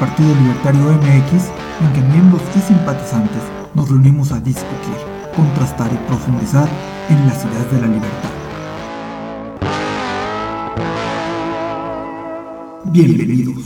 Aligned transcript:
Partido 0.00 0.34
Libertario 0.34 0.80
MX 0.80 1.50
en 1.82 1.92
que 1.92 2.00
miembros 2.00 2.40
y 2.56 2.60
simpatizantes 2.60 3.42
nos 3.74 3.86
reunimos 3.90 4.32
a 4.32 4.40
discutir, 4.40 4.96
contrastar 5.36 5.92
y 5.92 5.96
profundizar 6.08 6.66
en 7.10 7.26
las 7.26 7.44
ideas 7.44 7.70
de 7.70 7.80
la 7.82 7.86
libertad. 7.86 8.30
Bienvenidos. 12.86 13.62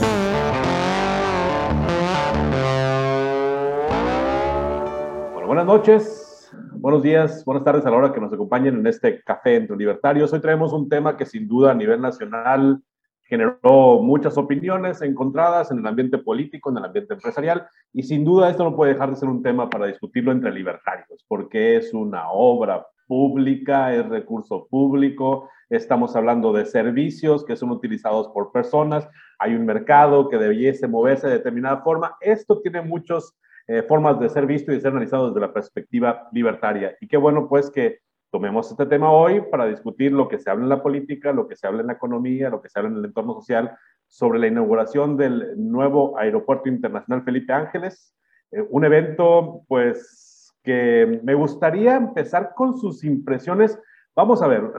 Bueno, 5.31 5.47
buenas 5.47 5.65
noches, 5.65 6.51
buenos 6.73 7.01
días, 7.01 7.45
buenas 7.45 7.63
tardes 7.63 7.85
a 7.85 7.91
la 7.91 7.95
hora 7.95 8.11
que 8.11 8.19
nos 8.19 8.33
acompañen 8.33 8.75
en 8.75 8.87
este 8.87 9.23
café 9.23 9.55
entre 9.55 9.77
libertarios. 9.77 10.33
Hoy 10.33 10.41
traemos 10.41 10.73
un 10.73 10.89
tema 10.89 11.15
que 11.15 11.25
sin 11.25 11.47
duda 11.47 11.71
a 11.71 11.75
nivel 11.75 12.01
nacional 12.01 12.83
generó 13.25 14.01
muchas 14.01 14.37
opiniones 14.37 15.01
encontradas 15.01 15.71
en 15.71 15.79
el 15.79 15.87
ambiente 15.87 16.17
político, 16.17 16.69
en 16.69 16.77
el 16.77 16.85
ambiente 16.85 17.15
empresarial, 17.15 17.67
y 17.91 18.03
sin 18.03 18.23
duda 18.23 18.49
esto 18.49 18.63
no 18.63 18.75
puede 18.75 18.93
dejar 18.93 19.09
de 19.09 19.15
ser 19.15 19.29
un 19.29 19.43
tema 19.43 19.69
para 19.69 19.87
discutirlo 19.87 20.31
entre 20.31 20.51
libertarios, 20.51 21.25
porque 21.27 21.77
es 21.77 21.93
una 21.93 22.29
obra 22.29 22.85
pública, 23.07 23.93
es 23.93 24.07
recurso 24.07 24.67
público, 24.69 25.49
estamos 25.69 26.15
hablando 26.15 26.53
de 26.53 26.65
servicios 26.65 27.45
que 27.45 27.55
son 27.55 27.71
utilizados 27.71 28.27
por 28.29 28.51
personas, 28.51 29.07
hay 29.39 29.55
un 29.55 29.65
mercado 29.65 30.29
que 30.29 30.37
debiese 30.37 30.87
moverse 30.87 31.27
de 31.27 31.33
determinada 31.33 31.81
forma. 31.81 32.15
Esto 32.21 32.61
tiene 32.61 32.81
muchas 32.81 33.35
eh, 33.67 33.83
formas 33.83 34.19
de 34.19 34.29
ser 34.29 34.45
visto 34.45 34.71
y 34.71 34.75
de 34.75 34.81
ser 34.81 34.91
analizado 34.91 35.27
desde 35.29 35.41
la 35.41 35.53
perspectiva 35.53 36.27
libertaria. 36.31 36.95
Y 37.01 37.07
qué 37.07 37.17
bueno 37.17 37.47
pues 37.49 37.69
que 37.71 37.99
tomemos 38.35 38.69
este 38.69 38.85
tema 38.85 39.13
hoy 39.13 39.39
para 39.49 39.65
discutir 39.65 40.11
lo 40.11 40.27
que 40.27 40.37
se 40.37 40.49
habla 40.49 40.63
en 40.63 40.69
la 40.69 40.83
política, 40.83 41.31
lo 41.31 41.47
que 41.47 41.55
se 41.55 41.67
habla 41.67 41.79
en 41.79 41.87
la 41.87 41.93
economía, 41.93 42.49
lo 42.49 42.61
que 42.61 42.67
se 42.67 42.77
habla 42.77 42.91
en 42.91 42.97
el 42.97 43.05
entorno 43.05 43.33
social 43.33 43.77
sobre 44.07 44.39
la 44.39 44.47
inauguración 44.47 45.15
del 45.15 45.53
nuevo 45.55 46.17
Aeropuerto 46.19 46.67
Internacional 46.67 47.23
Felipe 47.23 47.53
Ángeles, 47.53 48.13
eh, 48.51 48.61
un 48.69 48.83
evento 48.83 49.61
pues 49.69 50.53
que 50.65 51.21
me 51.23 51.33
gustaría 51.33 51.95
empezar 51.95 52.51
con 52.55 52.77
sus 52.77 53.05
impresiones. 53.05 53.79
Vamos 54.17 54.41
a 54.41 54.47
ver, 54.47 54.69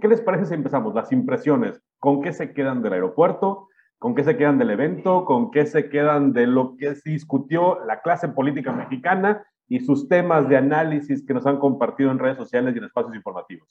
¿qué 0.00 0.06
les 0.06 0.20
parece 0.20 0.46
si 0.46 0.54
empezamos? 0.54 0.94
Las 0.94 1.10
impresiones, 1.10 1.82
¿con 1.98 2.22
qué 2.22 2.32
se 2.32 2.52
quedan 2.52 2.82
del 2.82 2.92
aeropuerto? 2.92 3.66
¿Con 3.98 4.14
qué 4.14 4.22
se 4.22 4.36
quedan 4.36 4.58
del 4.58 4.70
evento? 4.70 5.24
¿Con 5.24 5.50
qué 5.50 5.66
se 5.66 5.88
quedan 5.88 6.32
de 6.32 6.46
lo 6.46 6.76
que 6.76 6.94
se 6.94 7.10
discutió 7.10 7.84
la 7.84 8.00
clase 8.00 8.28
política 8.28 8.70
mexicana 8.70 9.44
y 9.70 9.78
sus 9.78 10.08
temas 10.08 10.48
de 10.48 10.56
análisis 10.56 11.24
que 11.24 11.32
nos 11.32 11.46
han 11.46 11.60
compartido 11.60 12.10
en 12.10 12.18
redes 12.18 12.36
sociales 12.36 12.74
y 12.74 12.78
en 12.78 12.84
espacios 12.84 13.14
informativos? 13.14 13.68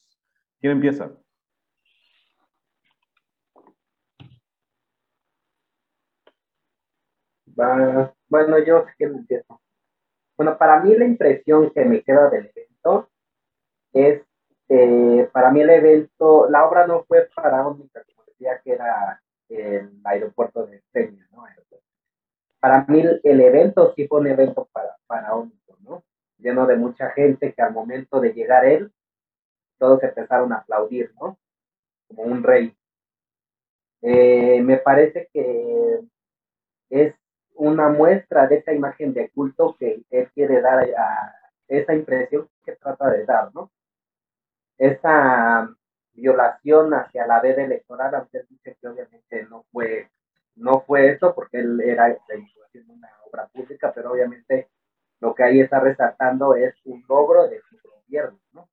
¿Quién 0.60 0.72
empieza? 0.72 1.12
bueno, 8.30 8.58
yo 8.60 8.86
sé 8.86 8.94
que 8.98 9.04
empiezo. 9.04 9.62
Bueno, 10.38 10.58
para 10.58 10.80
mí 10.80 10.96
la 10.96 11.04
impresión 11.04 11.70
que 11.72 11.84
me 11.84 12.02
queda 12.02 12.30
del 12.30 12.50
evento 12.56 13.10
es, 13.92 14.22
eh, 14.70 15.30
para 15.34 15.52
mí 15.52 15.60
el 15.60 15.70
evento, 15.70 16.50
la 16.50 16.66
obra 16.66 16.88
no 16.88 17.04
fue 17.04 17.28
faraónica, 17.36 18.02
como 18.06 18.24
decía 18.26 18.62
que 18.64 18.72
era 18.72 19.22
el 19.50 20.00
aeropuerto 20.06 20.66
de 20.66 20.82
Peña, 20.94 21.28
¿no? 21.34 21.44
Para 22.62 22.86
mí 22.88 23.04
el 23.24 23.42
evento 23.42 23.94
sí 23.96 24.08
fue 24.08 24.22
un 24.22 24.28
evento 24.28 24.70
para, 24.72 24.96
faraónico, 25.06 25.58
¿no? 25.58 25.59
Lleno 26.40 26.66
de 26.66 26.76
mucha 26.76 27.12
gente 27.12 27.54
que 27.54 27.62
al 27.62 27.74
momento 27.74 28.20
de 28.20 28.34
llegar 28.34 28.66
él, 28.66 28.92
todos 29.78 30.02
empezaron 30.04 30.52
a 30.54 30.58
aplaudir, 30.58 31.12
¿no? 31.20 31.38
Como 32.08 32.24
un 32.24 32.44
rey. 32.44 32.76
Eh, 34.02 34.62
me 34.62 34.78
parece 34.78 35.30
que 35.34 36.00
es 36.90 37.14
una 37.56 37.90
muestra 37.90 38.48
de 38.48 38.58
esa 38.58 38.74
imagen 38.74 39.14
de 39.14 39.30
culto 39.30 39.76
que 39.78 40.04
él 40.10 40.32
quiere 40.34 40.62
dar 40.62 40.80
a 40.80 41.36
esa 41.68 41.94
impresión 41.94 42.50
que 42.66 42.76
trata 42.76 43.10
de 43.10 43.26
dar, 43.26 43.54
¿no? 43.54 43.72
Esa 44.78 45.70
violación 46.14 46.94
hacia 46.94 47.28
la 47.28 47.42
veda 47.42 47.64
electoral, 47.64 48.16
aunque 48.16 48.44
dice 48.50 48.78
que 48.80 48.88
obviamente 48.88 49.46
no 49.50 49.66
fue, 49.72 50.10
no 50.56 50.82
fue 50.82 51.12
eso, 51.12 51.34
porque 51.34 51.60
él 51.60 51.80
era 51.82 52.06
haciendo 52.06 52.94
una 52.94 53.10
obra 53.30 53.48
pública, 53.48 53.92
pero 53.94 54.12
obviamente 54.12 54.70
lo 55.20 55.36
que 55.36 55.44
ahí 55.44 55.60
está 55.60 55.80
resaltando 55.80 56.56
es 56.56 56.76
un 56.86 57.04
logro 57.08 57.48
de 57.48 57.62
su 57.62 57.78
gobierno, 57.82 58.40
¿no? 58.54 58.70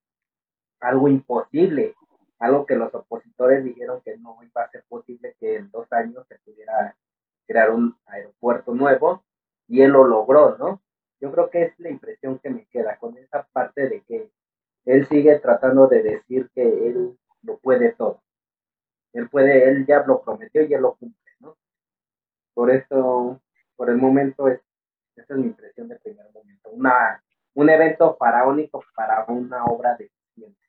Algo 0.81 1.09
imposible, 1.09 1.95
algo 2.39 2.67
que 2.67 2.77
los 2.77 2.95
opositores 2.95 3.65
dijeron 3.65 4.01
que 4.05 4.17
no 4.19 4.39
iba 4.43 4.63
a 4.63 4.71
ser 4.71 4.85
posible 4.89 5.37
que 5.41 5.57
en 5.57 5.71
dos 5.71 5.93
años 5.93 6.27
se 6.29 6.39
pudiera 6.39 6.97
crear 7.47 7.71
un 7.71 7.97
aeropuerto 8.07 8.75
nuevo, 8.75 9.25
y 9.69 9.83
él 9.83 9.93
lo 9.93 10.05
logró, 10.05 10.57
¿no? 10.59 10.83
Yo 11.21 11.33
creo 11.33 11.51
que 11.51 11.63
es 11.63 11.79
la 11.79 11.91
impresión 11.91 12.39
que 12.39 12.51
me 12.51 12.67
queda 12.67 12.99
con 12.99 13.17
esa 13.17 13.47
parte 13.53 13.89
de 13.89 14.03
que 14.03 14.31
él 14.85 15.07
sigue 15.07 15.39
tratando 15.41 15.89
de 15.89 16.03
decir 16.03 16.51
que 16.55 16.63
él 16.63 17.19
lo 17.43 17.59
puede 17.59 17.93
todo. 17.93 18.23
Él 19.13 19.29
puede, 19.29 19.69
él 19.69 19.87
ya 19.87 20.05
lo 20.07 20.23
prometió 20.23 20.63
y 20.63 20.75
él 20.75 20.83
lo 20.83 20.95
cumple, 20.95 21.33
¿no? 21.41 21.57
Por 22.55 22.71
eso, 22.71 23.41
por 23.77 23.91
el 23.91 23.97
momento, 23.97 24.49
es, 24.49 24.61
esa 25.17 25.35
es 25.35 25.41
mi 25.41 25.47
impresión 25.47 25.89
del 25.89 25.99
primer 26.01 26.27
momento. 26.33 26.71
Una, 26.71 27.23
un 27.55 27.71
evento 27.71 28.17
faraónico 28.19 28.85
para 28.95 29.25
una 29.29 29.65
obra 29.65 29.95
de 29.97 30.11
ciencia. 30.35 30.69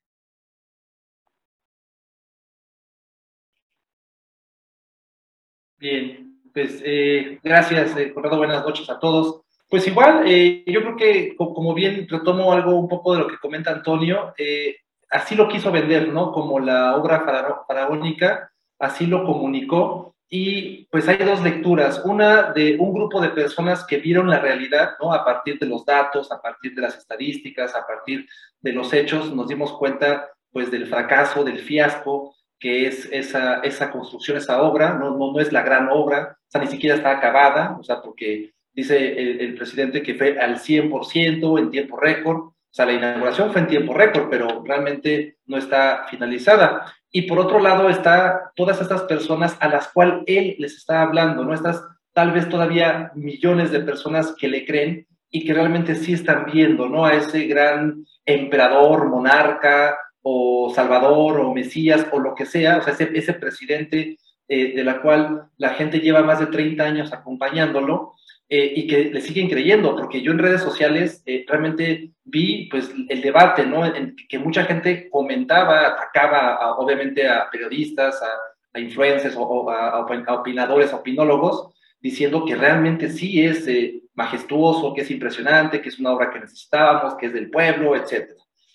Bien, 5.78 6.42
pues 6.54 6.82
eh, 6.84 7.40
gracias, 7.44 7.96
eh, 7.98 8.14
Corrado, 8.14 8.38
buenas 8.38 8.64
noches 8.66 8.90
a 8.90 9.00
todos. 9.00 9.42
Pues 9.70 9.86
igual, 9.86 10.24
eh, 10.26 10.64
yo 10.66 10.82
creo 10.82 10.96
que 10.96 11.36
como 11.36 11.74
bien 11.74 12.08
retomo 12.10 12.54
algo 12.54 12.76
un 12.80 12.88
poco 12.88 13.14
de 13.14 13.20
lo 13.20 13.28
que 13.28 13.38
comenta 13.38 13.72
Antonio, 13.72 14.34
eh, 14.38 14.78
así 15.10 15.36
lo 15.36 15.48
quiso 15.50 15.72
vender, 15.72 16.08
¿no? 16.08 16.32
Como 16.32 16.60
la 16.60 16.96
obra 16.96 17.26
faraónica, 17.68 18.52
así 18.80 19.06
lo 19.08 19.26
comunicó. 19.26 20.16
Y 20.30 20.86
pues 20.92 21.08
hay 21.08 21.18
dos 21.18 21.42
lecturas, 21.42 22.02
una 22.04 22.52
de 22.52 22.76
un 22.78 22.94
grupo 22.94 23.22
de 23.22 23.30
personas 23.30 23.86
que 23.86 23.98
vieron 23.98 24.30
la 24.30 24.40
realidad, 24.40 24.92
¿no? 25.02 25.14
A 25.14 25.24
partir 25.24 25.58
de 25.58 25.66
los 25.66 25.86
datos, 25.86 26.32
a 26.32 26.42
partir 26.42 26.76
de 26.76 26.82
las 26.82 26.98
estadísticas, 26.98 27.76
a 27.76 27.88
partir 27.88 28.28
de 28.60 28.74
los 28.74 28.92
hechos, 28.94 29.34
nos 29.34 29.48
dimos 29.48 29.72
cuenta 29.74 30.30
pues 30.52 30.70
del 30.70 30.88
fracaso, 30.88 31.44
del 31.44 31.60
fiasco 31.60 32.34
que 32.60 32.88
es 32.88 33.08
esa, 33.12 33.60
esa 33.60 33.92
construcción, 33.92 34.38
esa 34.38 34.62
obra, 34.62 34.94
no, 34.94 35.12
no, 35.12 35.32
no 35.32 35.40
es 35.40 35.52
la 35.52 35.62
gran 35.62 35.90
obra, 35.90 36.38
o 36.40 36.52
sea, 36.52 36.62
ni 36.62 36.68
siquiera 36.68 36.96
está 36.96 37.12
acabada, 37.12 37.78
o 37.80 37.84
sea, 37.84 38.02
porque 38.02 38.54
dice 38.74 39.20
el, 39.20 39.42
el 39.42 39.56
presidente 39.56 40.02
que 40.02 40.16
fue 40.16 40.40
al 40.40 40.58
100% 40.58 41.60
en 41.60 41.70
tiempo 41.70 41.98
récord, 41.98 42.38
o 42.38 42.54
sea, 42.72 42.86
la 42.86 42.94
inauguración 42.94 43.52
fue 43.52 43.62
en 43.62 43.68
tiempo 43.68 43.94
récord, 43.94 44.28
pero 44.30 44.64
realmente 44.64 45.38
no 45.46 45.58
está 45.58 46.06
finalizada. 46.10 46.94
Y 47.12 47.24
por 47.24 47.40
otro 47.40 47.60
lado 47.60 47.90
está 47.90 48.52
todas 48.56 48.82
estas 48.82 49.04
personas 49.04 49.58
a 49.60 49.70
las 49.70 49.88
cuales 49.90 50.24
él 50.28 50.56
les 50.60 50.76
está 50.76 51.02
hablando, 51.02 51.44
¿no? 51.44 51.54
Estas 51.54 51.84
tal 52.14 52.32
vez 52.32 52.50
todavía 52.50 53.12
millones 53.16 53.72
de 53.72 53.80
personas 53.80 54.36
que 54.38 54.48
le 54.48 54.66
creen 54.66 55.08
y 55.30 55.46
que 55.46 55.54
realmente 55.54 55.96
sí 55.96 56.14
están 56.14 56.46
viendo, 56.52 56.90
¿no? 56.90 57.06
A 57.06 57.14
ese 57.14 57.46
gran 57.46 58.06
emperador, 58.26 59.08
monarca 59.08 59.98
o 60.22 60.72
salvador 60.74 61.40
o 61.40 61.54
mesías 61.54 62.06
o 62.12 62.20
lo 62.20 62.36
que 62.36 62.46
sea, 62.46 62.78
o 62.78 62.82
sea, 62.82 62.94
ese, 62.94 63.12
ese 63.14 63.34
presidente 63.34 64.18
eh, 64.50 64.74
de 64.76 64.84
la 64.84 65.02
cual 65.02 65.50
la 65.58 65.70
gente 65.72 66.00
lleva 66.00 66.24
más 66.24 66.40
de 66.40 66.48
30 66.48 66.84
años 66.84 67.14
acompañándolo, 67.14 68.14
eh, 68.50 68.74
y 68.78 68.88
que 68.88 69.06
le 69.06 69.20
siguen 69.20 69.50
creyendo, 69.50 69.94
porque 69.94 70.22
yo 70.22 70.32
en 70.32 70.40
redes 70.40 70.62
sociales 70.62 71.22
eh, 71.26 71.44
realmente 71.46 72.12
vi 72.24 72.70
pues 72.70 72.90
el 73.10 73.22
debate, 73.22 73.66
¿no? 73.66 73.86
En 73.86 74.16
que 74.30 74.40
mucha 74.40 74.64
gente 74.64 75.10
comentaba, 75.10 75.86
atacaba 75.86 76.56
a, 76.56 76.78
obviamente 76.78 77.28
a 77.28 77.50
periodistas, 77.52 78.22
a, 78.24 78.28
a 78.74 78.80
influencers 78.80 79.36
o, 79.38 79.70
a, 79.70 79.90
a, 79.90 80.34
opinadores, 80.34 80.94
a 80.94 80.96
opinólogos, 80.96 81.74
diciendo 82.00 82.46
que 82.46 82.56
realmente 82.56 83.10
sí 83.10 83.44
es 83.44 83.68
eh, 83.68 84.02
majestuoso, 84.14 84.94
que 84.94 85.02
es 85.02 85.12
impresionante, 85.12 85.82
que 85.82 85.90
es 85.90 86.00
una 86.00 86.14
obra 86.14 86.32
que 86.32 86.40
necesitábamos, 86.40 87.16
que 87.16 87.26
es 87.26 87.34
del 87.34 87.50
pueblo, 87.50 87.98
etc. 87.98 88.32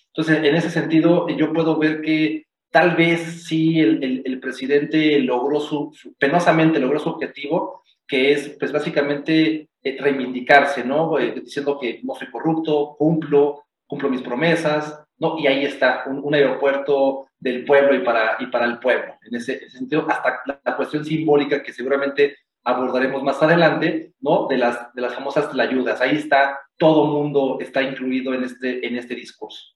Entonces, 0.07 0.37
en 0.37 0.55
ese 0.55 0.69
sentido, 0.69 1.27
yo 1.29 1.51
puedo 1.51 1.79
ver 1.79 2.01
que 2.01 2.45
tal 2.69 2.95
vez 2.95 3.45
sí 3.47 3.79
el, 3.79 4.03
el, 4.03 4.21
el 4.23 4.39
presidente 4.39 5.19
logró 5.19 5.59
su, 5.59 5.91
su, 5.95 6.13
penosamente 6.13 6.79
logró 6.79 6.99
su 6.99 7.09
objetivo, 7.09 7.83
que 8.07 8.31
es 8.33 8.49
pues 8.59 8.71
básicamente 8.71 9.69
eh, 9.81 9.97
reivindicarse, 9.99 10.83
¿no? 10.83 11.19
Eh, 11.19 11.41
diciendo 11.41 11.77
que 11.79 11.99
no 12.03 12.15
soy 12.15 12.29
corrupto, 12.31 12.95
cumplo, 12.97 13.63
cumplo 13.85 14.09
mis 14.09 14.21
promesas, 14.21 15.05
¿no? 15.17 15.37
Y 15.37 15.47
ahí 15.47 15.65
está, 15.65 16.03
un, 16.07 16.33
aeropuerto 16.33 17.27
del 17.39 17.65
pueblo 17.65 17.95
y 17.95 17.99
para, 17.99 18.37
y 18.39 18.47
para 18.47 18.65
el 18.65 18.79
pueblo. 18.79 19.15
En 19.23 19.35
ese, 19.35 19.69
sentido, 19.69 20.05
hasta 20.09 20.41
la, 20.45 20.75
cuestión 20.75 21.03
simbólica 21.03 21.61
que 21.61 21.73
seguramente 21.73 22.37
abordaremos 22.63 23.23
más 23.23 23.41
adelante, 23.41 24.13
¿no? 24.21 24.47
De 24.47 24.57
las, 24.57 24.93
de 24.93 25.01
las 25.01 25.13
famosas 25.13 25.57
ayudas. 25.59 26.01
Ahí 26.01 26.15
está, 26.15 26.59
todo 26.77 27.05
mundo 27.05 27.57
está 27.59 27.81
incluido 27.81 28.33
en 28.33 28.43
este, 28.43 28.87
en 28.87 28.95
este 28.95 29.15
discurso. 29.15 29.73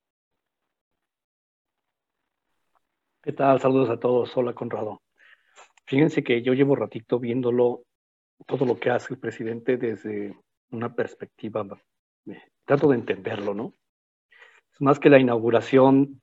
¿Qué 3.21 3.33
tal? 3.33 3.59
Saludos 3.59 3.89
a 3.89 3.99
todos. 3.99 4.35
Hola, 4.37 4.53
Conrado. 4.53 5.01
Fíjense 5.85 6.23
que 6.23 6.41
yo 6.41 6.53
llevo 6.53 6.77
ratito 6.77 7.19
viéndolo, 7.19 7.83
todo 8.45 8.65
lo 8.65 8.79
que 8.79 8.89
hace 8.89 9.13
el 9.13 9.19
presidente 9.19 9.77
desde 9.77 10.35
una 10.71 10.93
perspectiva, 10.93 11.65
trato 12.65 12.89
de 12.89 12.95
entenderlo, 12.95 13.53
¿no? 13.53 13.73
Es 14.73 14.81
más 14.81 14.99
que 14.99 15.09
la 15.09 15.19
inauguración 15.19 16.21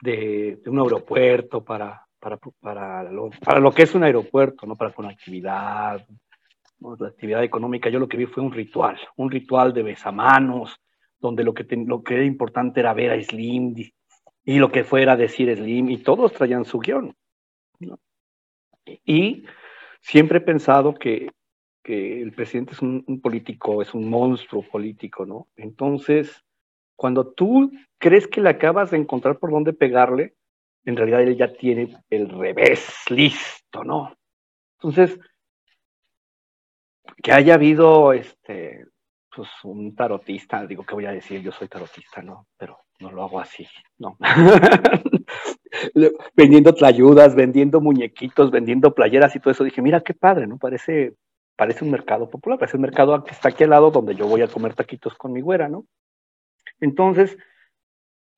de, 0.00 0.60
un 0.66 0.78
aeropuerto 0.78 1.64
para, 1.64 2.06
para, 2.18 2.38
para, 2.60 3.02
lo, 3.04 3.30
para 3.44 3.60
lo 3.60 3.72
que 3.72 3.82
es 3.82 3.94
un 3.94 4.04
aeropuerto, 4.04 4.66
¿no? 4.66 4.76
Para 4.76 4.92
conectividad, 4.92 6.06
¿no? 6.78 6.96
la 6.98 7.08
actividad 7.08 7.42
económica. 7.42 7.90
Yo 7.90 7.98
lo 7.98 8.08
que 8.08 8.16
vi 8.16 8.26
fue 8.26 8.42
un 8.42 8.52
ritual, 8.52 8.98
un 9.16 9.30
ritual 9.30 9.72
de 9.72 9.82
besamanos, 9.82 10.76
donde 11.18 11.44
lo 11.44 11.52
que, 11.52 11.66
lo 11.86 12.02
que 12.02 12.14
era 12.14 12.24
importante 12.24 12.80
era 12.80 12.94
ver 12.94 13.12
a 13.12 13.22
Slim 13.22 13.74
y 14.44 14.58
lo 14.58 14.72
que 14.72 14.84
fuera 14.84 15.16
decir 15.16 15.54
Slim, 15.54 15.90
y 15.90 15.98
todos 15.98 16.32
traían 16.32 16.64
su 16.64 16.78
guion. 16.78 17.14
Y 19.04 19.44
siempre 20.00 20.38
he 20.38 20.42
pensado 20.42 20.94
que, 20.94 21.30
que 21.82 22.22
el 22.22 22.32
presidente 22.32 22.72
es 22.72 22.82
un, 22.82 23.20
político, 23.22 23.82
es 23.82 23.94
un 23.94 24.08
monstruo 24.08 24.62
político, 24.62 25.26
¿no? 25.26 25.48
Entonces, 25.56 26.44
cuando 26.96 27.32
tú 27.32 27.72
crees 27.98 28.26
que 28.26 28.40
le 28.40 28.50
acabas 28.50 28.90
de 28.90 28.98
encontrar 28.98 29.38
por 29.38 29.50
dónde 29.50 29.72
pegarle, 29.72 30.34
en 30.84 30.96
realidad 30.96 31.22
él 31.22 31.36
ya 31.36 31.52
tiene 31.52 31.96
el 32.10 32.28
revés 32.28 33.04
listo, 33.08 33.84
¿no? 33.84 34.14
Entonces, 34.78 35.18
que 37.22 37.32
haya 37.32 37.54
habido 37.54 38.12
este, 38.12 38.86
pues 39.34 39.48
un 39.64 39.94
tarotista, 39.94 40.66
digo, 40.66 40.84
¿qué 40.84 40.94
voy 40.94 41.06
a 41.06 41.12
decir? 41.12 41.42
Yo 41.42 41.52
soy 41.52 41.68
tarotista, 41.68 42.22
¿no? 42.22 42.46
Pero 42.56 42.78
no 43.00 43.10
lo 43.10 43.22
hago 43.22 43.40
así, 43.40 43.66
no. 43.98 44.16
vendiendo 46.34 46.74
tlayudas, 46.74 47.34
vendiendo 47.34 47.80
muñequitos, 47.80 48.50
vendiendo 48.50 48.94
playeras 48.94 49.34
y 49.34 49.40
todo 49.40 49.52
eso. 49.52 49.64
Dije, 49.64 49.82
mira 49.82 50.00
qué 50.00 50.14
padre, 50.14 50.46
¿no? 50.46 50.58
Parece, 50.58 51.14
parece 51.60 51.84
un 51.84 51.90
mercado 51.90 52.30
popular, 52.30 52.58
parece 52.58 52.78
un 52.78 52.84
mercado 52.84 53.22
que 53.22 53.32
está 53.32 53.50
aquí 53.50 53.64
al 53.64 53.70
lado 53.70 53.90
donde 53.90 54.14
yo 54.14 54.26
voy 54.26 54.40
a 54.40 54.48
comer 54.48 54.72
taquitos 54.72 55.12
con 55.12 55.30
mi 55.30 55.42
güera, 55.42 55.68
¿no? 55.68 55.84
Entonces, 56.80 57.36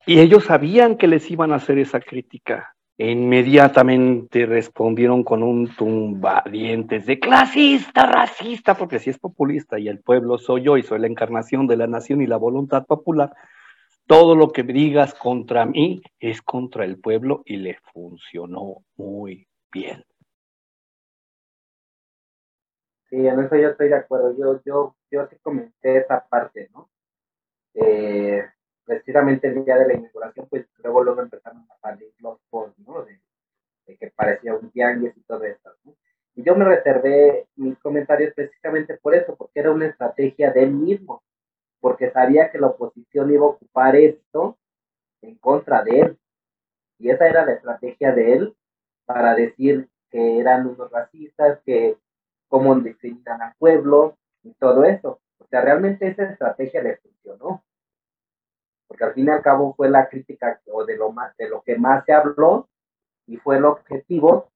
y 0.05 0.19
ellos 0.19 0.43
sabían 0.43 0.97
que 0.97 1.07
les 1.07 1.31
iban 1.31 1.53
a 1.53 1.55
hacer 1.55 1.77
esa 1.77 2.01
crítica. 2.01 2.75
E 2.97 3.11
inmediatamente 3.11 4.45
respondieron 4.45 5.23
con 5.23 5.41
un 5.41 5.73
tumbadientes 5.73 7.05
de 7.05 7.17
clasista, 7.17 8.05
racista, 8.05 8.75
porque 8.75 8.99
si 8.99 9.11
es 9.11 9.17
populista 9.17 9.79
y 9.79 9.87
el 9.87 10.01
pueblo 10.01 10.37
soy 10.37 10.63
yo 10.63 10.75
y 10.75 10.83
soy 10.83 10.99
la 10.99 11.07
encarnación 11.07 11.65
de 11.65 11.77
la 11.77 11.87
nación 11.87 12.21
y 12.21 12.27
la 12.27 12.35
voluntad 12.35 12.85
popular, 12.85 13.31
todo 14.05 14.35
lo 14.35 14.51
que 14.51 14.63
digas 14.63 15.13
contra 15.13 15.65
mí 15.65 16.01
es 16.19 16.41
contra 16.41 16.83
el 16.83 16.99
pueblo 16.99 17.41
y 17.45 17.55
le 17.55 17.77
funcionó 17.93 18.83
muy 18.97 19.47
bien. 19.71 20.03
Sí, 23.13 23.27
en 23.27 23.39
eso 23.41 23.55
yo 23.55 23.69
estoy 23.69 23.89
de 23.89 23.95
acuerdo. 23.95 24.35
Yo, 24.35 24.59
yo, 24.65 24.95
yo 25.11 25.27
sí 25.27 25.35
comenté 25.43 25.97
esa 25.97 26.25
parte, 26.27 26.67
¿no? 26.73 26.89
Eh, 27.75 28.43
precisamente 28.83 29.49
el 29.49 29.63
día 29.63 29.77
de 29.77 29.87
la 29.87 29.93
inauguración, 29.93 30.47
pues 30.49 30.65
luego 30.79 31.03
luego 31.03 31.21
empezaron 31.21 31.63
a 31.69 31.77
salir 31.77 32.11
los 32.17 32.39
posts, 32.49 32.79
¿no? 32.79 33.03
De, 33.05 33.19
que 33.99 34.11
parecía 34.15 34.55
un 34.55 34.71
tianguis 34.71 35.15
y 35.15 35.21
todo 35.25 35.43
eso, 35.43 35.69
¿no? 35.83 35.95
Y 36.33 36.41
yo 36.41 36.55
me 36.55 36.65
reservé 36.65 37.47
mis 37.55 37.77
comentarios 37.77 38.33
precisamente 38.33 38.97
por 38.97 39.13
eso, 39.13 39.35
porque 39.35 39.59
era 39.59 39.69
una 39.69 39.85
estrategia 39.85 40.51
de 40.51 40.63
él 40.63 40.71
mismo 40.71 41.21
porque 41.81 42.09
sabía 42.09 42.49
que 42.49 42.57
la 42.57 42.67
oposición 42.67 43.31
iba 43.31 43.45
a 43.45 43.49
ocupar 43.49 43.95
esto 43.95 44.57
en 45.21 45.35
contra 45.35 45.83
de 45.83 45.99
él. 45.99 46.19
Y 46.97 47.11
esa 47.11 47.27
era 47.27 47.45
la 47.45 47.53
estrategia 47.53 48.11
de 48.11 48.33
él 48.33 48.57
para 49.05 49.35
decir 49.35 49.87
que 50.09 50.39
eran 50.39 50.65
unos 50.65 50.89
racistas, 50.89 51.59
que 51.63 51.97
cómo 52.53 52.75
discriminan 52.75 53.41
al 53.41 53.55
pueblo 53.57 54.15
y 54.43 54.53
todo 54.53 54.83
eso. 54.83 55.19
O 55.39 55.47
sea, 55.47 55.61
realmente 55.61 56.07
esa 56.07 56.25
estrategia 56.25 56.83
le 56.83 56.97
funcionó. 56.97 57.63
Porque 58.87 59.05
al 59.05 59.13
fin 59.15 59.25
y 59.25 59.31
al 59.31 59.41
cabo 59.41 59.73
fue 59.73 59.89
la 59.89 60.07
crítica 60.07 60.61
o 60.71 60.85
de 60.85 60.95
lo, 60.95 61.11
más, 61.11 61.35
de 61.37 61.49
lo 61.49 61.63
que 61.63 61.75
más 61.79 62.05
se 62.05 62.13
habló 62.13 62.69
y 63.25 63.37
fue 63.37 63.57
el 63.57 63.65
objetivo 63.65 64.51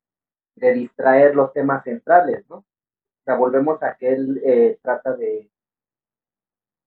de 0.55 0.73
distraer 0.73 1.35
los 1.35 1.51
temas 1.53 1.83
centrales, 1.83 2.47
¿no? 2.47 2.57
O 2.57 3.23
sea, 3.25 3.35
volvemos 3.35 3.81
a 3.81 3.95
que 3.95 4.09
él 4.13 4.41
eh, 4.45 4.77
trata 4.83 5.15
de 5.15 5.49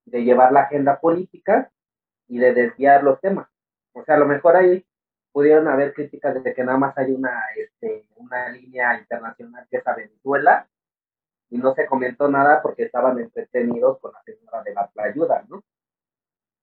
de 0.05 0.23
llevar 0.23 0.51
la 0.51 0.61
agenda 0.61 0.99
política 0.99 1.71
y 2.27 2.37
de 2.39 2.53
desviar 2.53 3.03
los 3.03 3.19
temas. 3.19 3.49
O 3.93 4.03
sea, 4.03 4.15
a 4.15 4.19
lo 4.19 4.25
mejor 4.25 4.55
ahí 4.55 4.85
pudieron 5.31 5.67
haber 5.67 5.93
críticas 5.93 6.41
de 6.41 6.53
que 6.53 6.63
nada 6.63 6.77
más 6.77 6.97
hay 6.97 7.11
una, 7.11 7.41
este, 7.55 8.07
una 8.15 8.49
línea 8.49 8.97
internacional 8.99 9.67
que 9.69 9.77
es 9.77 9.87
a 9.87 9.95
Venezuela 9.95 10.67
y 11.51 11.57
no 11.57 11.75
se 11.75 11.85
comentó 11.85 12.29
nada 12.29 12.61
porque 12.61 12.83
estaban 12.83 13.19
entretenidos 13.19 13.99
con 13.99 14.13
la 14.13 14.23
señora 14.23 14.63
de 14.63 14.73
la 14.73 14.89
ayuda, 15.03 15.45
¿no? 15.49 15.61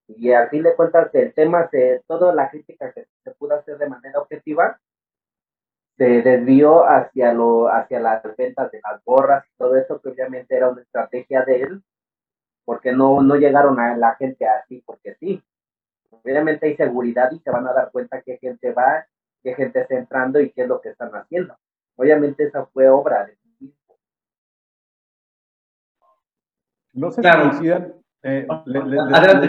Y 0.08 0.32
al 0.32 0.49
fin 0.49 0.62
de 0.62 0.75
cuentas 0.75 1.14
el 1.14 1.35
tema, 1.35 1.69
se, 1.69 2.02
toda 2.06 2.35
la 2.35 2.50
crítica 2.50 2.90
que 2.93 3.06
se 3.23 3.31
pudo 3.32 3.55
hacer 3.55 3.76
de 3.76 3.88
manera 3.88 4.19
objetiva, 4.19 4.81
se 5.99 6.23
desvió 6.23 6.85
hacia, 6.88 7.35
lo, 7.35 7.69
hacia 7.69 8.00
las 8.00 8.23
ventas 8.35 8.70
de 8.73 8.81
las 8.82 9.05
gorras 9.05 9.44
y 9.46 9.56
todo 9.58 9.76
eso, 9.76 10.00
que 10.00 10.08
obviamente 10.08 10.56
era 10.56 10.70
una 10.70 10.81
estrategia 10.81 11.44
de 11.44 11.62
él 11.62 11.82
porque 12.64 12.93
no, 12.93 13.23
no 13.23 13.37
llegaron 13.37 13.79
a 13.79 13.96
la 13.96 14.14
gente 14.17 14.46
así, 14.46 14.82
porque 14.87 15.17
sí. 15.20 15.43
Obviamente 16.11 16.67
hay 16.67 16.76
seguridad 16.76 17.31
y 17.32 17.40
se 17.40 17.50
van 17.50 17.67
a 17.67 17.73
dar 17.73 17.90
cuenta 17.90 18.23
qué 18.23 18.38
gente 18.38 18.73
va, 18.73 19.06
qué 19.43 19.55
gente 19.55 19.81
está 19.81 19.96
entrando 19.96 20.40
y 20.40 20.50
qué 20.50 20.62
es 20.62 20.69
lo 20.69 20.81
que 20.81 20.90
están 20.90 21.11
haciendo. 21.14 21.56
Obviamente 21.96 22.44
esa 22.44 22.64
fue 22.67 22.88
obra 22.88 23.26
de 23.26 23.37
No 26.92 27.11
sé 27.11 27.23
si 27.23 27.28
coincidan. 27.28 27.95
Eh, 28.23 28.47
adelante, 28.49 29.49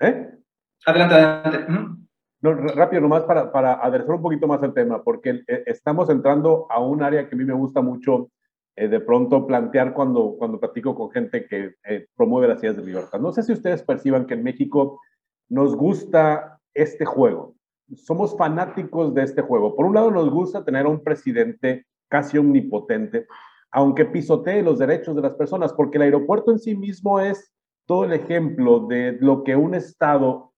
¿Eh? 0.00 0.38
Adelante, 0.86 1.14
adelante. 1.14 2.02
No, 2.42 2.54
rápido, 2.54 3.02
nomás 3.02 3.22
para, 3.22 3.52
para 3.52 3.74
aderezar 3.74 4.16
un 4.16 4.22
poquito 4.22 4.48
más 4.48 4.60
el 4.64 4.74
tema, 4.74 5.02
porque 5.02 5.42
eh, 5.46 5.62
estamos 5.66 6.10
entrando 6.10 6.66
a 6.68 6.80
un 6.80 7.02
área 7.02 7.28
que 7.28 7.36
a 7.36 7.38
mí 7.38 7.44
me 7.44 7.54
gusta 7.54 7.80
mucho 7.80 8.30
eh, 8.74 8.88
de 8.88 9.00
pronto 9.00 9.46
plantear 9.46 9.94
cuando, 9.94 10.34
cuando 10.36 10.58
platico 10.58 10.94
con 10.94 11.10
gente 11.10 11.46
que 11.46 11.76
eh, 11.84 12.06
promueve 12.16 12.48
las 12.48 12.60
ideas 12.62 12.76
de 12.76 12.84
libertad. 12.84 13.20
No 13.20 13.30
sé 13.30 13.44
si 13.44 13.52
ustedes 13.52 13.82
perciban 13.82 14.26
que 14.26 14.34
en 14.34 14.42
México 14.42 15.00
nos 15.48 15.76
gusta 15.76 16.58
este 16.74 17.04
juego. 17.04 17.54
Somos 17.94 18.36
fanáticos 18.36 19.14
de 19.14 19.22
este 19.22 19.42
juego. 19.42 19.76
Por 19.76 19.86
un 19.86 19.94
lado, 19.94 20.10
nos 20.10 20.28
gusta 20.28 20.64
tener 20.64 20.86
a 20.86 20.88
un 20.88 21.04
presidente 21.04 21.86
casi 22.08 22.38
omnipotente, 22.38 23.26
aunque 23.72 24.04
pisotee 24.04 24.62
los 24.62 24.78
derechos 24.78 25.16
de 25.16 25.22
las 25.22 25.34
personas, 25.34 25.72
porque 25.72 25.96
el 25.96 26.02
aeropuerto 26.02 26.52
en 26.52 26.58
sí 26.58 26.76
mismo 26.76 27.18
es 27.18 27.52
todo 27.86 28.04
el 28.04 28.12
ejemplo 28.12 28.80
de 28.80 29.16
lo 29.20 29.42
que 29.42 29.56
un 29.56 29.74
Estado 29.74 30.52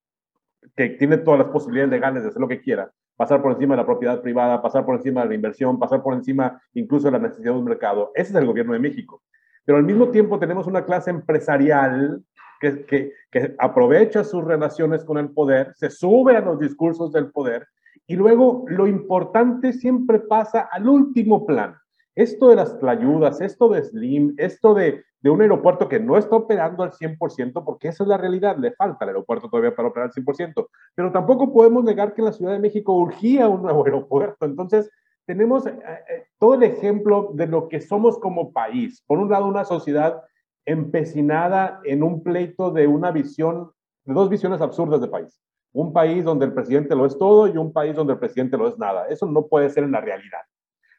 que 0.76 0.90
tiene 0.90 1.18
todas 1.18 1.38
las 1.38 1.48
posibilidades 1.48 1.92
legales 1.92 2.22
de 2.22 2.30
hacer 2.30 2.40
lo 2.40 2.48
que 2.48 2.60
quiera, 2.60 2.90
pasar 3.16 3.40
por 3.40 3.52
encima 3.52 3.74
de 3.74 3.82
la 3.82 3.86
propiedad 3.86 4.20
privada, 4.20 4.60
pasar 4.60 4.84
por 4.84 4.96
encima 4.96 5.22
de 5.22 5.28
la 5.28 5.34
inversión, 5.34 5.78
pasar 5.78 6.02
por 6.02 6.14
encima 6.14 6.60
incluso 6.74 7.06
de 7.06 7.12
la 7.12 7.18
necesidad 7.20 7.52
de 7.52 7.58
un 7.58 7.64
mercado. 7.64 8.10
Ese 8.14 8.30
es 8.30 8.36
el 8.36 8.46
gobierno 8.46 8.72
de 8.72 8.80
México. 8.80 9.22
Pero 9.64 9.78
al 9.78 9.84
mismo 9.84 10.08
tiempo 10.08 10.38
tenemos 10.38 10.66
una 10.66 10.84
clase 10.84 11.10
empresarial 11.10 12.22
que, 12.60 12.84
que, 13.30 13.54
aprovecha 13.58 14.24
sus 14.24 14.42
relaciones 14.42 15.04
con 15.04 15.18
el 15.18 15.30
poder, 15.30 15.72
se 15.74 15.90
sube 15.90 16.36
a 16.36 16.40
los 16.40 16.58
discursos 16.58 17.12
del 17.12 17.30
poder 17.30 17.66
y 18.06 18.16
luego 18.16 18.64
lo 18.68 18.86
importante 18.86 19.72
siempre 19.72 20.18
pasa 20.18 20.68
al 20.70 20.88
último 20.88 21.46
plano. 21.46 21.76
Esto 22.14 22.48
de 22.48 22.56
las 22.56 22.76
ayudas, 22.82 23.40
esto 23.40 23.68
de 23.68 23.82
Slim, 23.82 24.34
esto 24.38 24.74
de, 24.74 25.04
de 25.20 25.30
un 25.30 25.40
aeropuerto 25.40 25.88
que 25.88 25.98
no 25.98 26.16
está 26.16 26.36
operando 26.36 26.82
al 26.82 26.92
100%, 26.92 27.64
porque 27.64 27.88
esa 27.88 28.04
es 28.04 28.08
la 28.08 28.18
realidad, 28.18 28.56
le 28.58 28.72
falta 28.72 29.04
al 29.04 29.08
aeropuerto 29.08 29.48
todavía 29.48 29.74
para 29.74 29.88
operar 29.88 30.10
al 30.14 30.24
100%, 30.24 30.68
pero 30.94 31.10
tampoco 31.10 31.52
podemos 31.52 31.82
negar 31.82 32.14
que 32.14 32.20
en 32.20 32.26
la 32.26 32.32
Ciudad 32.32 32.52
de 32.52 32.58
México 32.58 32.92
urgía 32.92 33.48
un 33.48 33.62
nuevo 33.62 33.84
aeropuerto. 33.86 34.44
Entonces, 34.46 34.90
tenemos 35.26 35.66
eh, 35.66 35.76
eh, 36.10 36.26
todo 36.38 36.54
el 36.54 36.62
ejemplo 36.62 37.30
de 37.34 37.46
lo 37.46 37.68
que 37.68 37.80
somos 37.80 38.18
como 38.18 38.52
país. 38.52 39.02
Por 39.06 39.18
un 39.18 39.30
lado, 39.30 39.46
una 39.46 39.64
sociedad 39.64 40.22
empecinada 40.66 41.80
en 41.84 42.02
un 42.02 42.22
pleito 42.22 42.70
de 42.70 42.86
una 42.86 43.10
visión, 43.10 43.70
de 44.04 44.14
dos 44.14 44.28
visiones 44.28 44.60
absurdas 44.60 45.00
de 45.00 45.08
país. 45.08 45.40
Un 45.72 45.92
país 45.92 46.24
donde 46.24 46.46
el 46.46 46.52
presidente 46.52 46.94
lo 46.94 47.06
es 47.06 47.18
todo 47.18 47.48
y 47.48 47.56
un 47.56 47.72
país 47.72 47.96
donde 47.96 48.12
el 48.12 48.18
presidente 48.18 48.56
lo 48.56 48.68
es 48.68 48.78
nada. 48.78 49.06
Eso 49.08 49.26
no 49.26 49.46
puede 49.46 49.70
ser 49.70 49.84
en 49.84 49.92
la 49.92 50.00
realidad. 50.00 50.40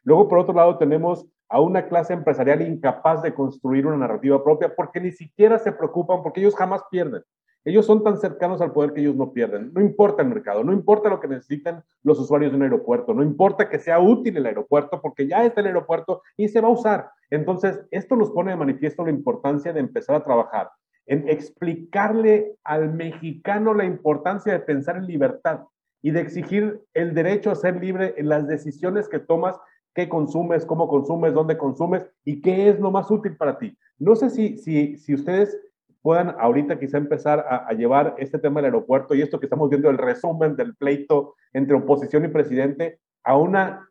Luego, 0.06 0.28
por 0.28 0.38
otro 0.38 0.54
lado, 0.54 0.78
tenemos 0.78 1.26
a 1.48 1.60
una 1.60 1.86
clase 1.86 2.14
empresarial 2.14 2.62
incapaz 2.62 3.22
de 3.22 3.34
construir 3.34 3.86
una 3.86 3.98
narrativa 3.98 4.42
propia 4.42 4.74
porque 4.74 5.00
ni 5.00 5.12
siquiera 5.12 5.58
se 5.58 5.72
preocupan, 5.72 6.22
porque 6.22 6.40
ellos 6.40 6.56
jamás 6.56 6.82
pierden. 6.90 7.22
Ellos 7.64 7.84
son 7.84 8.04
tan 8.04 8.16
cercanos 8.16 8.60
al 8.60 8.72
poder 8.72 8.92
que 8.92 9.00
ellos 9.00 9.16
no 9.16 9.32
pierden. 9.32 9.72
No 9.74 9.80
importa 9.80 10.22
el 10.22 10.28
mercado, 10.28 10.62
no 10.62 10.72
importa 10.72 11.08
lo 11.10 11.18
que 11.18 11.26
necesitan 11.26 11.82
los 12.04 12.20
usuarios 12.20 12.52
de 12.52 12.56
un 12.56 12.62
aeropuerto, 12.62 13.12
no 13.12 13.24
importa 13.24 13.68
que 13.68 13.80
sea 13.80 13.98
útil 13.98 14.36
el 14.36 14.46
aeropuerto, 14.46 15.02
porque 15.02 15.26
ya 15.26 15.44
está 15.44 15.60
el 15.60 15.66
aeropuerto 15.66 16.22
y 16.36 16.48
se 16.48 16.60
va 16.60 16.68
a 16.68 16.72
usar. 16.72 17.10
Entonces, 17.28 17.84
esto 17.90 18.14
nos 18.14 18.30
pone 18.30 18.52
de 18.52 18.56
manifiesto 18.56 19.04
la 19.04 19.10
importancia 19.10 19.72
de 19.72 19.80
empezar 19.80 20.14
a 20.14 20.24
trabajar 20.24 20.70
en 21.06 21.28
explicarle 21.28 22.54
al 22.64 22.92
mexicano 22.92 23.74
la 23.74 23.84
importancia 23.84 24.52
de 24.52 24.60
pensar 24.60 24.96
en 24.96 25.06
libertad 25.06 25.60
y 26.02 26.10
de 26.10 26.20
exigir 26.20 26.82
el 26.94 27.14
derecho 27.14 27.50
a 27.50 27.56
ser 27.56 27.80
libre 27.80 28.14
en 28.16 28.28
las 28.28 28.46
decisiones 28.46 29.08
que 29.08 29.18
tomas, 29.18 29.56
qué 29.96 30.10
consumes, 30.10 30.66
cómo 30.66 30.88
consumes, 30.88 31.32
dónde 31.32 31.56
consumes 31.56 32.04
y 32.22 32.42
qué 32.42 32.68
es 32.68 32.78
lo 32.78 32.90
más 32.90 33.10
útil 33.10 33.34
para 33.34 33.58
ti. 33.58 33.76
No 33.98 34.14
sé 34.14 34.28
si, 34.28 34.58
si, 34.58 34.98
si 34.98 35.14
ustedes 35.14 35.58
puedan 36.02 36.36
ahorita 36.38 36.78
quizá 36.78 36.98
empezar 36.98 37.46
a, 37.48 37.72
llevar 37.72 38.14
este 38.18 38.38
tema 38.38 38.60
del 38.60 38.66
aeropuerto 38.66 39.14
y 39.14 39.22
esto 39.22 39.40
que 39.40 39.46
estamos 39.46 39.70
viendo, 39.70 39.88
el 39.88 39.96
resumen 39.96 40.54
del 40.54 40.76
pleito 40.76 41.34
entre 41.54 41.74
oposición 41.76 42.26
y 42.26 42.28
presidente, 42.28 43.00
a 43.24 43.38
una 43.38 43.88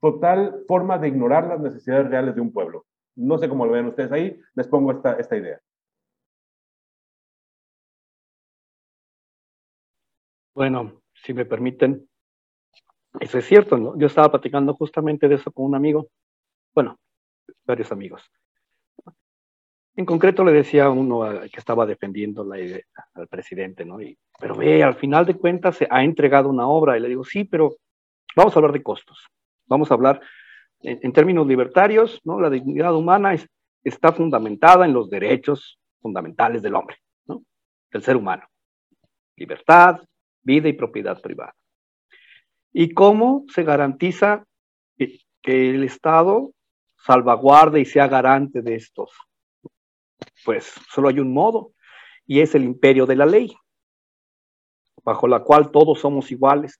total 0.00 0.64
forma 0.66 0.98
de 0.98 1.08
ignorar 1.08 1.46
las 1.46 1.60
necesidades 1.60 2.08
reales 2.08 2.34
de 2.34 2.40
un 2.40 2.50
pueblo. 2.50 2.86
No 3.14 3.36
sé 3.36 3.46
cómo 3.46 3.66
lo 3.66 3.72
ven 3.72 3.86
ustedes 3.86 4.10
ahí, 4.10 4.40
les 4.54 4.66
pongo 4.68 4.90
esta, 4.90 5.12
esta 5.20 5.36
idea. 5.36 5.60
Bueno, 10.54 11.02
si 11.12 11.34
me 11.34 11.44
permiten, 11.44 12.08
eso 13.20 13.38
es 13.38 13.46
cierto, 13.46 13.76
¿no? 13.76 13.98
Yo 13.98 14.06
estaba 14.06 14.30
platicando 14.30 14.74
justamente 14.74 15.28
de 15.28 15.36
eso 15.36 15.50
con 15.52 15.66
un 15.66 15.74
amigo, 15.74 16.08
bueno, 16.74 16.98
varios 17.64 17.92
amigos. 17.92 18.22
En 19.94 20.06
concreto 20.06 20.42
le 20.44 20.52
decía 20.52 20.86
a 20.86 20.90
uno 20.90 21.22
que 21.52 21.58
estaba 21.58 21.84
defendiendo 21.84 22.44
la 22.44 22.56
al 23.14 23.28
presidente, 23.28 23.84
¿no? 23.84 24.00
Y, 24.00 24.16
pero 24.40 24.56
ve, 24.56 24.82
al 24.82 24.94
final 24.94 25.26
de 25.26 25.34
cuentas 25.34 25.76
se 25.76 25.86
ha 25.90 26.02
entregado 26.02 26.48
una 26.48 26.66
obra 26.66 26.96
y 26.96 27.00
le 27.00 27.08
digo, 27.08 27.24
sí, 27.24 27.44
pero 27.44 27.76
vamos 28.34 28.56
a 28.56 28.58
hablar 28.58 28.72
de 28.72 28.82
costos. 28.82 29.26
Vamos 29.66 29.90
a 29.90 29.94
hablar 29.94 30.20
en, 30.80 31.12
términos 31.12 31.46
libertarios, 31.46 32.20
¿no? 32.24 32.40
La 32.40 32.48
dignidad 32.48 32.94
humana 32.94 33.34
está 33.84 34.12
fundamentada 34.12 34.86
en 34.86 34.94
los 34.94 35.10
derechos 35.10 35.78
fundamentales 36.00 36.62
del 36.62 36.74
hombre, 36.74 36.96
¿no? 37.26 37.42
Del 37.90 38.02
ser 38.02 38.16
humano. 38.16 38.44
Libertad, 39.36 40.00
vida 40.42 40.68
y 40.68 40.72
propiedad 40.72 41.20
privada. 41.20 41.54
¿Y 42.72 42.94
cómo 42.94 43.44
se 43.48 43.64
garantiza 43.64 44.44
que 44.96 45.70
el 45.70 45.82
Estado 45.84 46.52
salvaguarde 46.96 47.80
y 47.80 47.84
sea 47.84 48.06
garante 48.06 48.62
de 48.62 48.76
estos 48.76 49.10
pues 50.44 50.72
solo 50.92 51.08
hay 51.08 51.20
un 51.20 51.32
modo, 51.32 51.72
y 52.26 52.40
es 52.40 52.54
el 52.54 52.64
imperio 52.64 53.06
de 53.06 53.16
la 53.16 53.26
ley, 53.26 53.52
bajo 55.04 55.26
la 55.26 55.40
cual 55.40 55.70
todos 55.70 56.00
somos 56.00 56.30
iguales. 56.30 56.78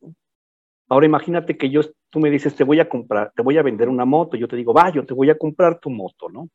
Ahora 0.88 1.06
imagínate 1.06 1.56
que 1.56 1.70
yo, 1.70 1.82
tú 2.10 2.20
me 2.20 2.30
dices, 2.30 2.54
te 2.54 2.64
voy 2.64 2.80
a 2.80 2.88
comprar, 2.88 3.32
te 3.34 3.42
voy 3.42 3.58
a 3.58 3.62
vender 3.62 3.88
una 3.88 4.04
moto, 4.04 4.36
yo 4.36 4.48
te 4.48 4.56
digo, 4.56 4.72
va, 4.72 4.90
yo 4.90 5.04
te 5.04 5.14
voy 5.14 5.30
a 5.30 5.38
comprar 5.38 5.78
tu 5.80 5.90
moto, 5.90 6.28
¿no? 6.28 6.48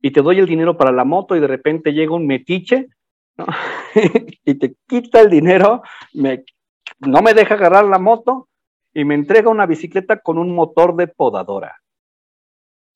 Y 0.00 0.10
te 0.10 0.20
doy 0.20 0.38
el 0.38 0.46
dinero 0.46 0.76
para 0.76 0.92
la 0.92 1.04
moto 1.04 1.34
y 1.34 1.40
de 1.40 1.46
repente 1.46 1.92
llega 1.92 2.14
un 2.14 2.26
metiche, 2.26 2.88
¿no? 3.36 3.46
y 4.44 4.54
te 4.54 4.76
quita 4.86 5.20
el 5.20 5.30
dinero, 5.30 5.82
me, 6.12 6.44
no 7.00 7.22
me 7.22 7.32
deja 7.32 7.54
agarrar 7.54 7.84
la 7.84 7.98
moto 7.98 8.48
y 8.94 9.04
me 9.04 9.14
entrega 9.14 9.50
una 9.50 9.66
bicicleta 9.66 10.20
con 10.20 10.38
un 10.38 10.54
motor 10.54 10.94
de 10.96 11.08
podadora 11.08 11.80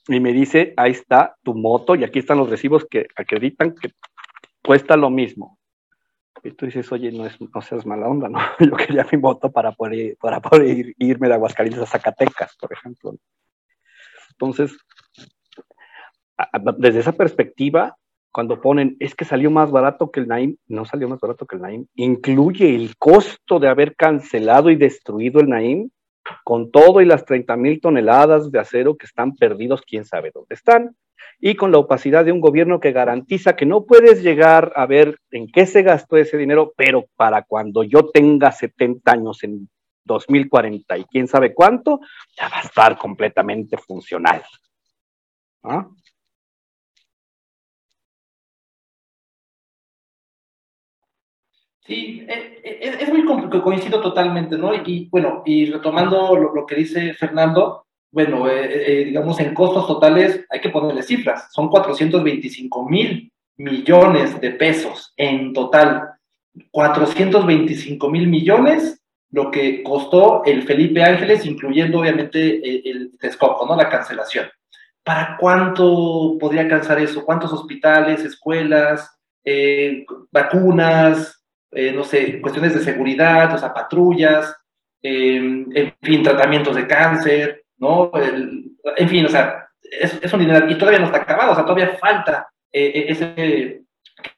y 0.07 0.21
me 0.21 0.33
dice, 0.33 0.73
ahí 0.77 0.93
está 0.93 1.37
tu 1.43 1.55
moto 1.55 1.95
y 1.95 2.05
aquí 2.05 2.21
están 2.21 2.39
los 2.39 2.49
recibos 2.49 2.87
que 2.89 3.09
acreditan 3.15 3.75
que 3.75 3.93
cuesta 4.65 4.97
lo 4.97 5.11
mismo. 5.11 5.59
Y 6.43 6.53
tú 6.53 6.67
dices, 6.67 6.91
oye, 6.93 7.11
no, 7.13 7.27
es, 7.27 7.37
no 7.41 7.61
seas 7.61 7.85
mala 7.85 8.09
onda, 8.09 8.29
¿no? 8.29 8.39
Yo 8.61 8.77
quería 8.77 9.07
mi 9.11 9.19
moto 9.19 9.51
para 9.51 9.73
poder, 9.73 10.17
para 10.19 10.41
poder 10.41 10.95
irme 10.99 11.29
de 11.29 11.35
Aguascalientes 11.35 11.83
a 11.83 11.87
Zacatecas, 11.87 12.57
por 12.57 12.73
ejemplo. 12.73 13.17
Entonces, 14.31 14.79
desde 16.79 17.01
esa 17.01 17.13
perspectiva, 17.13 17.97
cuando 18.39 18.61
ponen, 18.61 18.97
es 19.01 19.17
que 19.17 19.25
salió 19.25 19.51
más 19.51 19.73
barato 19.73 20.13
que 20.13 20.21
el 20.21 20.29
Naim, 20.29 20.57
no 20.69 20.85
salió 20.85 21.09
más 21.09 21.19
barato 21.19 21.45
que 21.45 21.57
el 21.57 21.63
Naim, 21.63 21.87
incluye 21.97 22.73
el 22.73 22.97
costo 22.97 23.59
de 23.59 23.67
haber 23.67 23.97
cancelado 23.97 24.71
y 24.71 24.77
destruido 24.77 25.41
el 25.41 25.49
Naim, 25.49 25.91
con 26.45 26.71
todo 26.71 27.01
y 27.01 27.05
las 27.05 27.25
30 27.25 27.57
mil 27.57 27.81
toneladas 27.81 28.53
de 28.53 28.61
acero 28.61 28.97
que 28.97 29.07
están 29.07 29.35
perdidos, 29.35 29.83
quién 29.83 30.05
sabe 30.05 30.31
dónde 30.33 30.55
están, 30.55 30.95
y 31.41 31.57
con 31.57 31.73
la 31.73 31.79
opacidad 31.79 32.25
de 32.25 32.31
un 32.31 32.41
gobierno 32.41 32.79
que 32.79 32.93
garantiza 32.93 33.57
que 33.57 33.67
no 33.67 33.87
puedes 33.87 34.23
llegar 34.23 34.73
a 34.77 34.87
ver 34.87 35.19
en 35.33 35.49
qué 35.51 35.67
se 35.67 35.83
gastó 35.83 36.17
ese 36.17 36.37
dinero, 36.37 36.73
pero 36.77 37.07
para 37.17 37.43
cuando 37.43 37.83
yo 37.83 38.09
tenga 38.09 38.53
70 38.53 39.11
años 39.11 39.43
en 39.43 39.69
2040 40.05 40.97
y 40.97 41.05
quién 41.07 41.27
sabe 41.27 41.53
cuánto, 41.53 41.99
ya 42.39 42.49
va 42.49 42.59
a 42.59 42.63
estar 42.63 42.97
completamente 42.99 43.77
funcional. 43.79 44.45
¿Ah? 45.65 45.89
Sí, 51.89 52.23
eh, 52.29 52.61
eh, 52.63 52.99
es, 53.01 53.09
muy 53.09 53.25
complicado, 53.25 53.63
coincido 53.63 54.03
totalmente, 54.03 54.59
¿no? 54.59 54.75
Y, 54.75 55.09
bueno, 55.11 55.43
y 55.47 55.71
retomando 55.71 56.37
lo, 56.37 56.67
que 56.67 56.75
dice 56.75 57.15
Fernando, 57.15 57.87
bueno, 58.13 58.47
eh, 58.47 59.05
digamos, 59.07 59.41
en 59.41 59.55
costos 59.55 59.87
totales 59.87 60.45
hay 60.51 60.61
que 60.61 60.69
ponerle 60.69 61.03
cifras, 61.03 61.51
son 61.51 61.71
425 61.71 62.87
mil 62.91 63.33
millones 63.57 64.39
de 64.39 64.51
pesos 64.51 65.15
en 65.17 65.55
total, 65.55 66.11
425 66.71 68.11
mil 68.11 68.29
millones 68.29 69.03
lo 69.31 69.51
que 69.51 69.83
costó 69.83 70.45
el 70.45 70.65
Felipe 70.65 71.03
Ángeles, 71.03 71.47
incluyendo 71.47 72.01
obviamente 72.01 72.57
el, 72.69 72.83
el 72.85 73.13
¿no? 73.67 73.77
La 73.77 73.89
cancelación. 73.89 74.47
¿Para 75.03 75.39
cuánto 75.39 76.37
podría 76.39 76.63
alcanzar 76.63 77.01
eso? 77.01 77.25
¿Cuántos 77.25 77.53
hospitales, 77.53 78.25
escuelas, 78.25 79.19
vacunas, 80.31 81.38
eh, 81.73 81.93
no 81.93 82.05
sé, 82.05 82.41
cuestiones 82.41 82.75
de 82.75 82.81
seguridad, 82.81 83.55
o 83.55 83.59
sea, 83.59 83.75
patrullas, 83.75 84.57
em, 85.03 85.67
en 85.75 85.95
fin, 86.03 86.23
tratamientos 86.23 86.77
de 86.77 86.87
cáncer, 86.87 87.65
¿no? 87.79 88.11
en 88.97 89.09
fin, 89.09 89.27
o 89.27 89.29
sea, 89.29 89.69
es, 89.83 90.33
un 90.33 90.41
dinero 90.41 90.69
y 90.69 90.77
todavía 90.77 91.01
no 91.01 91.07
está 91.07 91.19
acabado, 91.19 91.53
o 91.53 91.55
sea, 91.55 91.65
todavía 91.65 91.97
falta 91.97 92.49
eh, 92.73 92.93
eh, 92.95 93.05
ese, 93.09 93.83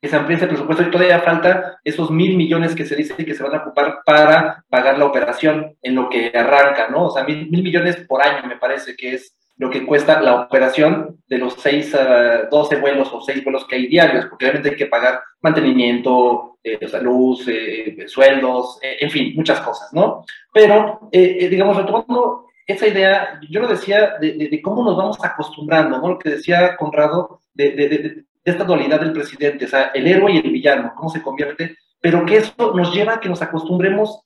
que 0.01 0.09
se 0.09 0.17
amplíe 0.17 0.37
ese 0.37 0.47
presupuesto 0.47 0.83
y 0.83 0.91
todavía 0.91 1.21
falta 1.21 1.79
esos 1.85 2.11
mil 2.11 2.37
millones 2.37 2.75
que 2.75 2.85
se 2.85 2.97
dice 2.97 3.25
que 3.25 3.35
se 3.35 3.43
van 3.43 3.55
a 3.55 3.63
ocupar 3.63 4.01
para 4.05 4.65
pagar 4.69 4.99
la 4.99 5.07
operación 5.07 5.77
en 5.83 5.95
lo 5.95 6.09
que 6.09 6.33
arranca, 6.35 6.89
¿no? 6.89 7.07
O 7.07 7.11
sea, 7.11 7.25
mil, 7.25 7.51
mil 7.51 7.63
millones 7.63 7.97
por 8.09 8.23
año 8.23 8.47
me 8.47 8.57
parece 8.57 8.95
que 8.97 9.15
es 9.15 9.37
lo 9.61 9.69
que 9.69 9.85
cuesta 9.85 10.23
la 10.23 10.41
operación 10.41 11.19
de 11.29 11.37
los 11.37 11.53
6 11.59 11.95
a 11.95 12.43
12 12.51 12.77
vuelos 12.77 13.13
o 13.13 13.21
6 13.21 13.45
vuelos 13.45 13.67
que 13.67 13.77
hay 13.77 13.89
diarios, 13.89 14.25
porque 14.25 14.47
obviamente 14.47 14.71
hay 14.71 14.77
que 14.77 14.87
pagar 14.87 15.21
mantenimiento, 15.43 16.57
eh, 16.65 16.89
salud, 16.89 17.39
eh, 17.47 18.09
sueldos, 18.09 18.79
eh, 18.81 18.97
en 19.01 19.11
fin, 19.11 19.35
muchas 19.37 19.61
cosas, 19.61 19.93
¿no? 19.93 20.25
Pero, 20.51 21.11
eh, 21.13 21.47
digamos, 21.51 21.77
retomando 21.77 22.47
esa 22.67 22.87
idea, 22.87 23.39
yo 23.51 23.61
lo 23.61 23.69
decía 23.69 24.15
de, 24.19 24.63
cómo 24.63 24.83
nos 24.83 24.97
vamos 24.97 25.19
acostumbrando, 25.23 25.99
¿no? 25.99 26.09
Lo 26.09 26.19
que 26.19 26.31
decía 26.31 26.75
Conrado 26.79 27.43
de, 27.53 28.25
esta 28.43 28.65
dualidad 28.65 29.01
del 29.01 29.13
presidente, 29.13 29.67
o 29.67 29.69
sea, 29.69 29.91
el 29.93 30.07
héroe 30.07 30.33
y 30.33 30.39
el 30.39 30.51
villano, 30.51 30.95
cómo 30.97 31.11
se 31.11 31.21
convierte, 31.21 31.77
pero 32.01 32.25
que 32.25 32.39
eso 32.39 32.73
nos 32.75 32.95
lleva 32.95 33.17
a 33.17 33.21
que 33.21 33.29
nos 33.29 33.43
acostumbremos 33.43 34.23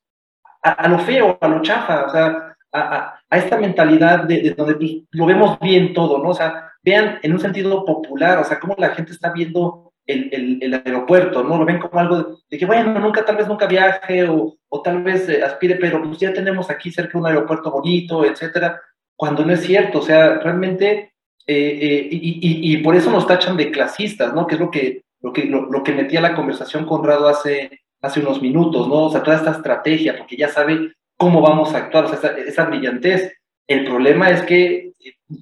a, 0.62 0.70
a 0.70 0.88
lo 0.88 1.00
feo, 1.00 1.36
a 1.40 1.48
lo 1.48 1.60
chafa, 1.60 2.04
o 2.04 2.10
sea, 2.10 2.53
a, 2.74 3.20
esta 3.30 3.56
mentalidad 3.58 4.24
de, 4.24 4.54
donde 4.56 4.74
pues, 4.74 4.92
lo 5.12 5.26
vemos 5.26 5.58
bien 5.60 5.94
todo, 5.94 6.18
¿no? 6.18 6.30
O 6.30 6.34
sea, 6.34 6.72
vean 6.82 7.18
en 7.22 7.32
un 7.32 7.40
sentido 7.40 7.84
popular, 7.84 8.38
o 8.38 8.44
sea, 8.44 8.58
cómo 8.58 8.74
la 8.78 8.90
gente 8.90 9.12
está 9.12 9.32
viendo 9.32 9.92
el, 10.06 10.58
el, 10.60 10.74
aeropuerto, 10.74 11.42
¿no? 11.42 11.56
Lo 11.56 11.64
ven 11.64 11.78
como 11.78 11.98
algo 11.98 12.42
de, 12.50 12.58
que, 12.58 12.66
bueno, 12.66 12.98
nunca, 13.00 13.24
tal 13.24 13.36
vez 13.36 13.48
nunca 13.48 13.66
viaje 13.66 14.28
o, 14.28 14.56
o 14.68 14.82
tal 14.82 15.02
vez 15.02 15.28
eh, 15.28 15.42
aspire, 15.42 15.76
pero 15.76 16.02
pues 16.02 16.18
ya 16.18 16.32
tenemos 16.32 16.68
aquí 16.68 16.90
cerca 16.90 17.16
un 17.16 17.26
aeropuerto 17.26 17.70
bonito, 17.70 18.24
etcétera, 18.24 18.80
cuando 19.16 19.44
no 19.44 19.52
es 19.52 19.62
cierto, 19.62 20.00
o 20.00 20.02
sea, 20.02 20.38
realmente, 20.40 21.14
eh, 21.46 21.78
eh, 21.80 22.08
y, 22.10 22.72
y, 22.72 22.76
por 22.78 22.96
eso 22.96 23.10
nos 23.10 23.26
tachan 23.26 23.56
de 23.56 23.70
clasistas, 23.70 24.34
¿no? 24.34 24.46
Que 24.46 24.56
es 24.56 24.60
lo 24.60 24.70
que, 24.70 25.04
lo 25.22 25.32
que, 25.32 25.44
lo, 25.44 25.70
lo 25.70 25.82
que 25.82 25.92
metía 25.92 26.20
la 26.20 26.34
conversación 26.34 26.84
Conrado 26.84 27.28
hace, 27.28 27.84
hace 28.02 28.20
unos 28.20 28.42
minutos, 28.42 28.88
¿no? 28.88 29.04
O 29.04 29.10
sea, 29.10 29.22
toda 29.22 29.36
esta 29.36 29.52
estrategia, 29.52 30.18
porque 30.18 30.36
ya 30.36 30.48
sabe 30.48 30.92
cómo 31.24 31.40
vamos 31.40 31.72
a 31.72 31.78
actuar, 31.78 32.04
o 32.04 32.08
sea, 32.08 32.32
esa, 32.32 32.66
brillantez. 32.66 33.32
El 33.66 33.86
problema 33.86 34.28
es 34.28 34.42
que 34.42 34.92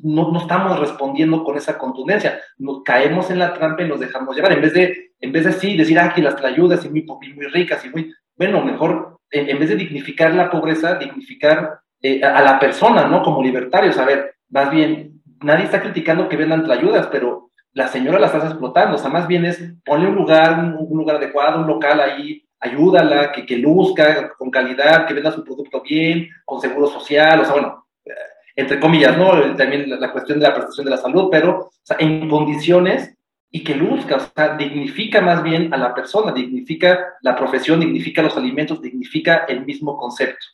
no, 0.05 0.31
no, 0.31 0.39
estamos 0.39 0.79
respondiendo 0.79 1.43
con 1.43 1.57
esa 1.57 1.77
contundencia, 1.77 2.39
nos 2.57 2.85
caemos 2.85 3.33
en 3.33 3.41
la 3.41 3.53
trampa 3.53 3.83
y 3.83 3.89
nos 3.89 3.99
dejamos 3.99 4.37
llevar, 4.37 4.53
en 4.53 4.62
vez 4.62 4.75
de, 4.75 5.11
en 5.19 5.33
vez 5.33 5.45
de 5.45 5.53
sí, 5.53 5.77
decir, 5.77 5.99
ah, 5.99 6.12
que 6.15 6.23
las 6.23 6.37
trayudas 6.37 6.85
y 6.85 6.89
muy, 6.89 7.05
muy 7.35 7.47
ricas 7.47 7.85
y 7.85 7.89
muy, 7.89 8.15
bueno, 8.37 8.65
mejor, 8.65 9.19
en, 9.29 9.59
vez 9.59 9.71
de 9.71 9.75
dignificar 9.75 10.33
la 10.35 10.49
pobreza, 10.53 10.95
dignificar 10.95 11.81
eh, 12.01 12.23
a, 12.23 12.41
la 12.43 12.61
persona, 12.61 13.09
¿no? 13.09 13.25
Como 13.25 13.43
libertarios, 13.43 13.99
a 13.99 14.05
ver, 14.05 14.37
más 14.51 14.71
bien, 14.71 15.21
nadie 15.41 15.65
está 15.65 15.83
criticando 15.83 16.29
que 16.29 16.37
vendan 16.37 16.71
ayudas, 16.71 17.09
pero 17.11 17.51
la 17.73 17.89
señora 17.89 18.21
la 18.21 18.27
estás 18.27 18.45
explotando, 18.45 18.95
o 18.95 18.99
sea, 18.99 19.11
más 19.11 19.27
bien 19.27 19.47
es 19.47 19.61
ponle 19.85 20.07
un 20.07 20.15
lugar, 20.15 20.77
un, 20.79 20.97
lugar 20.97 21.17
adecuado, 21.17 21.59
un 21.59 21.67
local 21.67 21.99
ahí, 21.99 22.45
ayúdala, 22.62 23.33
que, 23.33 23.45
que 23.45 23.59
luzca 23.59 24.33
con 24.38 24.50
calidad, 24.50 25.07
que 25.07 25.14
venda 25.14 25.33
su 25.33 25.45
producto 25.45 25.83
bien, 25.83 26.28
con 26.45 26.61
seguro 26.61 26.87
social, 26.87 27.40
o 27.40 27.45
sea, 27.45 27.52
bueno, 27.54 27.87
eh, 28.04 28.12
entre 28.57 28.78
comillas, 28.78 29.19
¿no? 29.19 29.57
También 29.57 29.90
la, 29.90 30.12
cuestión 30.12 30.38
de 30.38 30.47
la 30.47 30.54
prestación 30.54 30.85
de 30.85 30.92
la 30.92 30.97
salud, 30.97 31.28
pero 31.31 31.59
o 31.59 31.73
sea, 31.83 31.97
en 31.99 32.28
condiciones 32.28 33.16
y 33.50 33.64
que 33.64 33.75
luzca, 33.75 34.16
o 34.16 34.21
sea, 34.21 34.57
dignifica 34.57 35.21
más 35.21 35.42
bien 35.42 35.75
a 35.75 35.76
la 35.76 35.92
persona, 35.92 36.33
dignifica 36.33 37.14
la 37.21 37.35
profesión, 37.35 37.81
dignifica 37.81 38.23
los 38.23 38.37
alimentos, 38.37 38.81
dignifica 38.81 39.45
el 39.49 39.66
mismo 39.66 39.97
concepto 39.97 40.47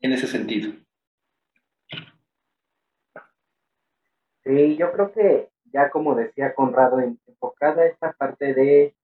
en 0.00 0.12
ese 0.12 0.26
sentido. 0.28 0.72
Sí, 4.44 4.76
yo 4.76 4.92
creo 4.92 5.12
que 5.12 5.48
ya 5.72 5.90
como 5.90 6.14
decía 6.14 6.54
Conrado, 6.54 7.00
enfocada 7.00 7.84
esta 7.86 8.12
parte 8.12 8.54
de 8.54 8.94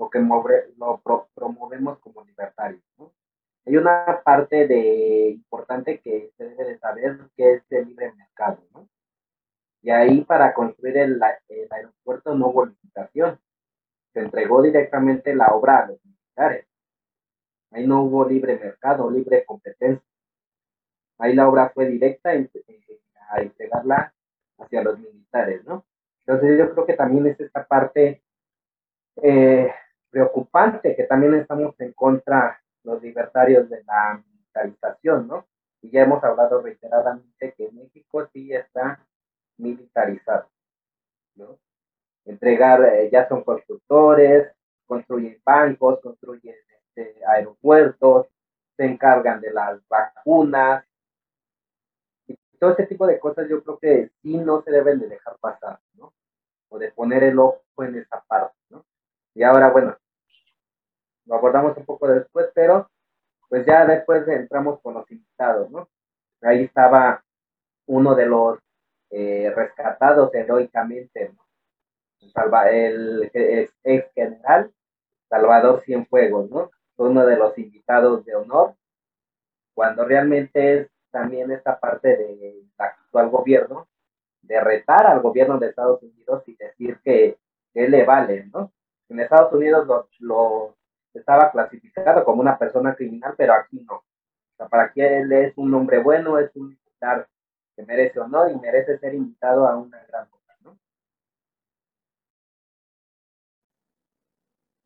lo 0.00 0.08
que 0.08 0.18
lo 0.18 1.28
promovemos 1.34 1.98
como 1.98 2.24
libertarios. 2.24 2.82
¿no? 2.98 3.12
Hay 3.66 3.76
una 3.76 4.22
parte 4.24 4.66
de 4.66 5.30
importante 5.30 6.00
que 6.00 6.32
se 6.36 6.44
debe 6.44 6.64
de 6.64 6.78
saber 6.78 7.18
que 7.36 7.52
es 7.54 7.62
el 7.70 7.88
libre 7.88 8.12
mercado. 8.14 8.62
¿no? 8.72 8.88
Y 9.82 9.90
ahí 9.90 10.22
para 10.22 10.54
construir 10.54 10.96
el, 10.96 11.20
aeropuerto 11.22 12.34
no 12.34 12.48
hubo 12.48 12.66
licitación. 12.66 13.38
Se 14.14 14.20
entregó 14.20 14.62
directamente 14.62 15.34
la 15.34 15.48
obra 15.48 15.80
a 15.80 15.86
los 15.88 16.04
militares. 16.04 16.66
Ahí 17.70 17.86
no 17.86 18.02
hubo 18.02 18.26
libre 18.26 18.58
mercado, 18.58 19.10
libre 19.10 19.44
competencia. 19.44 20.04
Ahí 21.18 21.34
la 21.34 21.46
obra 21.46 21.68
fue 21.68 21.86
directa 21.86 22.30
a 22.30 23.40
entregarla 23.42 24.14
hacia 24.58 24.82
los 24.82 24.98
militares, 24.98 25.62
¿no? 25.64 25.84
Entonces 26.20 26.58
yo 26.58 26.72
creo 26.72 26.86
que 26.86 26.94
también 26.94 27.26
es 27.26 27.38
esta 27.38 27.66
parte 27.66 28.22
eh, 29.22 29.70
preocupante 30.10 30.94
que 30.96 31.04
también 31.04 31.34
estamos 31.34 31.74
en 31.80 31.92
contra 31.92 32.60
los 32.84 33.02
libertarios 33.02 33.68
de 33.68 33.82
la 33.84 34.22
militarización, 34.26 35.28
¿no? 35.28 35.46
Y 35.82 35.90
ya 35.90 36.02
hemos 36.02 36.22
hablado 36.22 36.60
reiteradamente 36.60 37.54
que 37.56 37.70
México 37.72 38.28
sí 38.32 38.52
está 38.52 39.04
militarizado, 39.56 40.48
¿no? 41.36 41.58
Entregar, 42.24 42.84
eh, 42.84 43.08
ya 43.10 43.28
son 43.28 43.42
constructores, 43.44 44.52
construyen 44.86 45.40
bancos, 45.44 46.00
construyen 46.00 46.56
este, 46.96 47.24
aeropuertos, 47.26 48.26
se 48.76 48.84
encargan 48.84 49.40
de 49.40 49.52
las 49.52 49.80
vacunas, 49.88 50.84
todo 52.60 52.72
ese 52.72 52.86
tipo 52.86 53.06
de 53.06 53.18
cosas 53.18 53.48
yo 53.48 53.64
creo 53.64 53.78
que 53.78 54.10
sí 54.22 54.36
no 54.36 54.62
se 54.62 54.70
deben 54.70 55.00
de 55.00 55.08
dejar 55.08 55.36
pasar, 55.38 55.80
¿no? 55.94 56.12
O 56.68 56.78
de 56.78 56.92
poner 56.92 57.24
el 57.24 57.38
ojo 57.38 57.62
en 57.78 57.96
esa 57.96 58.22
parte, 58.28 58.54
¿no? 58.68 58.84
Y 59.34 59.42
ahora, 59.42 59.70
bueno, 59.70 59.96
lo 61.26 61.34
abordamos 61.34 61.76
un 61.76 61.84
poco 61.84 62.08
después, 62.08 62.50
pero 62.54 62.90
pues 63.48 63.66
ya 63.66 63.84
después 63.86 64.26
entramos 64.28 64.80
con 64.80 64.94
los 64.94 65.10
invitados, 65.10 65.70
¿no? 65.70 65.88
Ahí 66.42 66.64
estaba 66.64 67.22
uno 67.86 68.14
de 68.14 68.26
los 68.26 68.58
eh, 69.10 69.52
rescatados 69.54 70.32
heroicamente, 70.34 71.32
¿no? 71.34 71.44
el, 72.70 73.30
ex 73.32 74.12
general 74.14 74.72
Salvador 75.28 75.80
Cienfuegos, 75.80 76.50
¿no? 76.50 76.70
Fue 76.96 77.08
uno 77.08 77.26
de 77.26 77.36
los 77.36 77.56
invitados 77.58 78.24
de 78.24 78.34
honor, 78.34 78.74
cuando 79.74 80.04
realmente 80.04 80.80
es 80.80 80.90
también 81.10 81.50
esta 81.50 81.78
parte 81.78 82.16
del 82.16 82.70
actual 82.76 83.30
gobierno 83.30 83.88
de 84.42 84.60
retar 84.60 85.06
al 85.06 85.20
gobierno 85.20 85.58
de 85.58 85.68
Estados 85.68 86.02
Unidos 86.02 86.42
y 86.46 86.56
decir 86.56 87.00
que, 87.02 87.38
le 87.74 88.04
vale, 88.04 88.46
¿no? 88.52 88.72
En 89.10 89.20
Estados 89.20 89.52
Unidos 89.52 90.08
lo, 90.20 90.76
estaba 91.12 91.50
clasificado 91.50 92.24
como 92.24 92.40
una 92.40 92.58
persona 92.58 92.94
criminal, 92.94 93.34
pero 93.36 93.54
aquí 93.54 93.84
no. 93.84 93.96
O 93.96 94.04
sea, 94.56 94.68
para 94.68 94.84
aquí 94.84 95.00
él 95.00 95.30
es 95.32 95.52
un 95.56 95.74
hombre 95.74 96.02
bueno, 96.02 96.38
es 96.38 96.54
un 96.54 96.68
militar 96.68 97.28
que 97.76 97.84
merece 97.84 98.20
honor 98.20 98.50
y 98.50 98.58
merece 98.58 98.98
ser 98.98 99.14
invitado 99.14 99.66
a 99.66 99.76
una 99.76 100.02
gran 100.06 100.28
cosa, 100.28 100.54
¿no? 100.62 100.78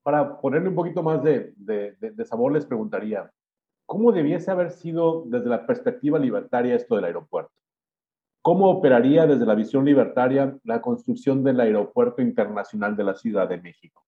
Para 0.02 0.40
ponerle 0.40 0.68
un 0.68 0.74
poquito 0.74 1.02
más 1.02 1.22
de, 1.22 1.52
de 1.56 2.24
sabor, 2.24 2.52
les 2.52 2.66
preguntaría, 2.66 3.30
¿Cómo 3.86 4.12
debiese 4.12 4.50
haber 4.50 4.70
sido 4.70 5.24
desde 5.26 5.50
la 5.50 5.66
perspectiva 5.66 6.18
libertaria 6.18 6.74
esto 6.74 6.96
del 6.96 7.04
aeropuerto? 7.04 7.52
¿Cómo 8.40 8.70
operaría 8.70 9.26
desde 9.26 9.46
la 9.46 9.54
visión 9.54 9.84
libertaria 9.84 10.56
la 10.64 10.80
construcción 10.80 11.44
del 11.44 11.60
aeropuerto 11.60 12.22
internacional 12.22 12.96
de 12.96 13.04
la 13.04 13.14
Ciudad 13.14 13.48
de 13.48 13.60
México? 13.60 14.04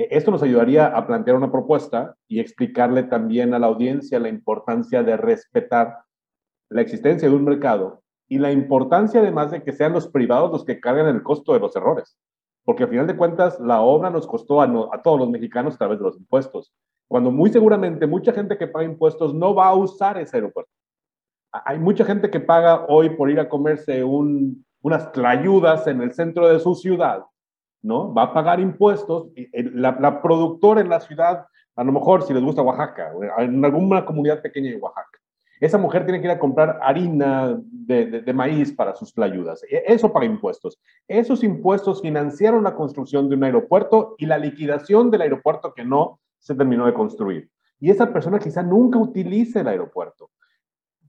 E, 0.00 0.08
esto 0.16 0.30
nos 0.30 0.42
ayudaría 0.42 0.86
a 0.86 1.06
plantear 1.06 1.36
una 1.36 1.52
propuesta 1.52 2.16
y 2.26 2.40
explicarle 2.40 3.02
también 3.02 3.52
a 3.52 3.58
la 3.58 3.66
audiencia 3.66 4.18
la 4.18 4.30
importancia 4.30 5.02
de 5.02 5.18
respetar 5.18 5.98
la 6.70 6.80
existencia 6.80 7.28
de 7.28 7.34
un 7.34 7.44
mercado 7.44 8.02
y 8.26 8.38
la 8.38 8.50
importancia 8.50 9.20
además 9.20 9.50
de 9.50 9.62
que 9.62 9.72
sean 9.72 9.92
los 9.92 10.08
privados 10.08 10.50
los 10.52 10.64
que 10.64 10.80
carguen 10.80 11.06
el 11.06 11.22
costo 11.22 11.52
de 11.52 11.60
los 11.60 11.76
errores. 11.76 12.16
Porque 12.64 12.84
al 12.84 12.88
final 12.88 13.06
de 13.06 13.16
cuentas 13.16 13.60
la 13.60 13.82
obra 13.82 14.08
nos 14.08 14.26
costó 14.26 14.62
a, 14.62 15.02
todos 15.02 15.18
los 15.18 15.28
mexicanos 15.28 15.74
a 15.74 15.78
través 15.78 15.98
de 15.98 16.04
los 16.04 16.16
impuestos 16.16 16.72
cuando 17.06 17.30
muy 17.30 17.50
seguramente 17.50 18.06
mucha 18.06 18.32
gente 18.32 18.56
que 18.56 18.68
paga 18.68 18.84
impuestos 18.84 19.34
no 19.34 19.54
va 19.54 19.66
a 19.66 19.74
usar 19.74 20.16
ese 20.16 20.36
aeropuerto. 20.36 20.70
Hay 21.52 21.78
mucha 21.78 22.04
gente 22.04 22.30
que 22.30 22.40
paga 22.40 22.86
hoy 22.88 23.10
por 23.10 23.28
ir 23.28 23.40
a 23.40 23.48
comerse 23.48 24.04
unas 24.04 25.12
tlayudas 25.12 25.88
en 25.88 26.00
el 26.00 26.12
centro 26.12 26.48
de 26.48 26.60
su 26.60 26.76
ciudad, 26.76 27.24
¿no? 27.82 28.12
Va 28.12 28.24
a 28.24 28.34
pagar 28.34 28.60
impuestos. 28.60 29.28
La, 29.52 29.96
la 30.00 30.22
productora 30.22 30.80
en 30.80 30.88
la 30.88 31.00
ciudad, 31.00 31.46
a 31.76 31.84
lo 31.84 31.92
mejor 31.92 32.22
si 32.22 32.34
les 32.34 32.42
gusta 32.42 32.62
Oaxaca, 32.62 33.12
en 33.38 33.64
alguna 33.64 34.04
comunidad 34.04 34.42
pequeña 34.42 34.70
de 34.70 34.76
Oaxaca, 34.76 35.18
esa 35.60 35.76
mujer 35.76 36.04
tiene 36.04 36.20
que 36.20 36.26
ir 36.26 36.32
a 36.32 36.38
comprar 36.38 36.78
harina 36.82 37.60
de, 37.62 38.22
de, 38.22 38.32
maíz 38.32 38.72
para 38.72 38.94
sus 38.94 39.12
tlayudas. 39.12 39.62
E, 39.64 39.84
eso 39.86 40.10
paga 40.10 40.24
impuestos. 40.24 40.80
Esos 41.06 41.44
impuestos 41.44 42.00
financiaron 42.00 42.64
la 42.64 42.74
construcción 42.74 43.28
de 43.28 43.36
un 43.36 43.44
aeropuerto 43.44 44.14
y 44.16 44.24
la 44.24 44.38
liquidación 44.38 45.10
del 45.10 45.20
aeropuerto 45.20 45.74
que 45.74 45.84
no 45.84 46.18
se 46.38 46.54
terminó 46.54 46.86
de 46.86 46.94
construir. 46.94 47.50
Y 47.78 47.90
esa 47.90 48.10
persona 48.10 48.38
quizá 48.38 48.62
nunca 48.62 48.98
utilice 48.98 49.60
el 49.60 49.68
aeropuerto. 49.68 50.30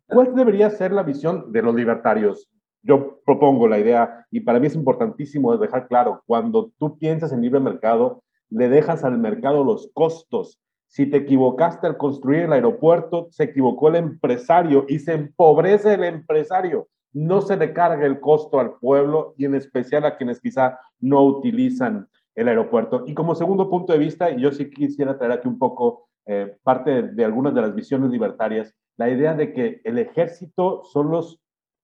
¿Cuál 0.05 0.35
debería 0.35 0.69
ser 0.69 0.91
la 0.91 1.03
visión 1.03 1.53
de 1.53 1.61
los 1.61 1.73
libertarios? 1.73 2.49
Yo 2.83 3.19
propongo 3.25 3.67
la 3.67 3.79
idea, 3.79 4.25
y 4.31 4.39
para 4.39 4.59
mí 4.59 4.67
es 4.67 4.75
importantísimo 4.75 5.55
dejar 5.57 5.87
claro, 5.87 6.23
cuando 6.25 6.71
tú 6.79 6.97
piensas 6.97 7.31
en 7.31 7.41
libre 7.41 7.59
mercado, 7.59 8.23
le 8.49 8.69
dejas 8.69 9.03
al 9.03 9.17
mercado 9.17 9.63
los 9.63 9.89
costos. 9.93 10.59
Si 10.87 11.05
te 11.05 11.17
equivocaste 11.17 11.87
al 11.87 11.97
construir 11.97 12.41
el 12.43 12.53
aeropuerto, 12.53 13.27
se 13.31 13.45
equivocó 13.45 13.87
el 13.89 13.95
empresario 13.95 14.85
y 14.89 14.99
se 14.99 15.13
empobrece 15.13 15.93
el 15.93 16.03
empresario. 16.03 16.87
No 17.13 17.41
se 17.41 17.55
le 17.55 17.73
carga 17.73 18.05
el 18.05 18.19
costo 18.19 18.59
al 18.59 18.73
pueblo 18.73 19.33
y 19.37 19.45
en 19.45 19.55
especial 19.55 20.05
a 20.05 20.17
quienes 20.17 20.41
quizá 20.41 20.79
no 20.99 21.23
utilizan 21.23 22.07
el 22.35 22.47
aeropuerto. 22.47 23.03
Y 23.07 23.13
como 23.13 23.35
segundo 23.35 23.69
punto 23.69 23.93
de 23.93 23.99
vista, 23.99 24.31
y 24.31 24.41
yo 24.41 24.51
sí 24.51 24.69
quisiera 24.69 25.17
traer 25.17 25.33
aquí 25.33 25.47
un 25.47 25.57
poco 25.57 26.09
eh, 26.25 26.57
parte 26.63 27.03
de, 27.03 27.25
algunas 27.25 27.53
de 27.53 27.61
las 27.61 27.73
visiones 27.75 28.11
libertarias, 28.11 28.73
la 28.97 29.09
idea 29.09 29.33
de 29.33 29.53
que 29.53 29.81
el 29.83 29.97
ejército 29.97 30.83
son 30.83 31.09
los, 31.11 31.40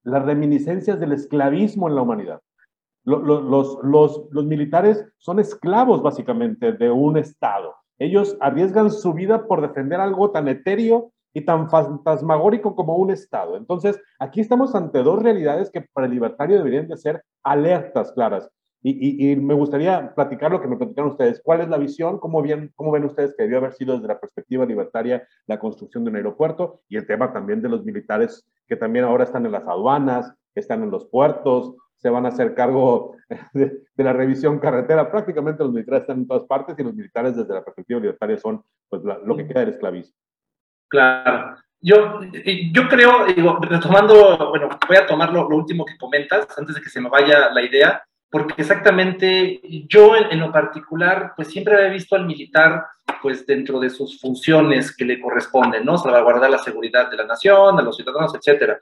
las 0.07 0.23
reminiscencias 0.25 0.99
del 0.99 1.11
esclavismo 1.11 1.89
en 1.89 1.95
la 1.95 2.01
humanidad. 2.01 2.41
Los, 3.03 3.77
militares 4.31 5.05
son 5.17 5.39
esclavos 5.39 6.01
básicamente 6.01 6.71
de 6.71 6.89
un 6.89 7.17
Estado. 7.17 7.75
Ellos 7.99 8.37
arriesgan 8.39 8.89
su 8.89 9.13
vida 9.13 9.47
por 9.47 9.61
defender 9.61 9.99
algo 9.99 10.31
tan 10.31 10.47
etéreo 10.47 11.11
y 11.33 11.41
tan 11.41 11.69
fantasmagórico 11.69 12.73
como 12.73 12.95
un 12.95 13.11
Estado. 13.11 13.57
Entonces, 13.57 13.99
aquí 14.19 14.39
estamos 14.39 14.75
ante 14.75 15.03
dos 15.03 15.21
realidades 15.21 15.69
que 15.69 15.81
para 15.81 16.07
el 16.07 16.13
libertario 16.13 16.57
deberían 16.57 16.87
de 16.87 16.97
ser 16.97 17.23
alertas 17.43 18.13
claras. 18.13 18.49
Y, 18.89 19.35
me 19.35 19.53
gustaría 19.53 20.13
platicar 20.15 20.49
lo 20.49 20.61
que 20.61 20.67
me 20.69 20.77
platicaron 20.77 21.11
ustedes. 21.11 21.41
¿Cuál 21.43 21.59
es 21.59 21.67
la 21.67 21.77
visión? 21.77 22.19
¿Cómo, 22.19 22.41
bien, 22.41 22.71
¿Cómo 22.75 22.91
ven 22.91 23.03
ustedes 23.03 23.35
que 23.35 23.43
debió 23.43 23.57
haber 23.57 23.73
sido 23.73 23.95
desde 23.95 24.07
la 24.07 24.17
perspectiva 24.17 24.65
libertaria 24.65 25.27
la 25.45 25.59
construcción 25.59 26.05
de 26.05 26.11
un 26.11 26.15
aeropuerto? 26.15 26.79
Y 26.87 26.95
el 26.95 27.05
tema 27.05 27.33
también 27.33 27.61
de 27.61 27.67
los 27.67 27.83
militares 27.83 28.47
que 28.65 28.77
también 28.77 29.03
ahora 29.03 29.25
están 29.25 29.45
en 29.45 29.51
las 29.51 29.67
aduanas, 29.67 30.33
están 30.55 30.83
en 30.83 30.91
los 30.91 31.05
puertos, 31.05 31.75
se 31.97 32.09
van 32.09 32.25
a 32.25 32.29
hacer 32.29 32.55
cargo 32.55 33.15
de, 33.53 33.73
la 33.97 34.13
revisión 34.13 34.59
carretera. 34.59 35.11
Prácticamente 35.11 35.63
los 35.63 35.73
militares 35.73 36.03
están 36.03 36.19
en 36.19 36.27
todas 36.27 36.45
partes 36.45 36.79
y 36.79 36.83
los 36.83 36.93
militares 36.93 37.35
desde 37.35 37.53
la 37.53 37.65
perspectiva 37.65 37.99
libertaria 37.99 38.37
son 38.37 38.63
pues, 38.87 39.01
lo 39.03 39.35
que 39.35 39.47
queda 39.47 39.61
del 39.61 39.69
esclavismo. 39.69 40.15
Claro. 40.87 41.57
Yo, 41.81 42.21
yo 42.71 42.87
creo, 42.87 43.25
digo, 43.25 43.59
retomando, 43.61 44.49
bueno, 44.49 44.69
voy 44.87 44.97
a 44.97 45.05
tomar 45.05 45.33
lo, 45.33 45.49
lo 45.49 45.57
último 45.57 45.83
que 45.83 45.97
comentas 45.97 46.47
antes 46.57 46.75
de 46.75 46.81
que 46.81 46.89
se 46.89 47.01
me 47.01 47.09
vaya 47.09 47.51
la 47.51 47.61
idea 47.61 48.01
porque 48.29 48.61
exactamente 48.61 49.61
yo 49.87 50.15
en, 50.15 50.39
lo 50.39 50.51
particular, 50.51 51.33
pues 51.35 51.47
siempre 51.49 51.75
había 51.75 51.89
visto 51.89 52.15
al 52.15 52.25
militar, 52.25 52.85
pues 53.21 53.45
dentro 53.45 53.79
de 53.79 53.89
sus 53.89 54.19
funciones 54.19 54.95
que 54.95 55.05
le 55.05 55.19
corresponden, 55.19 55.85
¿no? 55.85 55.97
Salvaguardar 55.97 56.49
la 56.49 56.57
seguridad 56.57 57.09
de 57.09 57.17
la 57.17 57.25
nación, 57.25 57.77
de 57.77 57.83
los 57.83 57.95
ciudadanos, 57.95 58.35
etcétera. 58.35 58.79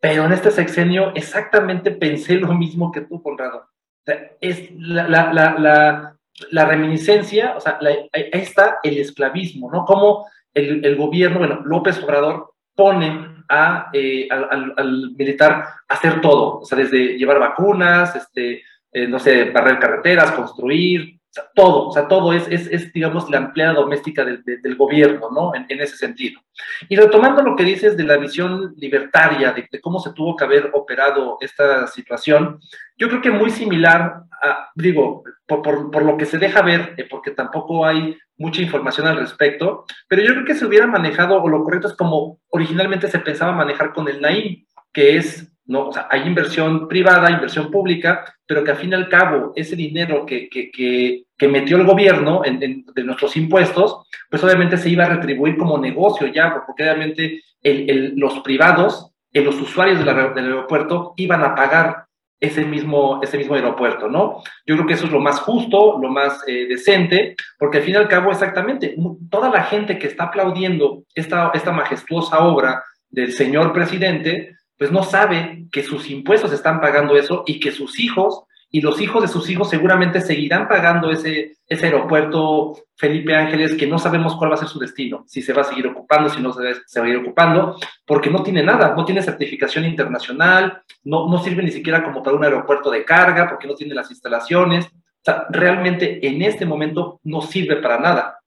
pero 0.00 0.24
en 0.24 0.32
este 0.32 0.50
sexenio 0.50 1.12
exactamente 1.14 1.92
pensé 1.92 2.34
lo 2.34 2.52
mismo 2.54 2.90
que 2.90 3.02
tú, 3.02 3.22
Conrado. 3.22 3.58
O 3.58 4.04
sea, 4.04 4.32
es 4.40 4.70
la, 4.76 5.06
la, 5.06 5.32
la, 5.32 6.16
la, 6.50 6.64
reminiscencia, 6.64 7.54
o 7.56 7.60
sea, 7.60 7.78
ahí 7.80 8.08
está 8.32 8.78
el 8.82 8.98
esclavismo, 8.98 9.70
¿no? 9.70 9.84
Cómo 9.84 10.26
el, 10.52 10.84
el 10.84 10.96
gobierno, 10.96 11.38
bueno, 11.38 11.60
López 11.64 12.02
Obrador 12.02 12.54
pone 12.74 13.44
a, 13.48 13.90
eh, 13.92 14.26
al, 14.30 14.74
al, 14.76 15.10
militar 15.16 15.64
a 15.88 15.94
hacer 15.94 16.20
todo, 16.20 16.60
o 16.60 16.64
sea, 16.64 16.78
desde 16.78 17.18
llevar 17.18 17.38
vacunas, 17.38 18.16
este, 18.16 18.62
eh, 18.92 19.06
no 19.06 19.18
sé, 19.18 19.50
barrer 19.50 19.78
carreteras, 19.78 20.32
construir, 20.32 21.20
o 21.30 21.32
sea, 21.32 21.44
todo, 21.54 21.88
o 21.88 21.92
sea, 21.92 22.08
todo 22.08 22.32
es, 22.32 22.48
es, 22.48 22.66
es 22.66 22.92
digamos, 22.92 23.30
la 23.30 23.38
empleada 23.38 23.74
doméstica 23.74 24.24
del, 24.24 24.42
del 24.44 24.76
gobierno, 24.76 25.30
¿no? 25.30 25.52
En, 25.54 25.80
ese 25.80 25.96
sentido. 25.96 26.40
Y 26.88 26.96
retomando 26.96 27.42
lo 27.42 27.54
que 27.54 27.62
dices 27.62 27.96
de 27.96 28.02
la 28.02 28.16
visión 28.16 28.74
libertaria, 28.76 29.52
de, 29.52 29.68
de, 29.70 29.80
cómo 29.80 30.00
se 30.00 30.12
tuvo 30.12 30.34
que 30.34 30.44
haber 30.44 30.70
operado 30.72 31.38
esta 31.40 31.86
situación, 31.86 32.58
yo 32.98 33.08
creo 33.08 33.22
que 33.22 33.30
muy 33.30 33.50
similar, 33.50 34.24
a, 34.42 34.70
digo, 34.74 35.22
por, 35.46 35.62
por, 35.62 35.90
por 35.92 36.02
lo 36.04 36.16
que 36.16 36.26
se 36.26 36.38
deja 36.38 36.62
ver, 36.62 36.94
eh, 36.96 37.06
porque 37.08 37.30
tampoco 37.30 37.86
hay 37.86 38.18
mucha 38.36 38.62
información 38.62 39.06
al 39.06 39.18
respecto, 39.18 39.84
pero 40.08 40.22
yo 40.22 40.32
creo 40.32 40.44
que 40.44 40.54
se 40.56 40.66
hubiera 40.66 40.88
manejado, 40.88 41.40
o 41.40 41.48
lo 41.48 41.62
correcto 41.62 41.86
es 41.86 41.94
como 41.94 42.40
originalmente 42.48 43.06
se 43.06 43.20
pensaba 43.20 43.52
manejar 43.52 43.92
con 43.92 44.08
el 44.08 44.20
NAIM, 44.20 44.64
que 44.92 45.16
es 45.16 45.49
¿no? 45.70 45.90
Hay 46.10 46.26
inversión 46.26 46.88
privada, 46.88 47.30
inversión 47.30 47.70
pública, 47.70 48.24
pero 48.44 48.64
que 48.64 48.72
al 48.72 48.76
fin 48.76 48.90
y 48.90 48.94
al 48.94 49.08
cabo 49.08 49.52
ese 49.54 49.76
dinero 49.76 50.26
que, 50.26 50.48
que, 50.48 50.70
que, 50.72 51.48
metió 51.48 51.76
el 51.76 51.86
gobierno 51.86 52.42
de 52.42 53.04
nuestros 53.04 53.36
impuestos, 53.36 54.02
pues 54.28 54.42
obviamente 54.42 54.76
se 54.76 54.90
iba 54.90 55.04
a 55.04 55.08
retribuir 55.08 55.56
como 55.56 55.78
negocio 55.78 56.26
ya, 56.26 56.52
porque 56.66 56.82
obviamente 56.82 57.42
los 57.62 58.40
privados, 58.40 59.12
eh, 59.32 59.42
los 59.42 59.60
usuarios 59.60 60.00
del 60.00 60.08
aeropuerto 60.08 61.14
iban 61.16 61.44
a 61.44 61.54
pagar 61.54 62.04
ese 62.40 62.64
mismo, 62.64 63.20
ese 63.22 63.38
mismo 63.38 63.54
aeropuerto, 63.54 64.08
¿no? 64.08 64.42
Yo 64.66 64.74
creo 64.74 64.86
que 64.86 64.94
eso 64.94 65.06
es 65.06 65.12
lo 65.12 65.20
más 65.20 65.40
justo, 65.40 65.98
lo 66.00 66.08
más 66.08 66.42
eh, 66.48 66.66
decente, 66.66 67.36
porque 67.58 67.78
al 67.78 67.84
fin 67.84 67.94
y 67.94 67.96
al 67.98 68.08
cabo, 68.08 68.32
exactamente, 68.32 68.96
toda 69.30 69.50
la 69.50 69.62
gente 69.64 69.98
que 69.98 70.08
está 70.08 70.24
aplaudiendo 70.24 71.04
esta, 71.14 71.52
esta 71.54 71.70
majestuosa 71.70 72.40
obra 72.40 72.82
del 73.08 73.32
señor 73.32 73.72
presidente, 73.72 74.56
pues 74.80 74.90
no 74.90 75.02
sabe 75.02 75.66
que 75.70 75.82
sus 75.82 76.08
impuestos 76.08 76.54
están 76.54 76.80
pagando 76.80 77.14
eso 77.14 77.44
y 77.46 77.60
que 77.60 77.70
sus 77.70 78.00
hijos 78.00 78.44
y 78.70 78.80
los 78.80 78.98
hijos 79.02 79.20
de 79.20 79.28
sus 79.28 79.50
hijos 79.50 79.68
seguramente 79.68 80.22
seguirán 80.22 80.68
pagando 80.68 81.10
ese, 81.10 81.58
ese 81.66 81.84
aeropuerto 81.84 82.78
Felipe 82.96 83.36
Ángeles, 83.36 83.74
que 83.74 83.86
no 83.86 83.98
sabemos 83.98 84.36
cuál 84.36 84.52
va 84.52 84.54
a 84.54 84.58
ser 84.58 84.68
su 84.68 84.78
destino, 84.78 85.24
si 85.26 85.42
se 85.42 85.52
va 85.52 85.60
a 85.60 85.64
seguir 85.66 85.86
ocupando, 85.86 86.30
si 86.30 86.40
no 86.40 86.54
se, 86.54 86.98
va 86.98 87.06
a 87.06 87.08
ir 87.10 87.16
ocupando, 87.18 87.76
porque 88.06 88.30
no 88.30 88.42
tiene 88.42 88.62
nada, 88.62 88.94
no 88.96 89.04
tiene 89.04 89.20
certificación 89.20 89.84
internacional, 89.84 90.80
no, 91.04 91.28
no 91.28 91.42
sirve 91.42 91.62
ni 91.62 91.72
siquiera 91.72 92.02
como 92.02 92.22
para 92.22 92.36
un 92.38 92.44
aeropuerto 92.44 92.90
de 92.90 93.04
carga, 93.04 93.50
porque 93.50 93.66
no 93.66 93.74
tiene 93.74 93.94
las 93.94 94.10
instalaciones. 94.10 94.86
O 94.86 95.22
sea, 95.22 95.44
realmente 95.50 96.26
en 96.26 96.40
este 96.40 96.64
momento 96.64 97.20
no 97.24 97.42
sirve 97.42 97.76
para 97.76 97.98
nada. 97.98 98.38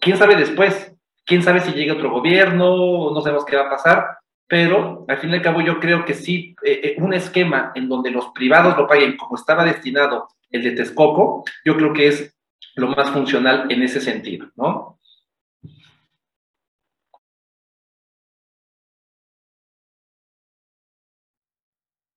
¿Quién 0.00 0.16
sabe 0.16 0.34
después? 0.34 0.96
¿Quién 1.24 1.44
sabe 1.44 1.60
si 1.60 1.70
llega 1.70 1.94
otro 1.94 2.10
gobierno? 2.10 3.12
No 3.12 3.20
sabemos 3.20 3.44
qué 3.44 3.54
va 3.54 3.66
a 3.66 3.70
pasar 3.70 4.18
pero 4.48 5.04
al 5.08 5.18
fin 5.18 5.30
y 5.30 5.34
al 5.34 5.42
cabo 5.42 5.60
yo 5.60 5.80
creo 5.80 6.04
que 6.04 6.14
sí, 6.14 6.54
eh, 6.62 6.80
eh, 6.82 6.96
un 6.98 7.14
esquema 7.14 7.72
en 7.74 7.88
donde 7.88 8.10
los 8.10 8.28
privados 8.28 8.76
lo 8.76 8.86
paguen 8.86 9.16
como 9.16 9.36
estaba 9.36 9.64
destinado 9.64 10.28
el 10.50 10.62
de 10.62 10.72
Texcoco, 10.72 11.44
yo 11.64 11.76
creo 11.76 11.92
que 11.92 12.08
es 12.08 12.36
lo 12.76 12.88
más 12.88 13.10
funcional 13.10 13.70
en 13.70 13.82
ese 13.82 14.00
sentido, 14.00 14.48
¿no? 14.54 14.98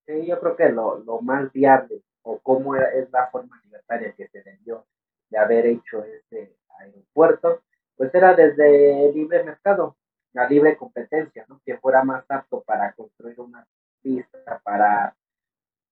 Sí, 0.05 0.25
yo 0.27 0.39
creo 0.39 0.55
que 0.55 0.69
lo, 0.69 1.03
lo 1.03 1.21
más 1.21 1.51
viable 1.53 2.01
o 2.23 2.39
cómo 2.39 2.75
es 2.75 3.11
la 3.11 3.27
forma 3.27 3.59
libertaria 3.63 4.13
que 4.13 4.27
se 4.27 4.41
vendió 4.41 4.85
de 5.29 5.37
haber 5.37 5.65
hecho 5.67 6.03
este 6.03 6.55
aeropuerto, 6.79 7.61
pues 7.95 8.13
era 8.13 8.33
desde 8.33 9.11
libre 9.13 9.43
mercado, 9.43 9.97
la 10.33 10.47
libre 10.47 10.77
competencia, 10.77 11.45
¿no? 11.47 11.61
Que 11.65 11.77
fuera 11.77 12.03
más 12.03 12.29
apto 12.29 12.61
para 12.61 12.93
construir 12.93 13.39
una 13.39 13.65
pista, 14.01 14.59
para 14.63 15.15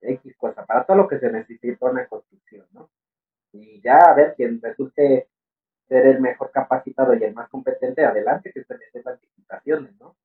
X 0.01 0.35
cosa, 0.37 0.65
para 0.65 0.85
todo 0.85 0.97
lo 0.97 1.07
que 1.07 1.19
se 1.19 1.31
necesita 1.31 1.85
una 1.85 2.07
construcción, 2.07 2.65
¿no? 2.71 2.89
Y 3.51 3.81
ya 3.81 3.97
a 3.97 4.13
ver 4.13 4.35
quién 4.35 4.61
resulte 4.61 5.27
ser 5.87 6.05
el 6.05 6.21
mejor 6.21 6.51
capacitado 6.51 7.15
y 7.15 7.23
el 7.23 7.33
más 7.33 7.49
competente, 7.49 8.05
adelante, 8.05 8.51
que 8.51 8.63
se 8.63 8.77
les 8.77 8.91
dé 8.93 9.01
las 9.03 9.21
licitaciones, 9.21 9.95
¿no? 9.99 10.15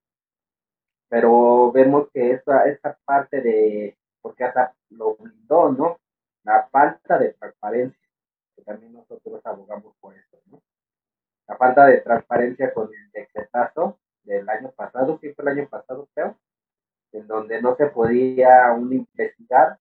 Pero 1.09 1.71
vemos 1.73 2.09
que 2.13 2.33
esa, 2.33 2.67
esa 2.67 2.99
parte 3.05 3.41
de, 3.41 3.97
porque 4.21 4.45
hasta 4.45 4.75
lo 4.91 5.17
blindó, 5.17 5.71
¿no? 5.71 6.01
La 6.45 6.69
falta 6.69 7.19
de 7.19 7.33
transparencia, 7.35 8.09
que 8.57 8.63
también 8.63 8.93
nosotros 8.93 9.41
abogamos 9.45 9.95
por 10.01 10.15
eso, 10.15 10.39
¿no? 10.47 10.61
La 11.47 11.57
falta 11.57 11.87
de 11.87 11.99
transparencia 12.01 12.73
con 12.75 12.89
el 12.93 13.11
decretazo 13.13 13.99
del 14.25 14.49
año 14.49 14.71
pasado, 14.73 15.19
sí 15.21 15.33
fue 15.35 15.45
el 15.45 15.59
año 15.59 15.69
pasado, 15.69 16.09
creo, 16.15 16.37
en 17.13 17.27
donde 17.27 17.61
no 17.61 17.77
se 17.77 17.87
podía 17.87 18.69
aún 18.69 18.93
investigar 18.93 19.79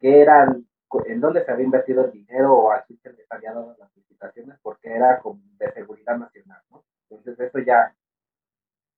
qué 0.00 0.20
eran, 0.20 0.66
en 1.06 1.20
dónde 1.20 1.44
se 1.44 1.50
había 1.50 1.64
invertido 1.64 2.04
el 2.04 2.12
dinero 2.12 2.54
o 2.54 2.72
a 2.72 2.82
quién 2.82 2.98
se 3.00 3.12
les 3.12 3.30
había 3.30 3.52
dado 3.52 3.76
las 3.78 3.94
licitaciones, 3.96 4.58
porque 4.62 4.90
era 4.92 5.18
como 5.20 5.40
de 5.58 5.72
seguridad 5.72 6.18
nacional, 6.18 6.62
¿no? 6.70 6.84
Entonces 7.10 7.48
eso 7.48 7.58
ya 7.60 7.94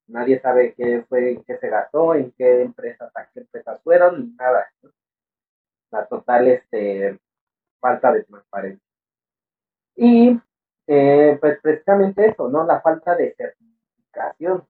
nadie 0.08 0.40
sabe 0.40 0.74
qué 0.74 1.04
fue, 1.08 1.32
en 1.32 1.44
qué 1.44 1.58
se 1.58 1.68
gastó, 1.68 2.14
en 2.14 2.32
qué 2.32 2.62
empresas, 2.62 3.10
a 3.14 3.26
qué 3.32 3.40
empresas 3.40 3.80
fueron, 3.82 4.36
nada. 4.36 4.66
¿no? 4.82 4.90
La 5.90 6.06
total 6.06 6.48
este, 6.48 7.18
falta 7.80 8.12
de 8.12 8.24
transparencia. 8.24 8.86
Y 9.96 10.38
eh, 10.86 11.38
pues 11.40 11.58
precisamente 11.60 12.26
eso, 12.26 12.48
¿no? 12.48 12.64
La 12.64 12.80
falta 12.80 13.16
de 13.16 13.34
certificación. 13.34 14.66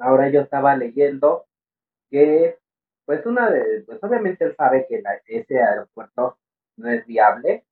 Ahora 0.00 0.28
yo 0.28 0.40
estaba 0.42 0.76
leyendo 0.76 1.46
que, 2.10 2.58
pues 3.04 3.24
una 3.26 3.50
de, 3.50 3.82
pues 3.86 4.02
obviamente 4.02 4.44
él 4.44 4.54
sabe 4.56 4.86
que 4.88 5.02
la, 5.02 5.20
ese 5.26 5.60
aeropuerto 5.60 6.38
no 6.76 6.90
es 6.90 7.06
viable. 7.06 7.64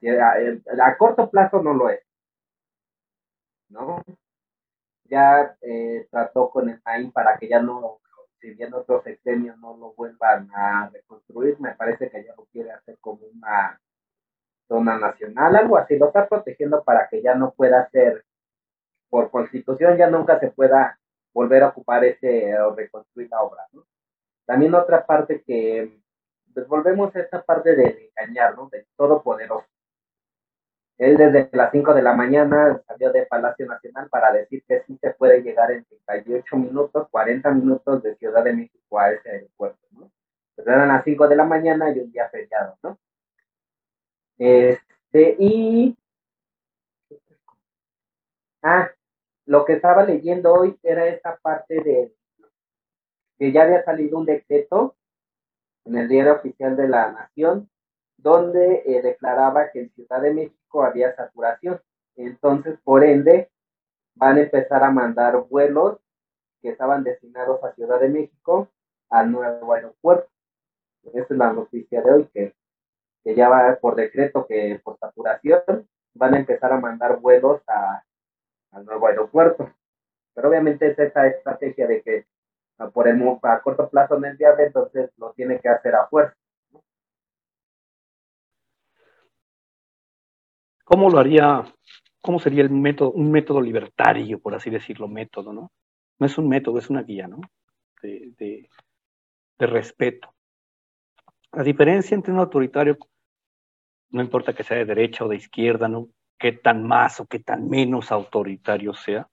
Si 0.00 0.08
a, 0.08 0.34
a, 0.84 0.96
corto 0.96 1.30
plazo 1.30 1.62
no 1.62 1.74
lo 1.74 1.90
es. 1.90 2.00
¿No? 3.68 4.02
Ya 5.04 5.56
eh, 5.62 6.06
trató 6.10 6.50
con 6.50 6.68
el 6.68 6.80
AIM 6.84 7.12
para 7.12 7.36
que 7.38 7.48
ya 7.48 7.60
no, 7.60 8.00
si 8.40 8.50
bien 8.54 8.72
otros 8.74 9.02
sexenios 9.04 9.58
no 9.58 9.76
lo 9.76 9.94
vuelvan 9.94 10.48
a 10.54 10.90
reconstruir, 10.90 11.60
me 11.60 11.74
parece 11.74 12.10
que 12.10 12.24
ya 12.24 12.34
lo 12.36 12.44
quiere 12.46 12.72
hacer 12.72 12.98
como 13.00 13.26
una 13.26 13.80
zona 14.68 14.98
nacional, 14.98 15.56
algo 15.56 15.76
así, 15.76 15.96
lo 15.98 16.06
está 16.06 16.28
protegiendo 16.28 16.82
para 16.84 17.08
que 17.08 17.22
ya 17.22 17.34
no 17.34 17.52
pueda 17.52 17.88
ser 17.90 18.24
por 19.14 19.30
constitución 19.30 19.96
ya 19.96 20.10
nunca 20.10 20.40
se 20.40 20.50
pueda 20.50 20.98
volver 21.32 21.62
a 21.62 21.68
ocupar 21.68 22.04
ese 22.04 22.58
o 22.58 22.74
reconstruir 22.74 23.28
la 23.30 23.42
obra. 23.42 23.62
¿no? 23.70 23.86
También 24.44 24.74
otra 24.74 25.06
parte 25.06 25.40
que 25.46 26.00
pues 26.52 26.66
volvemos 26.66 27.14
a 27.14 27.20
esta 27.20 27.40
parte 27.40 27.76
de 27.76 28.10
engañar, 28.18 28.56
¿no? 28.56 28.68
Del 28.70 28.84
todopoderoso. 28.96 29.68
Él 30.98 31.16
desde 31.16 31.48
las 31.52 31.70
5 31.70 31.94
de 31.94 32.02
la 32.02 32.14
mañana 32.14 32.82
salió 32.88 33.12
de 33.12 33.24
Palacio 33.26 33.66
Nacional 33.66 34.08
para 34.08 34.32
decir 34.32 34.64
que 34.66 34.82
sí 34.82 34.98
se 35.00 35.10
puede 35.10 35.42
llegar 35.42 35.70
en 35.70 35.84
38 35.84 36.56
minutos, 36.56 37.08
40 37.08 37.52
minutos 37.52 38.02
de 38.02 38.16
Ciudad 38.16 38.42
de 38.42 38.52
México 38.52 38.98
a 38.98 39.12
ese 39.12 39.30
aeropuerto, 39.30 39.86
¿no? 39.92 40.10
Pues 40.56 40.66
eran 40.66 40.88
las 40.88 41.04
5 41.04 41.28
de 41.28 41.36
la 41.36 41.44
mañana 41.44 41.88
y 41.90 42.00
un 42.00 42.10
día 42.10 42.28
feriado, 42.30 42.76
¿no? 42.82 42.98
Este, 44.38 45.36
y... 45.38 45.96
Ah, 48.60 48.90
lo 49.46 49.64
que 49.64 49.74
estaba 49.74 50.04
leyendo 50.04 50.52
hoy 50.52 50.78
era 50.82 51.06
esta 51.06 51.36
parte 51.36 51.82
de 51.82 52.14
que 53.38 53.52
ya 53.52 53.62
había 53.62 53.84
salido 53.84 54.18
un 54.18 54.26
decreto 54.26 54.96
en 55.84 55.96
el 55.96 56.08
diario 56.08 56.34
oficial 56.34 56.76
de 56.76 56.88
la 56.88 57.12
Nación 57.12 57.68
donde 58.16 58.82
eh, 58.86 59.02
declaraba 59.02 59.70
que 59.70 59.80
en 59.80 59.90
Ciudad 59.90 60.22
de 60.22 60.32
México 60.32 60.82
había 60.82 61.14
saturación. 61.14 61.80
Entonces, 62.16 62.78
por 62.82 63.04
ende, 63.04 63.50
van 64.14 64.38
a 64.38 64.42
empezar 64.42 64.82
a 64.82 64.90
mandar 64.90 65.36
vuelos 65.48 65.98
que 66.62 66.70
estaban 66.70 67.04
destinados 67.04 67.62
a 67.62 67.74
Ciudad 67.74 68.00
de 68.00 68.08
México 68.08 68.70
al 69.10 69.30
nuevo 69.30 69.74
aeropuerto. 69.74 70.30
Esa 71.02 71.18
es 71.20 71.30
la 71.38 71.52
noticia 71.52 72.00
de 72.00 72.12
hoy, 72.12 72.30
que, 72.32 72.54
que 73.22 73.34
ya 73.34 73.50
va 73.50 73.76
por 73.78 73.94
decreto 73.94 74.46
que 74.46 74.80
por 74.82 74.98
saturación 74.98 75.86
van 76.14 76.34
a 76.34 76.38
empezar 76.38 76.72
a 76.72 76.80
mandar 76.80 77.20
vuelos 77.20 77.60
a, 77.66 78.02
al 78.74 78.84
nuevo 78.84 79.06
aeropuerto. 79.06 79.72
Pero 80.34 80.48
obviamente 80.48 80.90
es 80.90 80.98
esa 80.98 81.26
estrategia 81.26 81.86
de 81.86 82.02
que 82.02 82.26
por 82.92 83.08
el, 83.08 83.22
a 83.42 83.60
corto 83.60 83.88
plazo 83.88 84.18
no 84.18 84.26
es 84.26 84.36
viable, 84.36 84.64
entonces 84.66 85.10
lo 85.16 85.32
tiene 85.32 85.60
que 85.60 85.68
hacer 85.68 85.94
a 85.94 86.06
fuerza. 86.08 86.36
¿Cómo 90.84 91.08
lo 91.08 91.18
haría? 91.18 91.64
¿Cómo 92.20 92.38
sería 92.38 92.62
el 92.62 92.70
método, 92.70 93.12
un 93.12 93.30
método 93.30 93.60
libertario, 93.60 94.38
por 94.40 94.54
así 94.54 94.70
decirlo, 94.70 95.08
método, 95.08 95.52
no? 95.52 95.70
no 96.18 96.26
es 96.26 96.38
un 96.38 96.48
método, 96.48 96.78
es 96.78 96.90
una 96.90 97.02
guía, 97.02 97.26
¿no? 97.26 97.40
De, 98.02 98.32
de, 98.38 98.68
de 99.58 99.66
respeto. 99.66 100.34
La 101.52 101.62
diferencia 101.62 102.14
entre 102.14 102.32
un 102.32 102.40
autoritario, 102.40 102.98
no 104.10 104.22
importa 104.22 104.52
que 104.52 104.64
sea 104.64 104.76
de 104.78 104.84
derecha 104.84 105.24
o 105.24 105.28
de 105.28 105.36
izquierda, 105.36 105.88
¿no? 105.88 106.08
Qué 106.38 106.52
tan 106.52 106.86
más 106.86 107.20
o 107.20 107.26
qué 107.26 107.38
tan 107.38 107.68
menos 107.68 108.12
autoritario 108.12 108.94
sea, 108.94 109.28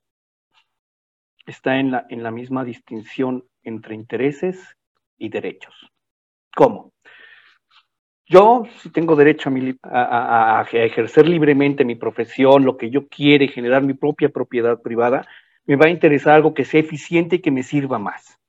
está 1.45 1.77
en 1.77 1.91
la, 1.91 2.05
en 2.09 2.23
la 2.23 2.31
misma 2.31 2.63
distinción 2.63 3.43
entre 3.63 3.95
intereses 3.95 4.77
y 5.17 5.29
derechos. 5.29 5.91
¿Cómo? 6.55 6.93
Yo, 8.25 8.63
si 8.79 8.89
tengo 8.89 9.15
derecho 9.15 9.49
a, 9.83 10.61
a, 10.61 10.63
ejercer 10.71 11.27
libremente 11.27 11.83
mi 11.83 11.95
profesión, 11.95 12.63
lo 12.63 12.77
que 12.77 12.89
yo 12.89 13.07
quiere, 13.07 13.49
generar 13.49 13.83
mi 13.83 13.93
propia 13.93 14.29
propiedad 14.29 14.81
privada, 14.81 15.27
me 15.65 15.75
va 15.75 15.87
a 15.87 15.89
interesar 15.89 16.35
algo 16.35 16.53
que 16.53 16.63
sea 16.63 16.79
eficiente 16.79 17.37
y 17.37 17.39
que 17.39 17.51
me 17.51 17.63
sirva 17.63 17.99
más. 17.99 18.39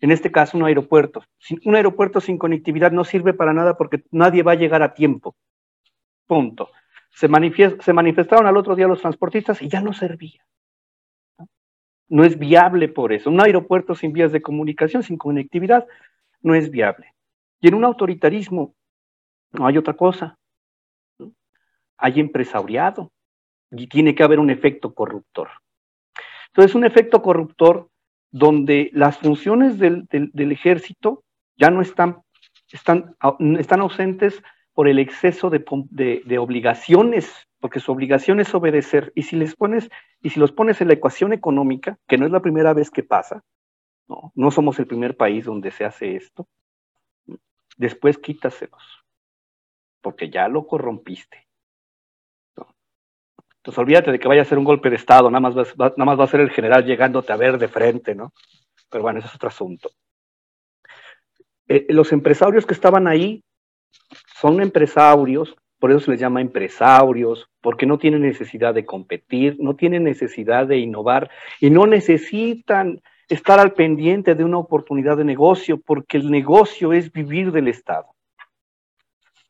En 0.00 0.10
este 0.10 0.30
caso, 0.30 0.58
un 0.58 0.64
aeropuerto. 0.64 1.24
Un 1.64 1.76
aeropuerto 1.76 2.20
sin 2.20 2.36
conectividad 2.36 2.92
no 2.92 3.04
sirve 3.04 3.32
para 3.32 3.54
nada 3.54 3.74
porque 3.78 4.04
nadie 4.10 4.42
va 4.42 4.52
a 4.52 4.56
llegar 4.56 4.82
a 4.82 4.92
tiempo. 4.92 5.34
Punto. 6.26 6.68
Se, 7.14 7.28
manifestaron 7.28 8.46
al 8.46 8.56
otro 8.56 8.74
día 8.74 8.88
los 8.88 9.00
transportistas 9.00 9.62
y 9.62 9.68
ya 9.68 9.80
no 9.80 9.92
servía. 9.92 10.44
No 12.08 12.24
es 12.24 12.38
viable 12.38 12.88
por 12.88 13.12
eso. 13.12 13.30
Un 13.30 13.40
aeropuerto 13.40 13.94
sin 13.94 14.12
vías 14.12 14.32
de 14.32 14.42
comunicación, 14.42 15.02
sin 15.02 15.16
conectividad, 15.16 15.86
no 16.42 16.54
es 16.54 16.70
viable. 16.70 17.14
Y 17.60 17.68
en 17.68 17.74
un 17.74 17.84
autoritarismo 17.84 18.74
no 19.52 19.66
hay 19.66 19.78
otra 19.78 19.94
cosa. 19.94 20.36
Hay 21.96 22.18
empresariado 22.18 23.12
y 23.70 23.86
tiene 23.86 24.14
que 24.14 24.24
haber 24.24 24.40
un 24.40 24.50
efecto 24.50 24.92
corruptor. 24.92 25.48
Entonces, 26.48 26.74
un 26.74 26.84
efecto 26.84 27.22
corruptor 27.22 27.88
donde 28.32 28.90
las 28.92 29.18
funciones 29.18 29.78
del, 29.78 30.08
ejército 30.52 31.22
ya 31.56 31.70
no 31.70 31.80
están, 31.80 32.22
están, 32.72 33.16
están 33.58 33.80
ausentes 33.80 34.42
por 34.74 34.88
el 34.88 34.98
exceso 34.98 35.50
de, 35.50 36.38
obligaciones, 36.38 37.32
porque 37.60 37.80
su 37.80 37.92
obligación 37.92 38.40
es 38.40 38.52
obedecer. 38.54 39.12
Y 39.14 39.22
si 39.22 39.36
les 39.36 39.54
pones, 39.54 39.88
y 40.20 40.30
si 40.30 40.40
los 40.40 40.52
pones 40.52 40.80
en 40.80 40.88
la 40.88 40.94
ecuación 40.94 41.32
económica, 41.32 41.96
que 42.08 42.18
no 42.18 42.26
es 42.26 42.32
la 42.32 42.42
primera 42.42 42.74
vez 42.74 42.90
que 42.90 43.04
pasa, 43.04 43.42
no, 44.08 44.32
no 44.34 44.50
somos 44.50 44.78
el 44.80 44.86
primer 44.86 45.16
país 45.16 45.44
donde 45.44 45.70
se 45.70 45.84
hace 45.84 46.16
esto, 46.16 46.48
después 47.76 48.18
quítaselos, 48.18 48.82
porque 50.02 50.28
ya 50.28 50.48
lo 50.48 50.66
corrompiste. 50.66 51.46
Entonces 53.58 53.78
olvídate 53.78 54.12
de 54.12 54.18
que 54.18 54.28
vaya 54.28 54.42
a 54.42 54.44
ser 54.44 54.58
un 54.58 54.64
golpe 54.64 54.90
de 54.90 54.96
Estado, 54.96 55.30
nada 55.30 55.40
más, 55.40 55.56
va, 55.56 55.88
nada 55.96 56.04
más 56.04 56.20
va 56.20 56.24
a 56.24 56.28
ser 56.28 56.40
el 56.40 56.50
general 56.50 56.84
llegándote 56.84 57.32
a 57.32 57.36
ver 57.36 57.56
de 57.56 57.68
frente, 57.68 58.14
¿no? 58.14 58.34
Pero 58.90 59.02
bueno, 59.02 59.20
ese 59.20 59.28
es 59.28 59.34
otro 59.36 59.48
asunto. 59.48 59.90
Eh, 61.66 61.86
los 61.88 62.12
empresarios 62.12 62.66
que 62.66 62.74
estaban 62.74 63.06
ahí 63.06 63.42
son 64.34 64.60
empresarios, 64.60 65.56
por 65.78 65.90
eso 65.90 66.00
se 66.00 66.10
les 66.10 66.20
llama 66.20 66.40
empresarios, 66.40 67.48
porque 67.60 67.86
no 67.86 67.98
tienen 67.98 68.22
necesidad 68.22 68.74
de 68.74 68.84
competir, 68.84 69.56
no 69.60 69.76
tienen 69.76 70.02
necesidad 70.02 70.66
de 70.66 70.78
innovar 70.78 71.30
y 71.60 71.70
no 71.70 71.86
necesitan 71.86 73.00
estar 73.28 73.60
al 73.60 73.74
pendiente 73.74 74.34
de 74.34 74.44
una 74.44 74.58
oportunidad 74.58 75.16
de 75.16 75.24
negocio, 75.24 75.80
porque 75.80 76.16
el 76.16 76.30
negocio 76.30 76.92
es 76.92 77.12
vivir 77.12 77.52
del 77.52 77.68
Estado. 77.68 78.06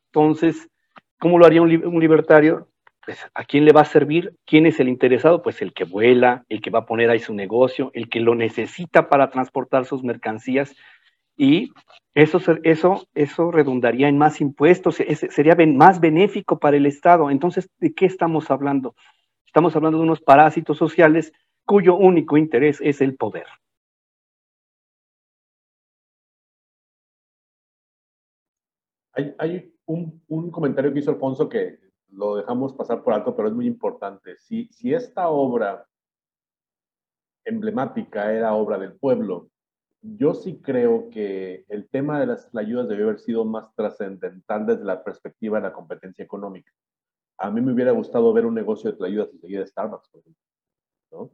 Entonces, 0.07 0.69
¿cómo 1.19 1.39
lo 1.39 1.47
haría 1.47 1.63
un, 1.63 2.01
libertario? 2.01 2.69
Pues, 3.05 3.19
¿a 3.33 3.45
quién 3.45 3.65
le 3.65 3.73
va 3.73 3.81
a 3.81 3.87
servir? 3.87 4.35
¿Quién 4.45 4.67
es 4.67 4.79
el 4.81 4.89
interesado? 4.89 5.43
Pues 5.43 5.63
el 5.63 5.73
que 5.73 5.85
vuela, 5.85 6.45
el 6.49 6.61
que 6.61 6.71
va 6.71 6.81
a 6.81 6.87
poner 6.87 7.11
ahí 7.11 7.21
su 7.21 7.35
negocio, 7.35 7.91
el 7.95 8.09
que 8.09 8.21
lo 8.21 8.35
necesita 8.35 9.09
para 9.09 9.31
transportar 9.31 9.87
sus 9.87 10.05
mercancías. 10.05 10.75
Y 11.37 11.73
eso, 12.15 12.39
eso, 12.63 13.07
eso 13.15 13.51
redundaría 13.51 14.09
en 14.09 14.19
más 14.19 14.41
impuestos, 14.41 14.97
sería 14.97 15.57
más 15.67 16.01
benéfico 16.01 16.59
para 16.59 16.77
el 16.77 16.87
Estado. 16.87 17.31
Entonces, 17.31 17.69
¿de 17.79 17.93
qué 17.93 18.07
estamos 18.07 18.51
hablando? 18.51 18.95
Estamos 19.47 19.75
hablando 19.75 19.99
de 19.99 20.05
unos 20.05 20.21
parásitos 20.21 20.79
sociales 20.79 21.33
cuyo 21.65 21.97
único 21.97 22.37
interés 22.37 22.81
es 22.81 23.01
el 23.01 23.17
poder. 23.17 23.47
Hay, 29.39 29.73
un, 29.87 30.51
comentario 30.51 30.93
que 30.93 30.99
hizo 30.99 31.13
Alfonso 31.13 31.49
que 31.49 31.79
lo 32.09 32.37
dejamos 32.37 32.73
pasar 32.75 33.03
por 33.03 33.13
alto, 33.13 33.35
pero 33.37 33.49
es 33.49 33.55
muy 33.55 33.67
importante. 33.67 34.37
Si, 34.39 34.69
si 34.73 34.93
esta 34.93 35.29
obra 35.29 35.87
emblemática 37.45 38.33
era 38.33 38.55
obra 38.55 38.79
del 38.79 38.95
pueblo, 38.95 39.51
yo 40.05 40.35
sí 40.35 40.61
creo 40.61 41.09
que 41.09 41.65
el 41.69 41.89
tema 41.89 42.21
de 42.21 42.27
las 42.27 42.55
ayudas 42.55 42.89
debió 42.89 43.07
haber 43.07 43.21
sido 43.21 43.45
más 43.47 43.75
trascendental 43.75 44.67
desde 44.67 44.85
la 44.85 45.03
perspectiva 45.03 45.59
de 45.59 45.69
la 45.69 45.73
competencia 45.73 46.23
económica. 46.23 46.71
A 47.39 47.51
mí 47.51 47.61
me 47.63 47.73
hubiera 47.73 47.93
gustado 47.93 48.33
ver 48.33 48.45
un 48.45 48.55
negocio 48.55 48.93
de 48.93 49.07
ayudas 49.07 49.31
seguida 49.41 49.61
de 49.61 49.67
Starbucks, 49.67 50.09
por 50.11 50.21
ejemplo. 50.21 50.43
¿no? 51.11 51.31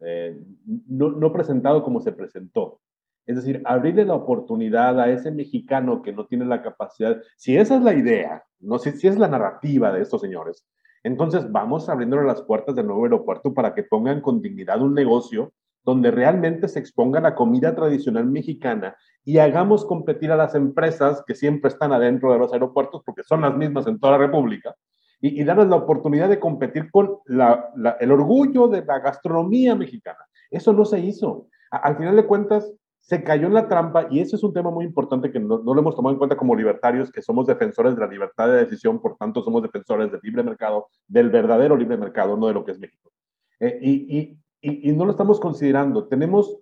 Eh, 0.00 0.40
no, 0.86 1.10
no 1.10 1.32
presentado 1.32 1.82
como 1.82 2.00
se 2.00 2.12
presentó. 2.12 2.80
Es 3.26 3.36
decir, 3.36 3.60
abrirle 3.64 4.04
la 4.04 4.14
oportunidad 4.14 5.00
a 5.00 5.10
ese 5.10 5.30
mexicano 5.32 6.00
que 6.02 6.12
no 6.12 6.26
tiene 6.26 6.44
la 6.44 6.62
capacidad, 6.62 7.20
si 7.36 7.56
esa 7.56 7.76
es 7.76 7.82
la 7.82 7.94
idea, 7.94 8.44
no 8.60 8.78
sé 8.78 8.92
si 8.92 9.08
es 9.08 9.16
la 9.16 9.28
narrativa 9.28 9.92
de 9.92 10.00
estos 10.02 10.20
señores, 10.20 10.64
entonces 11.04 11.50
vamos 11.50 11.88
abriéndole 11.88 12.24
las 12.24 12.42
puertas 12.42 12.74
del 12.74 12.86
nuevo 12.86 13.04
aeropuerto 13.04 13.52
para 13.52 13.74
que 13.74 13.84
pongan 13.84 14.20
con 14.20 14.40
dignidad 14.40 14.80
un 14.80 14.94
negocio 14.94 15.52
donde 15.84 16.10
realmente 16.10 16.68
se 16.68 16.78
exponga 16.78 17.20
la 17.20 17.34
comida 17.34 17.74
tradicional 17.74 18.26
mexicana 18.26 18.96
y 19.24 19.38
hagamos 19.38 19.84
competir 19.84 20.30
a 20.32 20.36
las 20.36 20.54
empresas 20.54 21.22
que 21.26 21.34
siempre 21.34 21.68
están 21.68 21.92
adentro 21.92 22.32
de 22.32 22.38
los 22.38 22.52
aeropuertos, 22.52 23.02
porque 23.04 23.22
son 23.24 23.42
las 23.42 23.56
mismas 23.56 23.86
en 23.86 23.98
toda 23.98 24.12
la 24.12 24.26
República, 24.26 24.74
y, 25.20 25.40
y 25.40 25.44
darles 25.44 25.68
la 25.68 25.76
oportunidad 25.76 26.28
de 26.28 26.40
competir 26.40 26.90
con 26.90 27.18
el 27.28 28.10
orgullo 28.10 28.68
de 28.68 28.84
la 28.84 28.98
gastronomía 28.98 29.74
mexicana. 29.74 30.18
Eso 30.50 30.72
no 30.72 30.84
se 30.84 30.98
hizo. 30.98 31.46
al 31.70 31.96
final 31.96 32.16
de 32.16 32.26
cuentas, 32.26 32.72
se 33.02 33.24
cayó 33.24 33.48
en 33.48 33.54
la 33.54 33.68
trampa 33.68 34.06
y 34.10 34.20
eso 34.20 34.36
es 34.36 34.44
un 34.44 34.54
tema 34.54 34.70
muy 34.70 34.84
importante 34.84 35.32
que 35.32 35.40
no, 35.40 35.58
lo 35.58 35.78
hemos 35.78 35.96
tomado 35.96 36.12
en 36.12 36.18
cuenta 36.18 36.36
como 36.36 36.54
libertarios, 36.54 37.10
que 37.10 37.20
somos 37.20 37.48
defensores 37.48 37.96
de 37.96 38.00
la 38.00 38.06
libertad 38.06 38.46
de 38.46 38.58
decisión, 38.58 39.00
por 39.00 39.16
tanto 39.16 39.42
somos 39.42 39.60
defensores 39.60 40.10
del 40.12 40.20
libre 40.22 40.44
mercado, 40.44 40.86
del 41.08 41.28
verdadero 41.28 41.76
libre 41.76 41.96
mercado, 41.96 42.36
no 42.36 42.46
de 42.46 42.54
lo 42.54 42.64
que 42.64 42.70
es 42.70 42.78
México. 42.78 43.10
Eh, 43.58 43.78
y, 43.82 44.38
y, 44.62 44.92
no 44.92 45.04
lo 45.04 45.10
estamos 45.10 45.40
considerando. 45.40 46.06
Tenemos, 46.06 46.56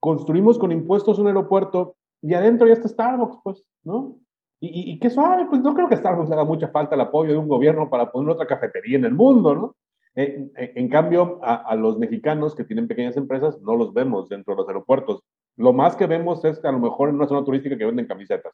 construimos 0.00 0.58
con 0.58 0.72
impuestos 0.72 1.18
un 1.18 1.26
aeropuerto 1.28 1.96
y 2.22 2.34
adentro 2.34 2.66
ya 2.66 2.72
está 2.72 2.88
Starbucks, 2.88 3.38
pues, 3.44 3.64
¿no? 3.84 4.16
Y, 4.58 4.92
y, 4.92 4.98
qué 4.98 5.10
suave, 5.10 5.46
pues 5.50 5.60
no 5.60 5.74
creo 5.74 5.88
que 5.88 5.96
Starbucks 5.96 6.28
le 6.28 6.34
haga 6.34 6.44
mucha 6.44 6.68
falta 6.68 6.94
el 6.94 7.00
apoyo 7.00 7.32
de 7.32 7.38
un 7.38 7.48
gobierno 7.48 7.90
para 7.90 8.10
poner 8.10 8.30
otra 8.30 8.46
cafetería 8.46 8.96
en 8.96 9.04
el 9.04 9.14
mundo, 9.14 9.54
¿no? 9.54 9.76
Eh, 10.14 10.50
en 10.56 10.88
cambio, 10.88 11.40
a, 11.42 11.54
a, 11.54 11.74
los 11.74 11.98
mexicanos 11.98 12.54
que 12.54 12.64
tienen 12.64 12.86
pequeñas 12.86 13.16
empresas 13.16 13.60
no 13.62 13.76
los 13.76 13.92
vemos 13.92 14.28
dentro 14.28 14.54
de 14.54 14.58
los 14.58 14.68
aeropuertos. 14.68 15.22
Lo 15.56 15.72
más 15.72 15.96
que 15.96 16.06
vemos 16.06 16.44
es 16.44 16.58
que 16.58 16.68
a 16.68 16.72
lo 16.72 16.78
mejor 16.78 17.08
en 17.08 17.16
una 17.16 17.26
zona 17.26 17.44
turística 17.44 17.76
que 17.76 17.86
venden 17.86 18.06
camisetas. 18.06 18.52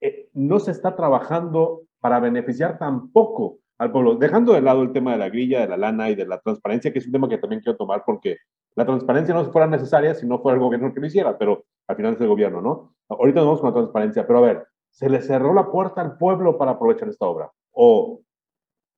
Eh, 0.00 0.28
no 0.34 0.58
se 0.58 0.72
está 0.72 0.96
trabajando 0.96 1.82
para 2.00 2.20
beneficiar 2.20 2.78
tampoco 2.78 3.59
al 3.80 3.92
pueblo, 3.92 4.16
dejando 4.16 4.52
de 4.52 4.60
lado 4.60 4.82
el 4.82 4.92
tema 4.92 5.12
de 5.12 5.18
la 5.18 5.30
grilla, 5.30 5.60
de 5.60 5.68
la 5.68 5.78
lana 5.78 6.10
y 6.10 6.14
de 6.14 6.26
la 6.26 6.38
transparencia, 6.38 6.92
que 6.92 6.98
es 6.98 7.06
un 7.06 7.12
tema 7.12 7.30
que 7.30 7.38
también 7.38 7.62
quiero 7.62 7.78
tomar 7.78 8.02
porque 8.04 8.36
la 8.76 8.84
transparencia 8.84 9.34
no 9.34 9.50
fuera 9.50 9.66
necesaria 9.66 10.14
si 10.14 10.26
no 10.26 10.38
fuera 10.38 10.56
el 10.56 10.62
gobierno 10.62 10.92
que 10.92 11.00
lo 11.00 11.06
hiciera, 11.06 11.38
pero 11.38 11.64
al 11.88 11.96
final 11.96 12.12
es 12.12 12.20
el 12.20 12.28
gobierno, 12.28 12.60
¿no? 12.60 12.94
Ahorita 13.08 13.40
nos 13.40 13.46
vamos 13.46 13.60
con 13.62 13.70
la 13.70 13.76
transparencia, 13.76 14.26
pero 14.26 14.40
a 14.40 14.42
ver, 14.42 14.66
¿se 14.90 15.08
le 15.08 15.22
cerró 15.22 15.54
la 15.54 15.70
puerta 15.70 16.02
al 16.02 16.18
pueblo 16.18 16.58
para 16.58 16.72
aprovechar 16.72 17.08
esta 17.08 17.24
obra? 17.24 17.50
¿O 17.72 18.20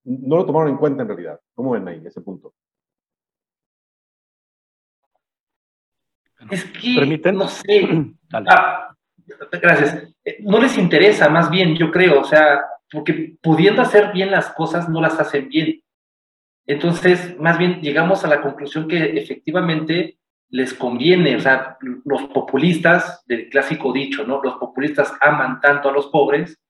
no 0.02 0.36
lo 0.36 0.46
tomaron 0.46 0.70
en 0.70 0.78
cuenta 0.78 1.02
en 1.02 1.08
realidad? 1.08 1.40
¿Cómo 1.54 1.70
ven 1.70 1.86
ahí 1.86 2.02
ese 2.04 2.20
punto? 2.20 2.52
Es 6.50 6.64
que, 6.64 7.32
no 7.32 7.46
sé. 7.46 8.14
Ah, 8.34 8.96
gracias. 9.52 10.12
Eh, 10.24 10.38
no 10.40 10.58
les 10.58 10.76
interesa, 10.76 11.28
más 11.28 11.48
bien, 11.48 11.76
yo 11.76 11.92
creo, 11.92 12.22
o 12.22 12.24
sea, 12.24 12.64
porque 12.92 13.36
pudiendo 13.40 13.82
hacer 13.82 14.12
bien 14.12 14.30
las 14.30 14.50
cosas, 14.50 14.88
no 14.88 15.00
las 15.00 15.18
hacen 15.18 15.48
bien. 15.48 15.82
Entonces, 16.66 17.36
más 17.40 17.58
bien 17.58 17.80
llegamos 17.80 18.24
a 18.24 18.28
la 18.28 18.42
conclusión 18.42 18.86
que 18.86 19.18
efectivamente 19.18 20.18
les 20.50 20.74
conviene, 20.74 21.34
o 21.34 21.40
sea, 21.40 21.78
los 22.04 22.24
populistas, 22.24 23.24
del 23.26 23.48
clásico 23.48 23.92
dicho, 23.92 24.24
¿no? 24.24 24.42
Los 24.42 24.56
populistas 24.56 25.12
aman 25.20 25.60
tanto 25.60 25.88
a 25.88 25.92
los 25.92 26.08
pobres 26.08 26.60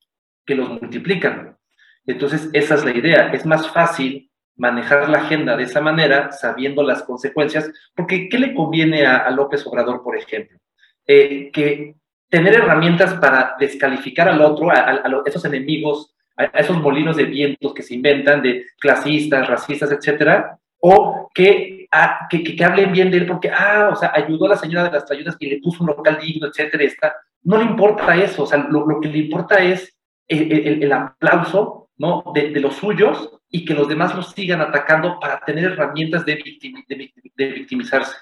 que 0.46 0.54
los 0.54 0.68
multiplican. 0.68 1.58
Entonces, 2.06 2.48
esa 2.52 2.76
es 2.76 2.84
la 2.84 2.96
idea. 2.96 3.32
Es 3.32 3.44
más 3.44 3.68
fácil 3.70 4.30
manejar 4.56 5.08
la 5.08 5.18
agenda 5.18 5.56
de 5.56 5.64
esa 5.64 5.80
manera, 5.80 6.30
sabiendo 6.30 6.84
las 6.84 7.02
consecuencias, 7.02 7.72
porque 7.94 8.28
¿qué 8.28 8.38
le 8.38 8.54
conviene 8.54 9.04
a, 9.04 9.28
López 9.30 9.66
Obrador, 9.66 10.02
por 10.04 10.16
ejemplo? 10.16 10.58
Eh, 11.06 11.50
que 11.52 11.96
tener 12.32 12.54
herramientas 12.54 13.12
para 13.14 13.56
descalificar 13.58 14.26
al 14.26 14.40
otro, 14.40 14.70
a, 14.70 15.02
esos 15.26 15.44
enemigos, 15.44 16.14
a, 16.34 16.44
esos 16.44 16.80
molinos 16.80 17.14
de 17.16 17.24
vientos 17.24 17.74
que 17.74 17.82
se 17.82 17.94
inventan 17.94 18.40
de 18.40 18.64
clasistas, 18.80 19.46
racistas, 19.46 19.92
etcétera, 19.92 20.58
o 20.78 21.28
que 21.34 21.82
que, 22.30 22.64
hablen 22.64 22.90
bien 22.90 23.10
de 23.10 23.18
él 23.18 23.26
porque, 23.26 23.50
ah, 23.50 23.90
o 23.92 23.96
sea, 23.96 24.12
ayudó 24.14 24.46
a 24.46 24.50
la 24.50 24.56
señora 24.56 24.84
de 24.84 24.92
las 24.92 25.04
trayudas 25.04 25.36
que 25.36 25.46
le 25.46 25.60
puso 25.60 25.84
un 25.84 25.88
local 25.88 26.18
digno, 26.22 26.46
etcétera, 26.46 26.84
está. 26.84 27.14
No 27.42 27.58
le 27.58 27.64
importa 27.64 28.16
eso, 28.16 28.44
o 28.44 28.46
sea, 28.46 28.66
lo, 28.70 28.98
que 28.98 29.08
le 29.08 29.18
importa 29.18 29.56
es 29.56 29.94
el, 30.26 30.82
el, 30.82 30.90
aplauso, 30.90 31.90
¿no? 31.98 32.24
De, 32.34 32.48
de, 32.48 32.60
los 32.60 32.76
suyos 32.76 33.30
y 33.50 33.66
que 33.66 33.74
los 33.74 33.88
demás 33.88 34.14
los 34.14 34.30
sigan 34.30 34.62
atacando 34.62 35.20
para 35.20 35.40
tener 35.40 35.72
herramientas 35.72 36.24
de, 36.24 36.36
victim, 36.36 36.82
de, 36.88 37.12
de 37.36 37.46
victimizarse. 37.46 38.16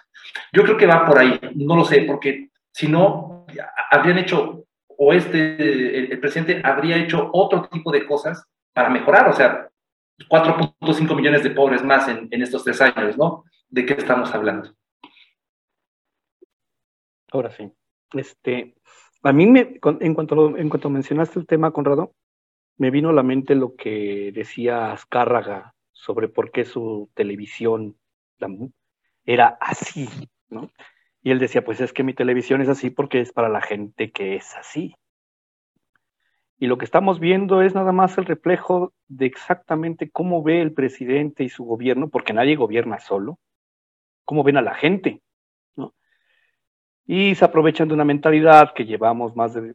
Yo 0.53 0.65
creo 0.65 0.77
que 0.77 0.87
va 0.87 1.07
por 1.07 1.17
ahí, 1.17 1.39
no 1.55 1.77
lo 1.77 1.85
sé, 1.85 2.03
porque 2.09 2.49
si 2.73 2.89
no, 2.89 3.47
habrían 3.91 4.19
hecho, 4.19 4.65
o 4.87 5.13
este, 5.13 6.13
el, 6.13 6.21
presidente 6.21 6.61
habría 6.65 6.97
hecho 6.97 7.31
otro 7.33 7.69
tipo 7.69 7.91
de 7.91 8.07
cosas 8.07 8.45
para 8.73 8.91
mejorar, 8.91 9.29
o 9.29 9.33
sea, 9.33 9.69
4.5 10.29 11.17
millones 11.17 11.43
de 11.43 11.51
pobres 11.51 11.83
más 11.83 12.09
en, 12.09 12.29
en, 12.31 12.43
estos 12.43 12.65
tres 12.65 12.81
años, 12.81 13.17
¿no? 13.17 13.45
¿De 13.69 13.87
qué 13.87 13.95
estamos 13.95 14.35
hablando? 14.35 14.75
Ahora 17.33 17.51
sí. 17.51 17.73
Este, 18.13 18.75
a 19.23 19.33
mí, 19.33 19.47
me, 19.47 19.79
en, 20.01 20.15
cuanto 20.15 20.35
lo, 20.35 20.57
en 20.57 20.69
cuanto 20.69 20.91
mencionaste 20.91 21.39
el 21.39 21.47
tema, 21.47 21.73
Conrado, 21.73 22.15
me 22.77 22.91
vino 22.91 23.11
a 23.11 23.13
la 23.13 23.23
mente 23.23 23.55
lo 23.55 23.77
que 23.77 24.33
decía 24.35 24.93
Azcárraga 24.93 25.75
sobre 25.93 26.29
por 26.29 26.51
qué 26.51 26.65
su 26.65 27.11
televisión 27.15 27.99
era 29.25 29.59
así, 29.61 30.09
¿no? 30.49 30.71
Y 31.23 31.31
él 31.31 31.39
decía, 31.39 31.65
pues 31.65 31.81
es 31.81 31.93
que 31.93 32.03
mi 32.03 32.15
televisión 32.15 32.61
es 32.61 32.69
así 32.69 32.91
porque 32.91 33.21
es 33.21 33.33
para 33.33 33.49
la 33.49 33.61
gente 33.61 34.11
que 34.11 34.37
es 34.37 34.57
así. 34.57 34.95
Y 36.59 36.67
lo 36.67 36.77
que 36.77 36.85
estamos 36.85 37.21
viendo 37.21 37.63
es 37.63 37.75
nada 37.75 37.93
más 37.93 38.19
el 38.19 38.27
reflejo 38.27 38.93
de 39.09 39.27
exactamente 39.27 40.11
cómo 40.11 40.43
ve 40.43 40.61
el 40.61 40.75
presidente 40.75 41.43
y 41.43 41.49
su 41.49 41.65
gobierno, 41.65 42.11
porque 42.11 42.35
nadie 42.35 42.57
gobierna 42.57 42.99
solo, 42.99 43.39
cómo 44.25 44.45
ven 44.45 44.59
a 44.59 44.63
la 44.63 44.75
gente, 44.75 45.23
¿no? 45.77 45.95
Y 47.07 47.35
se 47.35 47.47
aprovechan 47.47 47.89
de 47.89 47.95
una 47.95 48.05
mentalidad 48.05 48.75
que 48.75 48.85
llevamos 48.85 49.35
más 49.35 49.55
de, 49.55 49.75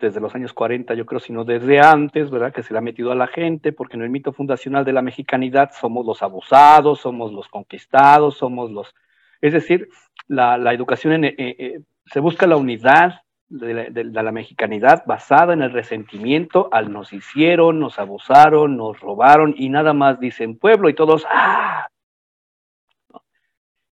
desde 0.00 0.20
los 0.20 0.34
años 0.34 0.52
40, 0.52 0.94
yo 0.94 1.06
creo, 1.06 1.20
sino 1.20 1.44
desde 1.44 1.80
antes, 1.80 2.30
¿verdad? 2.30 2.52
Que 2.52 2.62
se 2.62 2.72
le 2.72 2.78
ha 2.78 2.82
metido 2.82 3.12
a 3.12 3.14
la 3.14 3.26
gente, 3.26 3.72
porque 3.72 3.96
en 3.96 4.02
el 4.02 4.10
mito 4.10 4.32
fundacional 4.32 4.84
de 4.84 4.92
la 4.92 5.02
mexicanidad 5.02 5.70
somos 5.72 6.06
los 6.06 6.22
abusados, 6.22 7.00
somos 7.00 7.32
los 7.32 7.48
conquistados, 7.48 8.36
somos 8.36 8.70
los... 8.70 8.94
Es 9.40 9.52
decir, 9.52 9.88
la, 10.28 10.56
educación 10.72 11.24
eh, 11.24 11.34
eh, 11.38 11.80
se 12.06 12.20
busca 12.20 12.46
la 12.46 12.56
unidad 12.56 13.22
de 13.48 14.04
la, 14.04 14.32
mexicanidad 14.32 15.04
basada 15.06 15.52
en 15.52 15.62
el 15.62 15.72
resentimiento 15.72 16.68
al 16.72 16.92
nos 16.92 17.12
hicieron, 17.12 17.80
nos 17.80 17.98
abusaron, 17.98 18.76
nos 18.76 19.00
robaron 19.00 19.54
y 19.56 19.68
nada 19.68 19.92
más 19.92 20.20
dicen 20.20 20.56
pueblo 20.56 20.88
y 20.88 20.94
todos, 20.94 21.26
¡ah! 21.28 21.88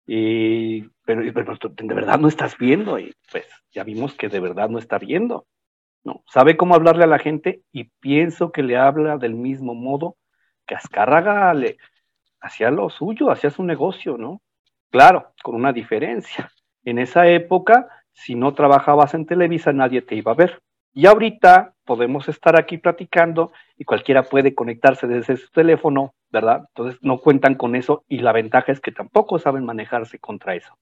Y, 0.05 0.81
pero, 1.05 1.21
pero, 1.33 1.55
de 1.69 1.93
verdad 1.95 2.19
no 2.19 2.27
estás 2.27 2.57
viendo 2.57 2.99
y 2.99 3.15
pues 3.31 3.47
ya 3.71 3.83
vimos 3.83 4.13
que 4.13 4.27
de 4.27 4.39
verdad 4.39 4.69
no 4.69 4.77
está 4.77 4.99
viendo. 4.99 5.47
No, 6.03 6.23
sabe 6.27 6.57
cómo 6.57 6.75
hablarle 6.75 7.05
a 7.05 7.07
la 7.07 7.17
gente 7.17 7.61
y 7.71 7.85
pienso 7.85 8.51
que 8.51 8.61
le 8.61 8.77
habla 8.77 9.17
del 9.17 9.33
mismo 9.33 9.73
modo 9.73 10.17
que 10.67 10.75
Azcárraga 10.75 11.53
hacía 12.41 12.69
lo 12.69 12.89
suyo, 12.89 13.31
hacía 13.31 13.49
su 13.49 13.63
negocio, 13.63 14.17
¿no? 14.17 14.41
Claro, 14.91 15.33
con 15.43 15.55
una 15.55 15.73
diferencia. 15.73 16.49
En 16.83 16.99
esa 16.99 17.27
época 17.27 17.89
si 18.15 18.33
no 18.35 18.53
trabajabas 18.53 19.13
en 19.13 19.25
Televisa 19.25 19.73
nadie 19.73 20.01
te 20.01 20.15
iba 20.15 20.31
a 20.31 20.35
ver. 20.35 20.61
Y 20.93 21.05
ahorita 21.05 21.75
podemos 21.83 22.29
estar 22.29 22.57
aquí 22.57 22.77
platicando 22.77 23.51
y 23.77 23.83
cualquiera 23.83 24.23
puede 24.23 24.55
conectarse 24.55 25.07
desde 25.07 25.35
su 25.35 25.51
teléfono, 25.51 26.15
¿verdad? 26.31 26.65
Entonces 26.69 26.97
no 27.01 27.19
cuentan 27.19 27.55
con 27.55 27.75
eso 27.75 28.05
y 28.07 28.19
la 28.19 28.31
ventaja 28.31 28.71
es 28.71 28.79
que 28.79 28.93
tampoco 28.93 29.37
saben 29.37 29.65
manejarse 29.65 30.17
contra 30.19 30.55
eso. 30.55 30.73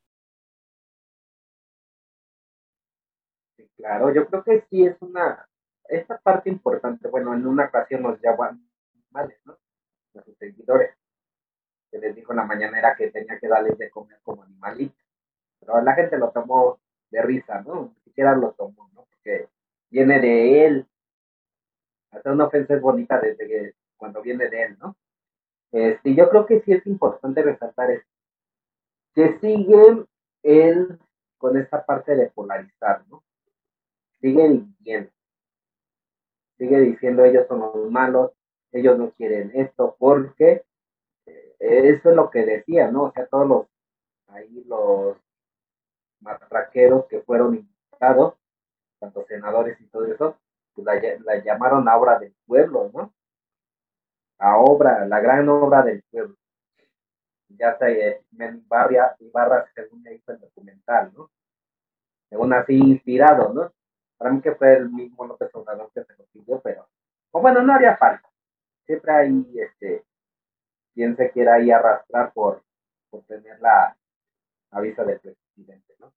Claro, 3.75 4.13
yo 4.13 4.27
creo 4.27 4.43
que 4.43 4.61
sí 4.69 4.85
es 4.85 4.95
una, 5.01 5.45
esta 5.89 6.19
parte 6.19 6.49
importante, 6.49 7.09
bueno, 7.09 7.33
en 7.33 7.45
una 7.45 7.65
ocasión 7.65 8.03
nos 8.03 8.21
llaman 8.21 8.63
animales, 8.93 9.39
¿no? 9.45 9.57
Sus 10.23 10.37
seguidores, 10.37 10.95
que 11.93 11.99
les 11.99 12.15
dijo 12.15 12.33
en 12.33 12.37
la 12.37 12.45
mañanera 12.45 12.95
que 12.95 13.11
tenía 13.11 13.37
que 13.37 13.47
darles 13.47 13.77
de 13.77 13.91
comer 13.91 14.17
como 14.23 14.41
animalitos, 14.41 14.97
pero 15.59 15.79
la 15.81 15.93
gente 15.93 16.17
lo 16.17 16.31
tomó 16.31 16.79
de 17.11 17.21
risa, 17.21 17.61
¿no? 17.61 17.93
Ni 17.95 18.01
siquiera 18.01 18.35
lo 18.35 18.53
tomó, 18.53 18.89
¿no? 18.95 19.05
Porque 19.11 19.47
viene 19.91 20.19
de 20.19 20.65
él. 20.65 20.87
Hacer 22.09 22.31
una 22.31 22.45
ofensa 22.45 22.73
es 22.73 22.81
bonita 22.81 23.19
desde 23.19 23.47
que, 23.47 23.73
cuando 23.95 24.23
viene 24.23 24.49
de 24.49 24.63
él, 24.63 24.77
¿no? 24.79 24.97
Este, 25.71 26.15
yo 26.15 26.29
creo 26.29 26.47
que 26.47 26.61
sí 26.61 26.73
es 26.73 26.85
importante 26.87 27.43
resaltar 27.43 27.91
esto. 27.91 28.09
Que 29.13 29.37
sigue 29.39 30.05
él 30.41 30.99
con 31.37 31.57
esta 31.57 31.85
parte 31.85 32.15
de 32.15 32.31
polarizar, 32.31 33.05
¿no? 33.07 33.23
Sigue 34.19 34.49
diciendo. 34.49 35.11
Sigue 36.57 36.79
diciendo 36.79 37.23
ellos 37.23 37.45
son 37.47 37.59
los 37.59 37.91
malos, 37.91 38.31
ellos 38.71 38.97
no 38.97 39.11
quieren 39.11 39.51
esto, 39.53 39.95
porque 39.99 40.63
eso 41.59 42.09
es 42.09 42.15
lo 42.15 42.29
que 42.29 42.45
decía, 42.45 42.91
¿no? 42.91 43.03
O 43.03 43.11
sea, 43.11 43.25
todos 43.27 43.47
los, 43.47 43.67
ahí 44.27 44.63
los 44.65 45.17
matraqueros 46.19 47.05
que 47.07 47.21
fueron 47.21 47.55
invitados, 47.55 48.35
tanto 48.99 49.25
senadores 49.27 49.79
y 49.79 49.87
todo 49.87 50.05
eso, 50.05 50.37
pues 50.73 50.85
la, 50.85 50.95
la, 51.23 51.43
llamaron 51.43 51.85
la 51.85 51.97
obra 51.97 52.19
del 52.19 52.33
pueblo, 52.45 52.89
¿no? 52.93 53.13
La 54.39 54.57
obra, 54.57 55.05
la 55.05 55.19
gran 55.19 55.47
obra 55.47 55.83
del 55.83 56.03
pueblo. 56.09 56.35
Ya 57.49 57.77
se 57.77 58.25
Barria, 58.67 59.15
Ibarra, 59.19 59.69
según 59.75 60.01
me 60.01 60.15
hizo 60.15 60.31
el 60.31 60.39
documental, 60.39 61.13
¿no? 61.15 61.29
Según 62.29 62.51
así 62.53 62.73
inspirado, 62.75 63.53
¿no? 63.53 63.71
Para 64.17 64.31
mí 64.31 64.41
que 64.41 64.55
fue 64.55 64.73
el 64.73 64.89
mismo 64.89 65.25
López 65.25 65.53
Obrador 65.53 65.91
que 65.93 66.03
se 66.03 66.15
lo 66.17 66.25
pidió, 66.25 66.59
pero, 66.61 66.87
o 67.31 67.41
bueno, 67.41 67.61
no 67.61 67.73
haría 67.73 67.95
falta. 67.95 68.27
Siempre 68.85 69.11
hay, 69.11 69.53
este, 69.55 70.03
quien 70.93 71.15
se 71.17 71.31
quiera 71.31 71.55
ahí 71.55 71.71
arrastrar 71.71 72.33
por, 72.33 72.63
por 73.09 73.23
tener 73.23 73.59
la, 73.59 73.95
la 74.71 74.81
visa 74.81 75.03
del 75.03 75.19
presidente, 75.19 75.95
¿no? 75.99 76.13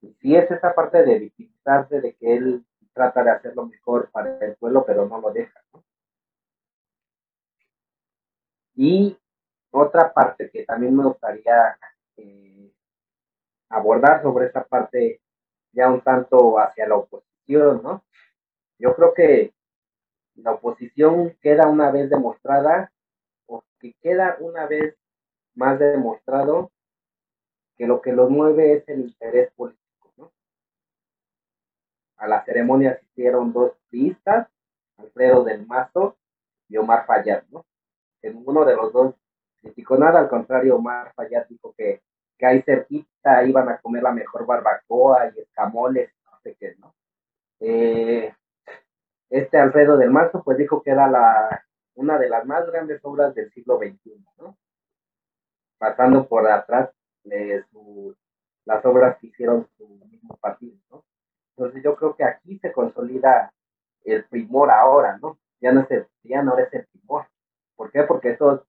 Y 0.00 0.14
sí 0.20 0.36
es 0.36 0.50
esa 0.50 0.74
parte 0.74 1.02
de 1.02 1.18
victimizarse, 1.18 2.00
de 2.00 2.14
que 2.14 2.36
él 2.36 2.64
trata 2.92 3.22
de 3.22 3.30
hacer 3.30 3.54
lo 3.54 3.66
mejor 3.66 4.10
para 4.10 4.38
el 4.38 4.56
pueblo, 4.56 4.84
pero 4.86 5.06
no 5.06 5.20
lo 5.20 5.30
deja, 5.30 5.60
¿no? 5.72 5.84
Y 8.74 9.18
otra 9.70 10.12
parte 10.12 10.50
que 10.50 10.64
también 10.64 10.96
me 10.96 11.04
gustaría 11.04 11.76
eh, 12.16 12.72
abordar 13.68 14.22
sobre 14.22 14.46
esta 14.46 14.64
parte 14.64 15.20
ya 15.72 15.90
un 15.90 16.00
tanto 16.00 16.58
hacia 16.58 16.86
la 16.86 16.96
oposición, 16.96 17.82
¿no? 17.82 18.04
Yo 18.78 18.94
creo 18.94 19.12
que 19.14 19.52
la 20.36 20.52
oposición 20.52 21.36
queda 21.40 21.68
una 21.68 21.90
vez 21.90 22.08
demostrada, 22.08 22.92
que 23.78 23.94
queda 24.00 24.36
una 24.40 24.66
vez 24.66 24.96
más 25.54 25.78
demostrado 25.78 26.70
que 27.76 27.86
lo 27.86 28.00
que 28.00 28.12
lo 28.12 28.28
mueve 28.28 28.74
es 28.74 28.88
el 28.88 29.00
interés 29.00 29.52
político. 29.54 30.32
A 32.16 32.26
la 32.26 32.44
ceremonia 32.44 32.92
asistieron 32.92 33.52
dos 33.52 33.72
pistas, 33.88 34.48
Alfredo 34.96 35.44
del 35.44 35.64
Mazo 35.66 36.16
y 36.68 36.76
Omar 36.76 37.06
Fayad, 37.06 37.44
¿no? 37.50 37.64
Que 38.20 38.30
ninguno 38.32 38.64
de 38.64 38.74
los 38.74 38.92
dos 38.92 39.14
criticó 39.60 39.96
nada, 39.96 40.18
al 40.18 40.28
contrario, 40.28 40.76
Omar 40.76 41.12
Fayad 41.14 41.46
dijo 41.48 41.72
que, 41.76 42.02
que 42.36 42.46
ahí 42.46 42.62
cerquita 42.62 43.44
iban 43.44 43.68
a 43.68 43.78
comer 43.78 44.02
la 44.02 44.12
mejor 44.12 44.44
barbacoa 44.44 45.28
y 45.28 45.40
escamoles, 45.40 46.10
no 46.24 46.38
qué, 46.42 46.74
¿no? 46.78 46.94
Eh, 47.60 48.34
este 49.30 49.58
Alfredo 49.58 49.96
del 49.96 50.10
Mazo 50.10 50.42
pues 50.42 50.58
dijo 50.58 50.82
que 50.82 50.90
era 50.90 51.08
la, 51.08 51.67
una 51.98 52.16
de 52.16 52.28
las 52.28 52.46
más 52.46 52.64
grandes 52.66 53.00
obras 53.02 53.34
del 53.34 53.50
siglo 53.52 53.78
XXI, 53.78 54.24
¿no? 54.38 54.56
Pasando 55.78 56.28
por 56.28 56.48
atrás 56.48 56.90
de 57.24 57.64
las 58.64 58.84
obras 58.84 59.18
que 59.18 59.26
hicieron 59.26 59.68
su 59.76 59.86
mismo 60.08 60.36
partido, 60.36 60.76
¿no? 60.90 61.04
Entonces 61.56 61.82
yo 61.82 61.96
creo 61.96 62.14
que 62.14 62.22
aquí 62.22 62.56
se 62.60 62.72
consolida 62.72 63.52
el 64.04 64.24
primor 64.26 64.70
ahora, 64.70 65.18
¿no? 65.20 65.38
Ya 65.60 65.72
no 65.72 65.80
es 65.80 65.90
el, 65.90 66.06
ya 66.22 66.40
no 66.42 66.56
es 66.56 66.72
el 66.72 66.86
primor. 66.86 67.26
¿Por 67.74 67.90
qué? 67.90 68.04
Porque 68.04 68.30
esos, 68.30 68.62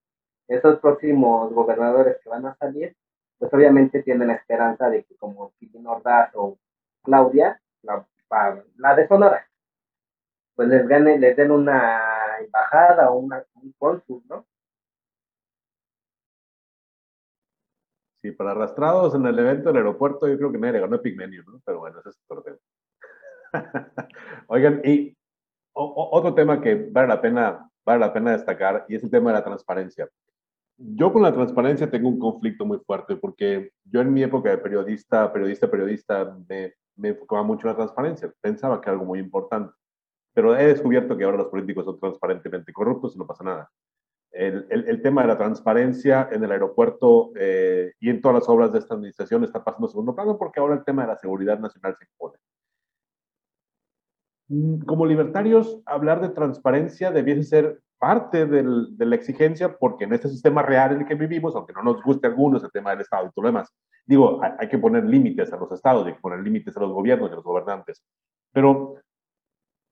esos 0.47 0.79
próximos 0.79 1.53
gobernadores 1.53 2.17
que 2.23 2.29
van 2.29 2.47
a 2.47 2.55
salir, 2.55 2.95
pues 3.37 3.53
obviamente 3.53 4.01
tienen 4.01 4.29
la 4.29 4.33
esperanza 4.33 4.89
de 4.89 5.03
que 5.03 5.15
como 5.17 5.51
Kitty 5.59 5.85
Ordaz 5.85 6.31
o 6.33 6.57
Claudia, 7.03 7.61
la, 7.83 8.07
la 8.77 8.95
de 8.95 9.07
Sonora, 9.07 9.48
pues 10.59 10.67
les 10.67 10.85
gane, 10.89 11.17
les 11.17 11.37
den 11.37 11.51
una 11.51 12.01
embajada 12.41 13.09
o 13.11 13.19
una, 13.19 13.41
un 13.61 13.73
cónsul, 13.77 14.21
¿no? 14.27 14.45
Sí, 18.21 18.31
para 18.31 18.51
arrastrados 18.51 19.15
en 19.15 19.25
el 19.25 19.39
evento 19.39 19.69
del 19.69 19.77
aeropuerto, 19.77 20.27
yo 20.27 20.37
creo 20.37 20.51
que 20.51 20.57
nadie 20.57 20.73
le 20.73 20.79
ganó 20.81 21.01
Pigmenio, 21.01 21.43
¿no? 21.43 21.61
Pero 21.63 21.79
bueno, 21.79 21.99
ese 22.01 22.09
es 22.09 22.19
otro 22.27 22.43
tema. 22.43 22.57
Oigan, 24.47 24.81
y 24.83 25.15
o, 25.71 26.09
otro 26.11 26.33
tema 26.33 26.59
que 26.59 26.75
vale 26.91 27.07
la 27.07 27.21
pena, 27.21 27.71
vale 27.85 27.99
la 28.01 28.11
pena 28.11 28.33
destacar, 28.33 28.85
y 28.89 28.95
es 28.95 29.03
el 29.05 29.11
tema 29.11 29.29
de 29.29 29.37
la 29.37 29.45
transparencia. 29.45 30.09
Yo 30.75 31.13
con 31.13 31.21
la 31.21 31.31
transparencia 31.31 31.89
tengo 31.89 32.09
un 32.09 32.19
conflicto 32.19 32.65
muy 32.65 32.79
fuerte 32.79 33.15
porque 33.15 33.71
yo 33.85 34.01
en 34.01 34.11
mi 34.11 34.23
época 34.23 34.49
de 34.49 34.57
periodista, 34.57 35.31
periodista, 35.31 35.71
periodista, 35.71 36.37
me, 36.49 36.73
me 36.97 37.09
enfocaba 37.09 37.43
mucho 37.43 37.65
en 37.65 37.71
la 37.71 37.77
transparencia. 37.77 38.33
Pensaba 38.41 38.81
que 38.81 38.89
era 38.89 38.99
algo 38.99 39.05
muy 39.05 39.19
importante. 39.19 39.71
Pero 40.33 40.55
he 40.55 40.67
descubierto 40.67 41.17
que 41.17 41.23
ahora 41.23 41.37
los 41.37 41.47
políticos 41.47 41.85
son 41.85 41.99
transparentemente 41.99 42.71
corruptos 42.71 43.15
y 43.15 43.19
no 43.19 43.27
pasa 43.27 43.43
nada. 43.43 43.71
El, 44.31 44.67
el, 44.69 45.01
tema 45.01 45.23
de 45.23 45.27
la 45.27 45.37
transparencia 45.37 46.29
en 46.31 46.43
el 46.43 46.51
aeropuerto 46.51 47.31
eh, 47.35 47.93
y 47.99 48.11
en 48.11 48.21
todas 48.21 48.35
las 48.35 48.49
obras 48.49 48.71
de 48.71 48.77
esta 48.77 48.93
administración 48.93 49.43
está 49.43 49.63
pasando 49.63 49.87
a 49.87 49.89
segundo 49.89 50.13
plano 50.13 50.37
porque 50.37 50.59
ahora 50.59 50.75
el 50.75 50.83
tema 50.83 51.01
de 51.01 51.07
la 51.07 51.17
seguridad 51.17 51.57
nacional 51.57 51.95
se 51.97 52.05
impone. 52.05 52.37
Mm, 54.49 54.81
como 54.85 55.07
libertarios, 55.07 55.81
hablar 55.85 56.21
de 56.21 56.29
transparencia 56.29 57.11
debiese 57.11 57.43
ser 57.43 57.81
parte 57.97 58.45
del, 58.45 58.97
de 58.97 59.05
la 59.05 59.15
exigencia 59.15 59.77
porque 59.77 60.05
en 60.05 60.13
este 60.13 60.29
sistema 60.29 60.61
real 60.61 60.93
en 60.93 61.01
el 61.01 61.07
que 61.07 61.15
vivimos, 61.15 61.55
aunque 61.55 61.73
no 61.73 61.83
nos 61.83 62.01
guste 62.03 62.27
a 62.27 62.29
algunos 62.29 62.63
el 62.63 62.71
tema 62.71 62.91
del 62.91 63.01
Estado 63.01 63.25
y 63.25 63.29
todo 63.31 63.43
lo 63.43 63.49
demás, 63.49 63.73
digo, 64.05 64.43
hay, 64.43 64.51
hay 64.59 64.69
que 64.69 64.77
poner 64.77 65.05
límites 65.05 65.51
a 65.51 65.57
los 65.57 65.71
estados, 65.71 66.05
hay 66.05 66.13
que 66.13 66.21
poner 66.21 66.39
límites 66.39 66.77
a 66.77 66.79
los 66.79 66.91
gobiernos 66.91 67.29
y 67.29 67.33
a 67.33 67.35
los 67.35 67.43
gobernantes. 67.43 68.03
Pero 68.51 68.95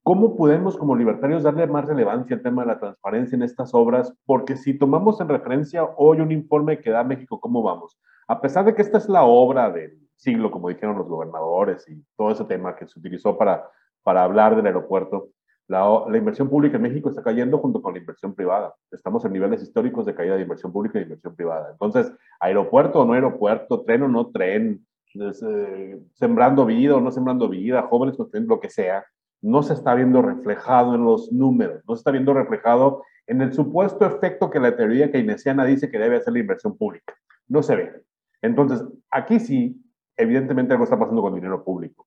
¿Cómo 0.08 0.36
podemos 0.36 0.78
como 0.78 0.96
libertarios 0.96 1.42
darle 1.42 1.66
más 1.66 1.84
relevancia 1.84 2.34
al 2.34 2.40
tema 2.40 2.62
de 2.62 2.68
la 2.68 2.78
transparencia 2.78 3.36
en 3.36 3.42
estas 3.42 3.74
obras? 3.74 4.10
Porque 4.24 4.56
si 4.56 4.72
tomamos 4.72 5.20
en 5.20 5.28
referencia 5.28 5.84
hoy 5.98 6.22
un 6.22 6.32
informe 6.32 6.80
que 6.80 6.88
da 6.88 7.04
México, 7.04 7.38
¿cómo 7.38 7.62
vamos? 7.62 8.00
A 8.26 8.40
pesar 8.40 8.64
de 8.64 8.74
que 8.74 8.80
esta 8.80 8.96
es 8.96 9.06
la 9.06 9.24
obra 9.24 9.70
del 9.70 9.98
siglo, 10.16 10.50
como 10.50 10.70
dijeron 10.70 10.96
los 10.96 11.10
gobernadores 11.10 11.86
y 11.90 12.02
todo 12.16 12.30
ese 12.30 12.46
tema 12.46 12.74
que 12.74 12.86
se 12.86 12.98
utilizó 12.98 13.36
para, 13.36 13.70
para 14.02 14.24
hablar 14.24 14.56
del 14.56 14.64
aeropuerto, 14.64 15.28
la, 15.66 15.84
la, 16.08 16.16
inversión 16.16 16.48
pública 16.48 16.76
en 16.76 16.84
México 16.84 17.10
está 17.10 17.22
cayendo 17.22 17.58
junto 17.58 17.82
con 17.82 17.92
la 17.92 18.00
inversión 18.00 18.34
privada. 18.34 18.74
Estamos 18.90 19.22
en 19.26 19.34
niveles 19.34 19.62
históricos 19.62 20.06
de 20.06 20.14
caída 20.14 20.36
de 20.36 20.40
inversión 20.40 20.72
pública 20.72 20.96
y 20.96 21.00
de 21.00 21.08
inversión 21.08 21.36
privada. 21.36 21.68
Entonces, 21.72 22.10
aeropuerto 22.40 23.02
o 23.02 23.04
no 23.04 23.12
aeropuerto, 23.12 23.82
tren 23.82 24.04
o 24.04 24.08
no 24.08 24.28
tren, 24.28 24.86
eh, 25.14 26.00
sembrando 26.14 26.64
vida 26.64 26.96
o 26.96 27.00
no 27.02 27.10
sembrando 27.10 27.46
vida, 27.46 27.82
jóvenes 27.82 28.16
construyendo 28.16 28.54
lo 28.54 28.60
que 28.62 28.70
sea, 28.70 29.04
no 29.40 29.62
se 29.62 29.74
está 29.74 29.94
viendo 29.94 30.22
reflejado 30.22 30.94
en 30.94 31.04
los 31.04 31.32
números, 31.32 31.82
no 31.86 31.94
se 31.94 32.00
está 32.00 32.10
viendo 32.10 32.34
reflejado 32.34 33.04
en 33.26 33.42
el 33.42 33.52
supuesto 33.52 34.06
efecto 34.06 34.50
que 34.50 34.58
la 34.58 34.74
teoría 34.74 35.12
keynesiana 35.12 35.64
dice 35.64 35.90
que 35.90 35.98
debe 35.98 36.16
hacer 36.16 36.32
la 36.32 36.40
inversión 36.40 36.76
pública. 36.76 37.14
No 37.46 37.62
se 37.62 37.76
ve. 37.76 38.02
Entonces, 38.40 38.82
aquí 39.10 39.38
sí, 39.38 39.82
evidentemente 40.16 40.72
algo 40.72 40.84
está 40.84 40.98
pasando 40.98 41.22
con 41.22 41.34
dinero 41.34 41.62
público. 41.62 42.06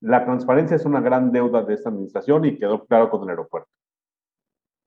La 0.00 0.24
transparencia 0.24 0.76
es 0.76 0.84
una 0.84 1.00
gran 1.00 1.32
deuda 1.32 1.62
de 1.62 1.74
esta 1.74 1.88
administración 1.88 2.44
y 2.44 2.58
quedó 2.58 2.84
claro 2.86 3.10
con 3.10 3.22
el 3.22 3.30
aeropuerto. 3.30 3.68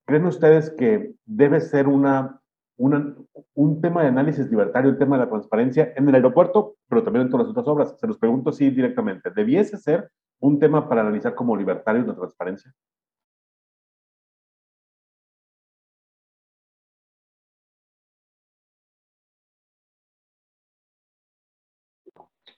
¿Creen 0.06 0.26
ustedes 0.26 0.70
que 0.72 1.14
debe 1.26 1.62
ser 1.62 1.88
una, 1.88 2.42
un 2.78 3.82
tema 3.82 4.02
de 4.02 4.10
análisis 4.10 4.50
libertario, 4.50 4.92
el 4.92 4.98
tema 4.98 5.18
de 5.18 5.24
la 5.26 5.30
transparencia 5.30 5.94
en 5.96 6.08
el 6.10 6.16
aeropuerto, 6.16 6.76
pero 6.90 7.04
también 7.04 7.26
en 7.26 7.32
todas 7.32 7.48
las 7.48 7.52
otras 7.52 7.68
obras? 7.68 8.00
Se 8.00 8.08
los 8.08 8.18
pregunto 8.18 8.52
sí 8.52 8.70
directamente. 8.70 9.30
¿Debiese 9.32 9.78
ser 9.78 10.10
un 10.40 10.60
tema 10.60 10.88
para 10.90 11.02
analizar 11.02 11.36
como 11.36 11.56
libertarios 11.56 12.08
la 12.08 12.16
transparencia? 12.16 12.74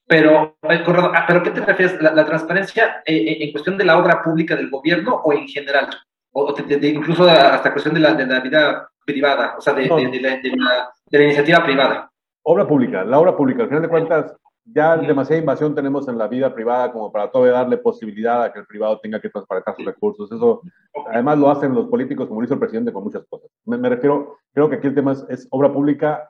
Pero, 0.08 0.58
eh, 0.64 0.84
ah, 1.14 1.26
¿pero 1.28 1.44
qué 1.44 1.52
te 1.52 1.60
refieres? 1.62 2.02
¿La, 2.02 2.26
transparencia 2.26 3.02
eh, 3.06 3.16
eh, 3.16 3.38
en 3.44 3.52
cuestión 3.52 3.78
de 3.78 3.84
la 3.84 3.98
obra 3.98 4.24
pública 4.24 4.56
del 4.56 4.70
gobierno 4.70 5.16
o 5.16 5.34
en 5.34 5.48
general? 5.48 5.90
O 6.32 6.56
incluso 6.82 7.26
hasta 7.26 7.72
cuestión 7.74 7.94
de 7.96 8.00
la, 8.00 8.14
de 8.14 8.26
la 8.26 8.40
vida 8.40 8.90
privada, 9.08 9.56
o 9.58 9.62
sea, 9.62 9.74
de, 9.74 9.84
de, 9.84 10.20
la, 10.20 10.38
de, 10.38 11.18
la, 11.18 11.24
iniciativa 11.24 11.64
privada. 11.64 12.12
Obra 12.44 12.68
pública, 12.68 13.06
la 13.06 13.20
obra 13.20 13.38
pública. 13.38 13.64
Al 13.64 13.70
final 13.70 13.84
de 13.84 13.90
cuentas, 13.90 14.36
ya 14.66 14.98
demasiada 14.98 15.40
invasión 15.40 15.74
tenemos 15.74 16.10
en 16.10 16.18
la 16.18 16.28
vida 16.28 16.54
privada 16.54 16.92
como 16.92 17.10
para 17.10 17.32
todavía 17.32 17.54
darle 17.54 17.78
posibilidad 17.78 18.44
a 18.44 18.52
que 18.52 18.60
el 18.60 18.66
privado 18.66 19.00
tenga 19.00 19.22
que 19.22 19.30
transparentar 19.30 19.76
sus 19.78 19.86
recursos. 19.86 20.30
Eso 20.30 20.62
además 21.10 21.38
lo 21.38 21.50
hacen 21.50 21.74
los 21.74 21.88
políticos, 21.88 22.28
como 22.28 22.42
lo 22.42 22.46
hizo 22.46 22.56
el 22.56 22.60
presidente 22.60 22.92
con 22.92 23.06
muchas 23.06 23.26
cosas. 23.30 23.50
Me, 23.66 23.78
refiero, 23.90 24.40
creo 24.54 24.70
que 24.70 24.76
aquí 24.76 24.88
el 24.88 24.96
tema 24.96 25.14
es, 25.30 25.48
obra 25.52 25.72
pública, 25.72 26.30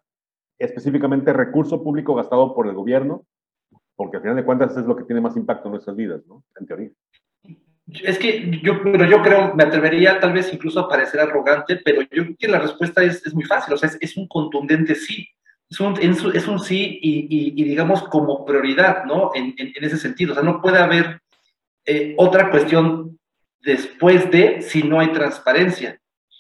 específicamente 0.60 1.34
recurso 1.34 1.84
público 1.84 2.14
gastado 2.14 2.54
por 2.54 2.68
el 2.68 2.76
gobierno, 2.76 3.26
porque 3.96 4.18
al 4.18 4.22
final 4.22 4.36
de 4.36 4.46
cuentas 4.46 4.78
es 4.78 4.86
lo 4.86 4.96
que 4.96 5.04
tiene 5.04 5.22
más 5.22 5.36
impacto 5.36 5.68
en 5.68 5.72
nuestras 5.72 5.96
vidas, 5.96 6.22
¿no? 6.28 6.44
En 6.60 6.68
teoría. 6.68 6.92
Es 8.04 8.20
que 8.20 8.60
yo, 8.62 8.84
pero 8.84 9.06
yo 9.06 9.22
creo, 9.22 9.56
me 9.56 9.64
atrevería 9.64 10.20
tal 10.20 10.34
vez 10.34 10.54
incluso 10.54 10.82
a 10.82 10.90
parecer 10.90 11.22
arrogante, 11.22 11.78
pero 11.78 12.02
yo 12.02 12.08
creo 12.10 12.36
que 12.38 12.48
la 12.48 12.60
respuesta 12.60 13.02
es, 13.04 13.26
es 13.26 13.34
muy 13.34 13.46
fácil, 13.46 13.74
o 13.74 13.78
sea, 13.78 13.88
es, 13.90 13.98
es 14.02 14.18
un 14.18 14.28
contundente 14.28 14.94
sí 14.96 15.28
es 15.70 15.80
un, 15.80 15.98
es 16.34 16.48
un 16.48 16.60
sí 16.60 17.00
y, 17.02 17.64
digamos 17.64 18.04
como 18.04 18.46
prioridad, 18.46 19.04
¿no? 19.06 19.32
En, 19.34 19.54
en, 19.58 19.84
ese 19.84 19.98
sentido. 19.98 20.32
O 20.32 20.36
sea, 20.36 20.44
no 20.44 20.62
puede 20.62 20.80
haber 20.80 21.22
eh, 21.86 22.14
otra 22.18 22.50
cuestión 22.50 23.20
después 23.62 24.32
de 24.32 24.62
si 24.62 24.84
no 24.84 25.00
hay 25.00 25.12
transparencia, 25.12 26.00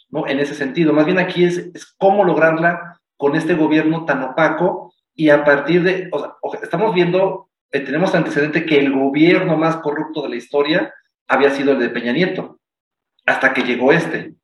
¿no? 0.09 0.27
En 0.27 0.39
ese 0.39 0.55
sentido. 0.55 0.93
Más 0.93 1.05
bien 1.05 1.19
aquí 1.19 1.43
es, 1.43 1.57
es 1.57 1.85
cómo 1.97 2.23
lograrla 2.23 2.99
con 3.17 3.35
este 3.35 3.53
gobierno 3.55 4.05
tan 4.05 4.23
opaco 4.23 4.93
y 5.13 5.29
a 5.29 5.43
partir 5.43 5.83
de, 5.83 6.09
o 6.11 6.19
sea, 6.19 6.35
estamos 6.61 6.93
viendo, 6.93 7.49
eh, 7.71 7.81
tenemos 7.81 8.15
antecedente 8.15 8.65
que 8.65 8.79
el 8.79 8.93
gobierno 8.93 9.57
más 9.57 9.77
corrupto 9.77 10.21
de 10.21 10.29
la 10.29 10.35
historia 10.37 10.93
había 11.27 11.51
sido 11.51 11.73
el 11.73 11.79
de 11.79 11.89
Peña 11.89 12.13
Nieto, 12.13 12.59
hasta 13.25 13.53
que 13.53 13.63
llegó 13.63 13.91
este 13.91 14.35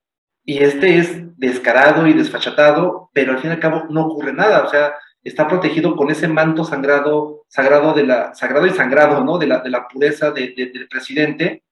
y 0.46 0.60
este 0.60 0.98
es 0.98 1.38
descarado 1.38 2.06
y 2.06 2.14
desfachatado, 2.14 3.10
pero 3.14 3.32
al 3.32 3.40
fin 3.40 3.50
y 3.52 3.54
al 3.54 3.60
cabo 3.60 3.86
no 3.90 4.08
ocurre 4.08 4.34
nada, 4.34 4.64
o 4.64 4.70
sea, 4.70 4.94
está 5.24 5.48
protegido 5.48 5.96
con 5.96 6.12
ese 6.12 6.28
manto 6.28 6.66
sangrado, 6.66 7.46
sagrado 7.48 7.94
de 7.94 8.06
la, 8.06 8.36
sagrado 8.36 8.68
y 8.68 8.72
sangrado, 8.72 9.24
¿no? 9.24 9.38
De 9.38 9.48
la, 9.48 9.60
de 9.60 9.70
la 9.70 9.88
pureza 9.88 10.32
de, 10.32 10.54
del 10.56 10.88
presidente, 10.90 11.64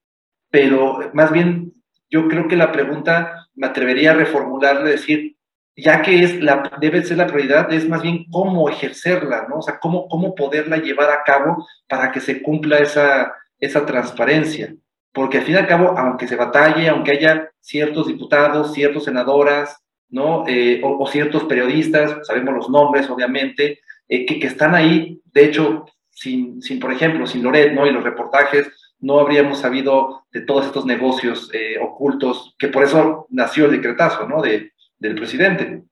pero 0.49 0.99
más 1.13 1.31
bien 1.31 1.73
yo 2.09 2.27
creo 2.27 2.47
que 2.47 2.55
la 2.55 2.71
pregunta 2.71 3.47
me 3.55 3.67
atrevería 3.67 4.11
a 4.11 4.15
reformularle, 4.15 4.91
decir, 4.91 5.35
ya 5.75 6.01
que 6.01 6.23
es 6.23 6.41
la, 6.41 6.71
debe 6.79 7.03
ser 7.03 7.17
la 7.17 7.27
prioridad, 7.27 7.71
es 7.73 7.87
más 7.87 8.01
bien 8.01 8.25
cómo 8.31 8.69
ejercerla, 8.69 9.47
¿no? 9.49 9.57
O 9.57 9.61
sea, 9.61 9.79
cómo, 9.79 10.07
cómo 10.07 10.33
poderla 10.35 10.77
llevar 10.77 11.09
a 11.09 11.23
cabo 11.23 11.67
para 11.87 12.11
que 12.11 12.21
se 12.21 12.41
cumpla 12.41 12.77
esa, 12.77 13.33
esa 13.59 13.85
transparencia 13.85 14.73
porque 15.13 15.39
al 15.39 15.43
fin 15.43 15.55
y 15.55 15.57
al 15.57 15.67
cabo, 15.67 15.97
aunque 15.97 16.27
se 16.27 16.35
batalle, 16.35 16.89
aunque 16.89 17.11
haya 17.11 17.51
ciertos 17.59 18.07
diputados, 18.07 18.73
ciertas 18.73 19.03
senadoras, 19.03 19.81
¿no? 20.09 20.45
Eh, 20.47 20.81
o, 20.83 21.07
ciertos 21.07 21.45
periodistas, 21.45 22.25
sabemos 22.27 22.53
los 22.53 22.69
nombres, 22.69 23.09
obviamente, 23.09 23.79
eh, 24.07 24.25
que, 24.25 24.39
que, 24.39 24.47
están 24.47 24.75
ahí, 24.75 25.21
de 25.33 25.45
hecho, 25.45 25.85
sin, 26.09 26.61
sin, 26.61 26.79
por 26.79 26.91
ejemplo, 26.91 27.25
sin 27.25 27.43
Loret, 27.43 27.73
¿no? 27.73 27.87
Y 27.87 27.91
los 27.91 28.03
reportajes, 28.03 28.69
no 28.99 29.19
habríamos 29.19 29.59
sabido 29.59 30.25
de 30.31 30.41
todos 30.41 30.65
estos 30.67 30.85
negocios 30.85 31.49
eh, 31.53 31.77
ocultos, 31.81 32.55
que 32.59 32.67
por 32.67 32.83
eso 32.83 33.25
nació 33.29 33.65
el 33.65 33.71
decretazo, 33.71 34.27
¿no? 34.27 34.41
De, 34.41 34.73
del 34.99 35.15
presidente, 35.15 35.83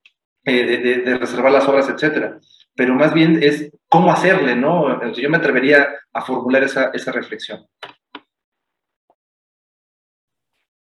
de, 0.44 0.78
de, 0.78 1.18
reservar 1.18 1.52
las 1.52 1.68
obras, 1.68 1.90
etcétera. 1.90 2.40
Pero 2.76 2.94
más 2.96 3.14
bien 3.14 3.42
es 3.42 3.72
cómo 3.88 4.12
hacerle, 4.12 4.56
¿no? 4.56 5.12
Yo 5.14 5.30
me 5.30 5.38
atrevería 5.38 5.90
a 6.14 6.22
formular 6.22 6.64
esa, 6.64 6.92
esa 6.94 7.12
reflexión. 7.12 7.66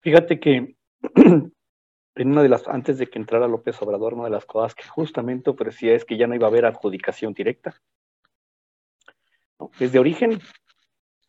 Fíjate 0.01 0.39
que 0.39 0.75
en 2.15 2.31
una 2.31 2.43
de 2.43 2.49
las, 2.49 2.67
antes 2.67 2.97
de 2.97 3.07
que 3.07 3.19
entrara 3.19 3.47
López 3.47 3.81
Obrador, 3.81 4.13
una 4.13 4.25
de 4.25 4.29
las 4.29 4.45
cosas 4.45 4.75
que 4.75 4.87
justamente 4.87 5.49
ofrecía 5.49 5.93
es 5.93 6.05
que 6.05 6.17
ya 6.17 6.27
no 6.27 6.35
iba 6.35 6.47
a 6.47 6.49
haber 6.49 6.65
adjudicación 6.65 7.33
directa. 7.33 7.81
Es 9.79 9.91
de 9.91 9.99
origen, 9.99 10.39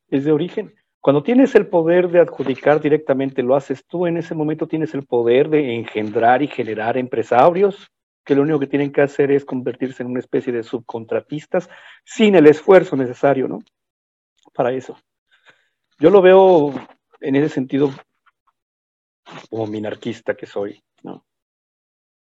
es 0.09 0.25
de 0.25 0.33
origen. 0.33 0.75
Cuando 1.01 1.23
tienes 1.23 1.55
el 1.55 1.67
poder 1.67 2.11
de 2.11 2.21
adjudicar 2.21 2.81
directamente, 2.81 3.43
lo 3.43 3.57
haces 3.57 3.85
tú, 3.87 4.07
en 4.07 4.19
ese 4.19 4.35
momento 4.35 4.69
tienes 4.69 4.95
el 4.95 5.07
poder 5.07 5.49
de 5.49 5.75
engendrar 5.75 6.43
y 6.43 6.47
generar 6.47 6.99
empresarios 6.99 7.91
que 8.25 8.35
lo 8.35 8.43
único 8.43 8.61
que 8.61 8.67
tienen 8.67 8.93
que 8.93 9.01
hacer 9.01 9.31
es 9.31 9.45
convertirse 9.45 10.03
en 10.03 10.11
una 10.11 10.21
especie 10.21 10.53
de 10.53 10.63
subcontratistas 10.63 11.71
sin 12.05 12.35
el 12.35 12.47
esfuerzo 12.47 12.97
necesario, 12.97 13.49
¿no? 13.49 13.61
Para 14.53 14.73
eso. 14.73 14.99
Yo 15.99 16.11
lo 16.11 16.21
veo 16.21 16.75
en 17.21 17.37
ese 17.37 17.49
sentido 17.49 17.91
como 19.49 19.67
minarquista 19.67 20.35
que 20.35 20.47
soy, 20.47 20.83
¿no? 21.03 21.25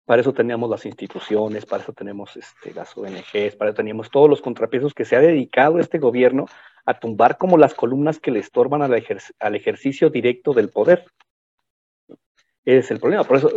Para 0.06 0.20
eso 0.20 0.34
teníamos 0.34 0.68
las 0.68 0.84
instituciones, 0.84 1.64
para 1.64 1.82
eso 1.82 1.94
tenemos 1.94 2.36
este, 2.36 2.74
las 2.74 2.96
ONGs, 2.96 3.56
para 3.56 3.70
eso 3.70 3.76
teníamos 3.76 4.10
todos 4.10 4.28
los 4.28 4.42
contrapesos 4.42 4.92
que 4.92 5.06
se 5.06 5.16
ha 5.16 5.20
dedicado 5.20 5.78
este 5.78 5.98
gobierno 5.98 6.46
a 6.84 6.98
tumbar 6.98 7.38
como 7.38 7.56
las 7.56 7.72
columnas 7.72 8.18
que 8.20 8.30
le 8.30 8.40
estorban 8.40 8.82
al, 8.82 8.92
al 9.40 9.54
ejercicio 9.54 10.10
directo 10.10 10.52
del 10.52 10.68
poder. 10.68 11.06
Ese 12.66 12.78
es 12.78 12.90
el 12.90 13.00
problema. 13.00 13.24
Por 13.24 13.38
eso 13.38 13.50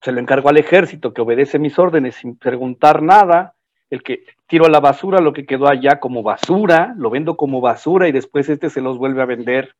se 0.00 0.12
lo 0.12 0.20
encargo 0.20 0.48
al 0.48 0.56
ejército 0.56 1.12
que 1.12 1.20
obedece 1.20 1.58
mis 1.58 1.78
órdenes 1.78 2.16
sin 2.16 2.36
preguntar 2.36 3.02
nada. 3.02 3.54
El 3.90 4.02
que 4.02 4.24
tiro 4.46 4.64
a 4.64 4.70
la 4.70 4.80
basura 4.80 5.20
lo 5.20 5.34
que 5.34 5.44
quedó 5.44 5.68
allá 5.68 6.00
como 6.00 6.22
basura, 6.22 6.94
lo 6.96 7.10
vendo 7.10 7.36
como 7.36 7.60
basura 7.60 8.08
y 8.08 8.12
después 8.12 8.48
este 8.48 8.70
se 8.70 8.80
los 8.80 8.96
vuelve 8.96 9.20
a 9.20 9.26
vender 9.26 9.74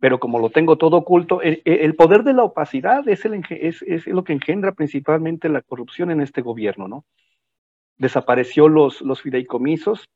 pero 0.00 0.20
como 0.20 0.38
lo 0.38 0.50
tengo 0.50 0.78
todo 0.78 0.98
oculto, 0.98 1.40
el, 1.42 1.94
poder 1.96 2.22
de 2.22 2.32
la 2.32 2.44
opacidad 2.44 3.08
es, 3.08 3.24
el, 3.24 3.42
lo 4.06 4.24
que 4.24 4.32
engendra 4.32 4.72
principalmente 4.72 5.48
la 5.48 5.62
corrupción 5.62 6.10
en 6.10 6.20
este 6.20 6.40
gobierno, 6.40 6.88
¿no? 6.88 7.04
Desapareció 7.96 8.68
los, 8.68 9.00
los 9.00 9.22
fideicomisos 9.22 10.08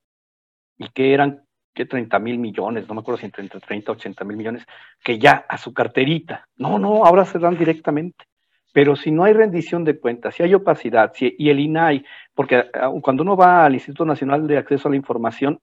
y 0.78 0.88
que 0.90 1.14
eran 1.14 1.44
que 1.74 1.86
30 1.86 2.18
mil 2.18 2.38
millones, 2.38 2.86
no 2.86 2.94
me 2.94 3.00
acuerdo 3.00 3.18
si 3.18 3.26
entre, 3.26 3.48
30 3.48 3.92
y 3.92 3.94
80 3.94 4.24
mil 4.24 4.36
millones, 4.36 4.66
que 5.02 5.18
ya 5.18 5.44
a 5.48 5.58
su 5.58 5.72
carterita. 5.72 6.46
No, 6.56 6.78
no, 6.78 7.04
ahora 7.04 7.24
se 7.24 7.38
dan 7.38 7.56
directamente. 7.56 8.24
Pero 8.72 8.96
si 8.96 9.10
no 9.10 9.24
hay 9.24 9.32
rendición 9.34 9.84
de 9.84 9.98
cuentas, 9.98 10.34
si 10.34 10.42
hay 10.42 10.54
opacidad, 10.54 11.12
y 11.18 11.50
el 11.50 11.60
INAI, 11.60 12.04
porque 12.34 12.64
cuando 13.02 13.22
uno 13.22 13.36
va 13.36 13.66
al 13.66 13.74
Instituto 13.74 14.04
Nacional 14.04 14.46
de 14.46 14.58
Acceso 14.58 14.88
a 14.88 14.90
la 14.90 14.96
Información, 14.96 15.60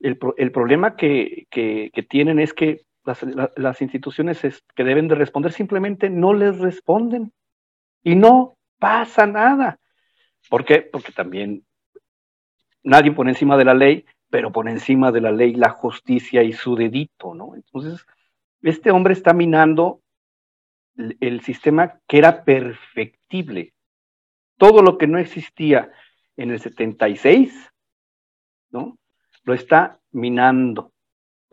el, 0.00 0.18
problema 0.18 0.96
que, 0.96 1.46
tienen 2.08 2.38
es 2.38 2.52
que 2.52 2.82
las, 3.04 3.24
las 3.56 3.82
instituciones 3.82 4.40
que 4.74 4.84
deben 4.84 5.08
de 5.08 5.14
responder 5.14 5.52
simplemente 5.52 6.10
no 6.10 6.32
les 6.34 6.58
responden 6.58 7.32
y 8.02 8.14
no 8.14 8.56
pasa 8.78 9.26
nada. 9.26 9.78
¿Por 10.48 10.64
qué? 10.64 10.82
Porque 10.82 11.12
también 11.12 11.64
nadie 12.82 13.12
pone 13.12 13.30
encima 13.30 13.56
de 13.56 13.64
la 13.64 13.74
ley, 13.74 14.04
pero 14.30 14.52
pone 14.52 14.70
encima 14.70 15.12
de 15.12 15.20
la 15.20 15.32
ley 15.32 15.54
la 15.54 15.70
justicia 15.70 16.42
y 16.42 16.52
su 16.52 16.76
dedito, 16.76 17.34
¿no? 17.34 17.54
Entonces, 17.54 18.06
este 18.62 18.90
hombre 18.90 19.12
está 19.12 19.32
minando 19.32 20.02
el, 20.96 21.40
sistema 21.42 22.00
que 22.06 22.18
era 22.18 22.44
perfectible. 22.44 23.74
Todo 24.58 24.82
lo 24.82 24.96
que 24.98 25.06
no 25.06 25.18
existía 25.18 25.90
en 26.36 26.50
el 26.50 26.60
76, 26.60 27.72
¿no? 28.70 28.98
Lo 29.42 29.54
está 29.54 30.00
minando. 30.12 30.93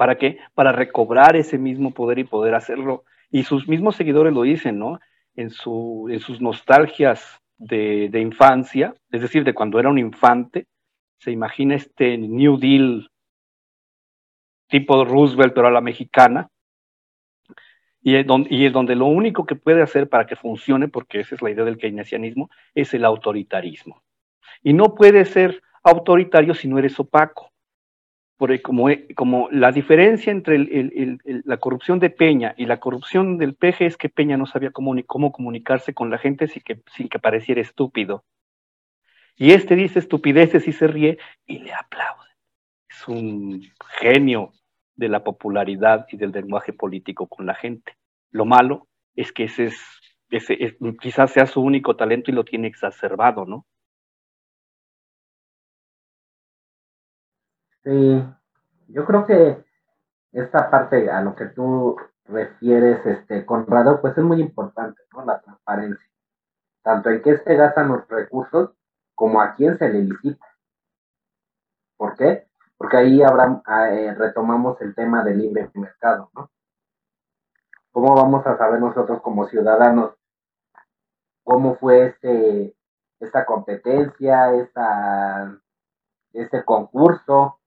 ¿Para 0.02 0.18
qué? 0.18 0.40
Para 0.56 0.72
recobrar 0.72 1.36
ese 1.36 1.60
mismo 1.60 1.92
poder 1.92 2.18
y 2.18 2.24
poder 2.24 2.56
hacerlo. 2.56 3.04
Y 3.30 3.44
sus 3.44 3.68
mismos 3.68 3.96
seguidores 3.96 4.34
lo 4.34 4.42
dicen, 4.42 4.80
¿no? 4.80 5.00
En, 5.36 5.52
su, 5.52 6.08
en 6.10 6.20
sus 6.20 6.42
nostalgias 6.42 7.40
de, 7.60 8.10
de 8.10 8.20
infancia, 8.20 8.96
es 9.12 9.22
decir, 9.22 9.44
de 9.44 9.54
cuando 9.54 9.80
era 9.80 9.90
un 9.90 10.00
infante, 10.00 10.66
se 11.20 11.30
imagina 11.30 11.76
este 11.76 12.18
New 12.18 12.58
Deal 12.58 13.12
tipo 14.70 15.06
Roosevelt, 15.06 15.54
pero 15.54 15.68
a 15.68 15.72
la 15.72 15.82
mexicana, 15.82 16.50
y 18.02 18.16
es, 18.16 18.26
donde, 18.26 18.50
y 18.50 18.70
lo 18.70 19.06
único 19.06 19.46
que 19.46 19.56
puede 19.56 19.84
hacer 19.84 20.10
para 20.10 20.26
que 20.26 20.36
funcione, 20.36 20.88
porque 20.88 21.20
esa 21.20 21.36
es 21.36 21.44
la 21.44 21.52
idea 21.52 21.64
del 21.64 21.78
keynesianismo, 21.78 22.50
es 22.74 22.92
el 22.96 23.06
autoritarismo. 23.06 24.02
Y 24.64 24.74
no 24.74 24.96
puede 24.96 25.26
ser 25.26 25.62
autoritario 25.84 26.56
si 26.56 26.68
no 26.68 26.80
eres 26.80 27.00
opaco. 27.00 27.51
Porque 28.42 28.60
como, 28.60 28.88
como 29.16 29.50
la 29.52 29.72
diferencia 29.72 30.32
entre 30.32 30.58
la 31.46 31.58
corrupción 31.58 32.00
de 32.00 32.10
Peña 32.10 32.56
y 32.58 32.66
la 32.66 32.80
corrupción 32.80 33.38
del 33.38 33.54
PG 33.54 33.82
es 33.82 33.98
que 33.98 34.10
Peña 34.10 34.36
no 34.36 34.48
sabía 34.48 34.72
cómo, 34.72 34.96
cómo 35.06 35.32
comunicarse 35.32 35.94
con 35.94 36.10
la 36.10 36.18
gente 36.18 36.48
sin 36.48 36.64
que, 36.64 37.20
pareciera 37.20 37.62
estúpido. 37.62 38.24
Y 39.36 39.52
este 39.52 39.76
dice 39.76 40.00
estupideces 40.00 40.68
y 40.68 40.72
se 40.72 40.88
ríe 40.88 41.20
y 41.46 41.60
le 41.60 41.72
aplauden. 41.72 42.32
Es 42.90 43.08
un 43.08 43.62
genio 44.00 44.54
de 44.96 45.10
la 45.10 45.24
popularidad 45.24 46.08
y 46.12 46.18
del 46.18 46.32
lenguaje 46.32 46.74
político 46.74 47.28
con 47.28 47.46
la 47.46 47.54
gente. 47.54 47.96
Lo 48.32 48.46
malo 48.46 48.88
es 49.16 49.32
que 49.32 49.44
ese 49.44 49.66
es, 49.66 49.80
ese 50.32 50.78
quizás 51.00 51.30
sea 51.30 51.46
su 51.46 51.62
único 51.62 51.96
talento 51.96 52.32
y 52.32 52.34
lo 52.34 52.44
tiene 52.44 52.68
exacerbado, 52.68 53.46
¿no? 53.46 53.68
Sí, 57.84 58.24
yo 58.88 59.06
creo 59.06 59.26
que 59.26 59.64
esta 60.32 60.70
parte 60.70 61.10
a 61.10 61.22
lo 61.22 61.36
que 61.36 61.46
tú 61.46 61.98
refieres, 62.26 63.06
este, 63.06 63.46
Conrado, 63.46 64.02
pues 64.02 64.18
es 64.18 64.24
muy 64.24 64.42
importante, 64.42 65.02
¿no? 65.14 65.26
La 65.26 65.42
transparencia. 65.42 66.08
Tanto 66.84 67.10
en 67.10 67.22
qué 67.22 67.38
se 67.38 67.56
gastan 67.56 67.90
los 67.90 68.08
recursos 68.08 68.72
como 69.16 69.42
a 69.42 69.56
quién 69.56 69.78
se 69.78 69.90
le 69.90 70.02
licita. 70.04 70.46
¿Por 71.98 72.16
qué? 72.16 72.52
porque 72.82 72.98
ahí 72.98 73.22
habrá, 73.22 73.62
ah, 73.68 73.92
eh, 73.92 74.16
retomamos 74.16 74.82
el 74.82 74.96
tema 74.96 75.24
del 75.24 75.38
libre 75.38 75.70
mercado, 75.76 76.32
¿no? 76.34 76.50
¿Cómo 77.92 78.16
vamos 78.16 78.44
a 78.48 78.58
saber 78.58 78.80
nosotros 78.80 79.22
como 79.22 79.48
ciudadanos 79.48 80.16
cómo 81.44 81.76
fue 81.76 82.08
este, 82.08 82.76
esta 83.20 83.46
competencia, 83.46 84.52
esta, 84.56 85.62
este 86.34 86.66
concurso 86.66 87.60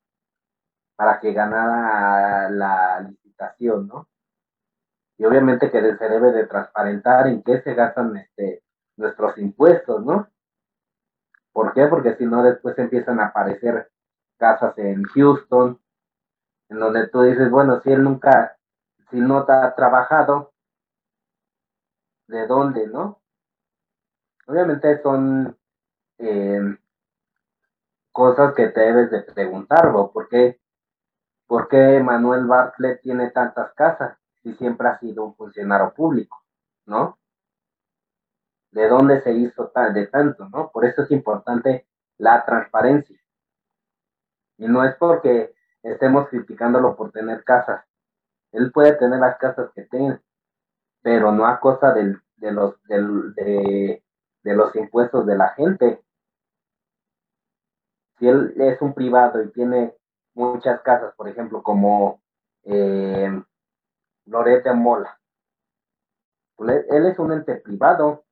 para 0.97 1.21
que 1.21 1.33
ganara 1.33 2.51
la 2.51 3.01
licitación, 3.01 3.89
¿no? 3.89 4.09
Y 5.17 5.25
obviamente 5.25 5.71
que 5.71 5.81
se 5.81 6.09
debe 6.09 6.33
de 6.33 6.47
transparentar 6.47 7.29
en 7.29 7.43
qué 7.43 7.61
se 7.63 7.75
gastan 7.75 8.17
este, 8.17 8.63
nuestros 8.97 9.39
impuestos, 9.39 10.05
¿no? 10.05 10.29
¿Por 11.53 11.73
qué? 11.73 11.87
Porque 11.87 12.17
si 12.17 12.27
no 12.27 12.43
después 12.43 12.77
empiezan 12.79 13.21
a 13.21 13.27
aparecer 13.27 13.91
casas 14.37 14.77
en 14.79 15.05
Houston, 15.05 15.81
en 16.69 16.81
donde 16.81 17.07
tú 17.09 17.23
dices, 17.23 17.51
bueno, 17.51 17.81
si 17.81 17.93
él 17.93 18.03
nunca, 18.03 18.57
si 19.11 19.21
no 19.21 19.47
ha 19.49 19.75
trabajado, 19.75 20.53
¿de 22.27 22.47
dónde, 22.47 22.89
no? 22.89 23.21
Obviamente 24.47 25.01
son 25.03 25.57
eh, 26.19 26.77
cosas 28.11 28.55
que 28.55 28.69
te 28.69 28.81
debes 28.81 29.11
de 29.11 29.23
preguntar, 29.23 29.93
¿por 29.93 30.29
qué, 30.29 30.61
¿por 31.47 31.69
qué 31.69 32.01
Manuel 32.01 32.47
Bartlett 32.47 33.01
tiene 33.03 33.31
tantas 33.31 33.73
casas 33.75 34.19
si 34.43 34.55
siempre 34.55 34.89
ha 34.89 34.99
sido 34.99 35.25
un 35.25 35.35
funcionario 35.35 35.93
público, 35.95 36.43
¿no? 36.87 37.19
¿De 38.71 38.89
dónde 38.89 39.23
se 39.23 39.33
hizo 39.33 39.69
tal, 39.69 39.95
de 39.95 40.07
tanto, 40.07 40.49
no? 40.49 40.71
Por 40.71 40.85
eso 40.85 41.03
es 41.03 41.11
importante 41.11 41.87
la 42.19 42.45
transparencia. 42.45 43.19
Y 44.59 44.67
no 44.67 44.85
es 44.85 44.95
porque 44.97 45.55
estemos 45.83 46.29
criticándolo 46.29 46.97
por 46.97 47.11
tener 47.13 47.45
casas. 47.45 47.85
Él 48.53 48.71
puede 48.73 48.93
tener 48.95 49.19
las 49.19 49.37
casas 49.39 49.71
que 49.75 49.83
tiene, 49.83 50.21
pero 51.03 51.33
no 51.33 51.47
a 51.47 51.61
costa 51.61 51.93
de, 51.93 52.17
los, 52.53 52.83
de, 52.85 54.03
los 54.43 54.77
impuestos 54.77 55.27
de 55.27 55.37
la 55.37 55.49
gente. 55.51 56.03
Si 58.19 58.29
él 58.29 58.55
es 58.57 58.81
un 58.81 58.95
privado 58.95 59.43
y 59.43 59.51
tiene 59.51 59.95
muchas 60.35 60.81
casas, 60.83 61.15
por 61.17 61.29
ejemplo, 61.29 61.63
como 61.63 62.21
eh, 62.65 63.31
Lorete 64.27 64.73
Mola, 64.73 65.19
pues 66.57 66.85
él 66.89 67.07
es 67.07 67.19
un 67.19 67.33
ente 67.33 67.57
privado, 67.57 68.25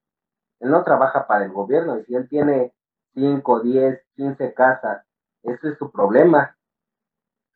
él 0.60 0.70
no 0.70 0.84
trabaja 0.84 1.26
para 1.26 1.44
el 1.44 1.52
gobierno, 1.52 1.98
y 1.98 2.04
si 2.04 2.14
él 2.14 2.28
tiene 2.28 2.72
5, 3.14 3.60
10, 3.60 4.00
15 4.16 4.54
casas 4.54 5.04
ese 5.42 5.70
es 5.70 5.78
su 5.78 5.90
problema. 5.90 6.56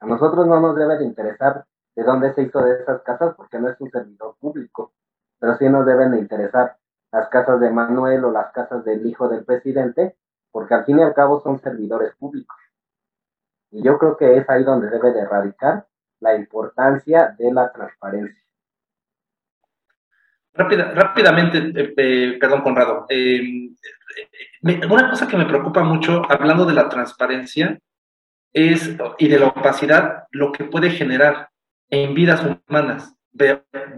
A 0.01 0.07
nosotros 0.07 0.47
no 0.47 0.61
nos 0.61 0.77
debe 0.77 0.99
de 0.99 1.05
interesar 1.05 1.67
de 1.95 2.03
dónde 2.03 2.35
se 2.35 2.43
hizo 2.43 2.61
de 2.61 2.83
esas 2.83 3.03
casas 3.03 3.35
porque 3.37 3.59
no 3.59 3.71
es 3.71 3.81
un 3.81 3.91
servidor 3.91 4.37
público, 4.39 4.93
pero 5.39 5.57
sí 5.57 5.69
nos 5.69 5.87
deben 5.87 6.11
de 6.11 6.19
interesar 6.19 6.77
las 7.13 7.29
casas 7.29 7.61
de 7.61 7.71
Manuel 7.71 8.25
o 8.25 8.31
las 8.31 8.53
casas 8.53 8.85
del 8.85 9.07
hijo 9.07 9.29
del 9.29 9.45
presidente, 9.45 10.17
porque 10.51 10.75
al 10.75 10.85
fin 10.85 10.99
y 10.99 11.03
al 11.03 11.15
cabo 11.15 11.41
son 11.41 11.61
servidores 11.61 12.15
públicos. 12.17 12.57
Y 13.77 13.83
yo 13.83 13.99
creo 13.99 14.17
que 14.17 14.39
es 14.39 14.49
ahí 14.49 14.65
donde 14.65 14.89
debe 14.89 15.13
de 15.13 15.27
radicar 15.27 15.87
la 16.21 16.35
importancia 16.35 17.35
de 17.39 17.53
la 17.53 17.71
transparencia. 17.71 18.43
rápidamente, 20.55 21.59
eh, 21.59 21.95
eh, 21.95 22.39
perdón, 22.41 22.63
Conrado. 22.63 23.05
Eh, 23.11 23.69
una 24.63 25.11
cosa 25.11 25.29
que 25.29 25.37
me 25.37 25.45
preocupa 25.45 25.85
mucho, 25.85 26.23
hablando 26.27 26.65
de 26.65 26.73
la 26.73 26.89
transparencia, 26.89 27.79
es, 28.55 28.97
y 29.19 29.29
de 29.29 29.39
la 29.39 29.49
opacidad, 29.49 30.25
lo 30.31 30.53
que 30.53 30.65
puede 30.65 30.89
generar 30.89 31.51
en 31.91 32.15
vidas 32.15 32.43
humanas. 32.43 33.15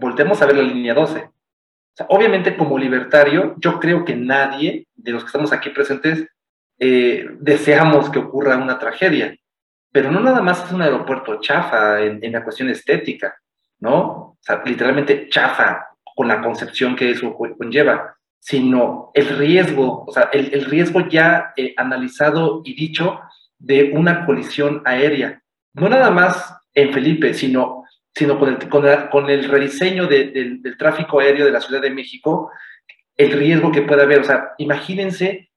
voltemos 0.00 0.42
a 0.42 0.46
ver 0.46 0.56
la 0.56 0.62
línea 0.62 0.94
12. 0.94 1.30
obviamente, 2.08 2.56
como 2.56 2.76
libertario, 2.76 3.54
yo 3.58 3.78
creo 3.78 4.04
que 4.04 4.16
nadie 4.16 4.88
de 4.96 5.12
los 5.12 5.22
que 5.22 5.28
estamos 5.28 5.52
aquí 5.52 5.70
presentes 5.70 6.26
deseamos 6.78 8.10
que 8.10 8.18
ocurra 8.18 8.56
una 8.56 8.80
tragedia. 8.80 9.36
Pero 9.90 10.10
no 10.10 10.20
nada 10.20 10.42
más 10.42 10.64
es 10.64 10.72
un 10.72 10.82
aeropuerto 10.82 11.40
chafa 11.40 12.00
en, 12.00 12.22
en 12.22 12.32
la 12.32 12.44
cuestión 12.44 12.68
estética, 12.68 13.36
¿no? 13.80 14.00
O 14.00 14.38
sea, 14.40 14.62
literalmente 14.64 15.28
chafa 15.28 15.88
con 16.14 16.28
la 16.28 16.40
concepción 16.40 16.94
que 16.94 17.10
eso 17.10 17.34
conlleva 17.34 18.18
sino 18.40 19.10
el 19.14 19.28
riesgo, 19.36 20.04
o 20.06 20.12
sea, 20.12 20.30
el, 20.32 20.64
riesgo 20.64 21.08
ya 21.08 21.52
eh, 21.56 21.74
analizado 21.76 22.62
y 22.64 22.74
dicho 22.74 23.20
de 23.58 23.90
una 23.92 24.24
colisión 24.24 24.82
aérea. 24.84 25.42
No 25.74 25.88
nada 25.88 26.10
más 26.10 26.54
en 26.74 26.92
Felipe, 26.92 27.34
sino, 27.34 27.84
sino 28.14 28.38
con, 28.38 28.48
el, 28.48 29.08
con, 29.10 29.28
el 29.28 29.44
rediseño 29.48 30.06
del 30.06 30.76
tráfico 30.78 31.20
aéreo 31.20 31.44
de 31.44 31.52
la 31.52 31.60
Ciudad 31.60 31.82
de 31.82 31.90
México, 31.90 32.50
el 33.16 33.32
riesgo 33.32 33.72
que 33.72 33.82
puede 33.82 34.02
haber. 34.02 34.20
O 34.20 34.24
sea, 34.24 34.52
imagínense 34.58 35.47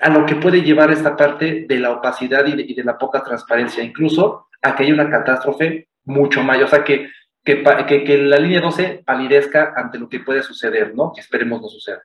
a 0.00 0.10
lo 0.10 0.26
que 0.26 0.36
puede 0.36 0.62
llevar 0.62 0.90
esta 0.90 1.16
parte 1.16 1.66
de 1.68 1.78
la 1.78 1.92
opacidad 1.92 2.46
y 2.46 2.56
de, 2.56 2.62
y 2.62 2.74
de 2.74 2.84
la 2.84 2.98
poca 2.98 3.22
transparencia, 3.22 3.82
incluso 3.82 4.48
a 4.62 4.74
que 4.74 4.84
haya 4.84 4.94
una 4.94 5.10
catástrofe 5.10 5.88
mucho 6.04 6.42
mayor. 6.42 6.64
O 6.64 6.68
sea, 6.68 6.84
que 6.84 7.08
que, 7.46 7.62
que, 7.86 8.04
que, 8.04 8.18
la 8.18 8.38
línea 8.38 8.60
12 8.60 9.04
palidezca 9.06 9.72
ante 9.76 9.98
lo 9.98 10.08
que 10.08 10.18
puede 10.18 10.42
suceder, 10.42 10.96
¿no? 10.96 11.12
Que 11.14 11.20
esperemos 11.20 11.62
no 11.62 11.68
suceda. 11.68 12.02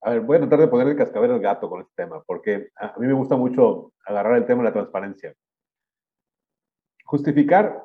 A 0.00 0.10
ver, 0.10 0.20
voy 0.22 0.36
a 0.36 0.40
tratar 0.40 0.60
de 0.60 0.68
poner 0.68 0.88
el 0.88 0.96
cascabel 0.96 1.32
al 1.32 1.40
gato 1.40 1.68
con 1.68 1.82
este 1.82 1.92
tema, 1.94 2.22
porque 2.24 2.70
a 2.76 2.94
mí 2.98 3.06
me 3.06 3.12
gusta 3.12 3.36
mucho 3.36 3.92
agarrar 4.06 4.38
el 4.38 4.46
tema 4.46 4.62
de 4.62 4.70
la 4.70 4.72
transparencia. 4.72 5.34
Justificar 7.04 7.84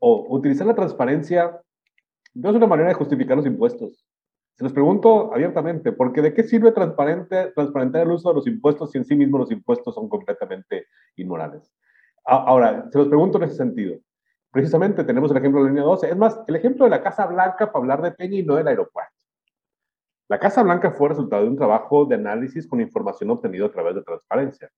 o 0.00 0.36
utilizar 0.36 0.66
la 0.66 0.74
transparencia 0.74 1.58
no 2.34 2.50
es 2.50 2.56
una 2.56 2.66
manera 2.66 2.90
de 2.90 2.94
justificar 2.94 3.38
los 3.38 3.46
impuestos. 3.46 4.06
Se 4.58 4.64
los 4.64 4.72
pregunto 4.72 5.32
abiertamente, 5.32 5.92
porque 5.92 6.20
¿de 6.20 6.34
qué 6.34 6.42
sirve 6.42 6.72
transparente, 6.72 7.52
transparentar 7.54 8.02
el 8.02 8.10
uso 8.10 8.30
de 8.30 8.34
los 8.34 8.46
impuestos 8.48 8.90
si 8.90 8.98
en 8.98 9.04
sí 9.04 9.14
mismos 9.14 9.42
los 9.42 9.52
impuestos 9.52 9.94
son 9.94 10.08
completamente 10.08 10.86
inmorales? 11.14 11.72
Ahora, 12.24 12.90
se 12.90 12.98
los 12.98 13.06
pregunto 13.06 13.38
en 13.38 13.44
ese 13.44 13.54
sentido. 13.54 14.00
Precisamente 14.50 15.04
tenemos 15.04 15.30
el 15.30 15.36
ejemplo 15.36 15.60
de 15.60 15.66
la 15.66 15.70
línea 15.70 15.84
12. 15.84 16.10
Es 16.10 16.16
más, 16.16 16.40
el 16.48 16.56
ejemplo 16.56 16.86
de 16.86 16.90
la 16.90 17.04
Casa 17.04 17.26
Blanca 17.26 17.70
para 17.70 17.78
hablar 17.78 18.02
de 18.02 18.10
Peña 18.10 18.38
y 18.38 18.42
no 18.42 18.56
del 18.56 18.66
aeropuerto. 18.66 19.14
La 20.26 20.40
Casa 20.40 20.64
Blanca 20.64 20.90
fue 20.90 21.10
resultado 21.10 21.44
de 21.44 21.50
un 21.50 21.56
trabajo 21.56 22.04
de 22.06 22.16
análisis 22.16 22.66
con 22.66 22.80
información 22.80 23.30
obtenida 23.30 23.66
a 23.66 23.70
través 23.70 23.94
de 23.94 24.02
transparencia. 24.02 24.68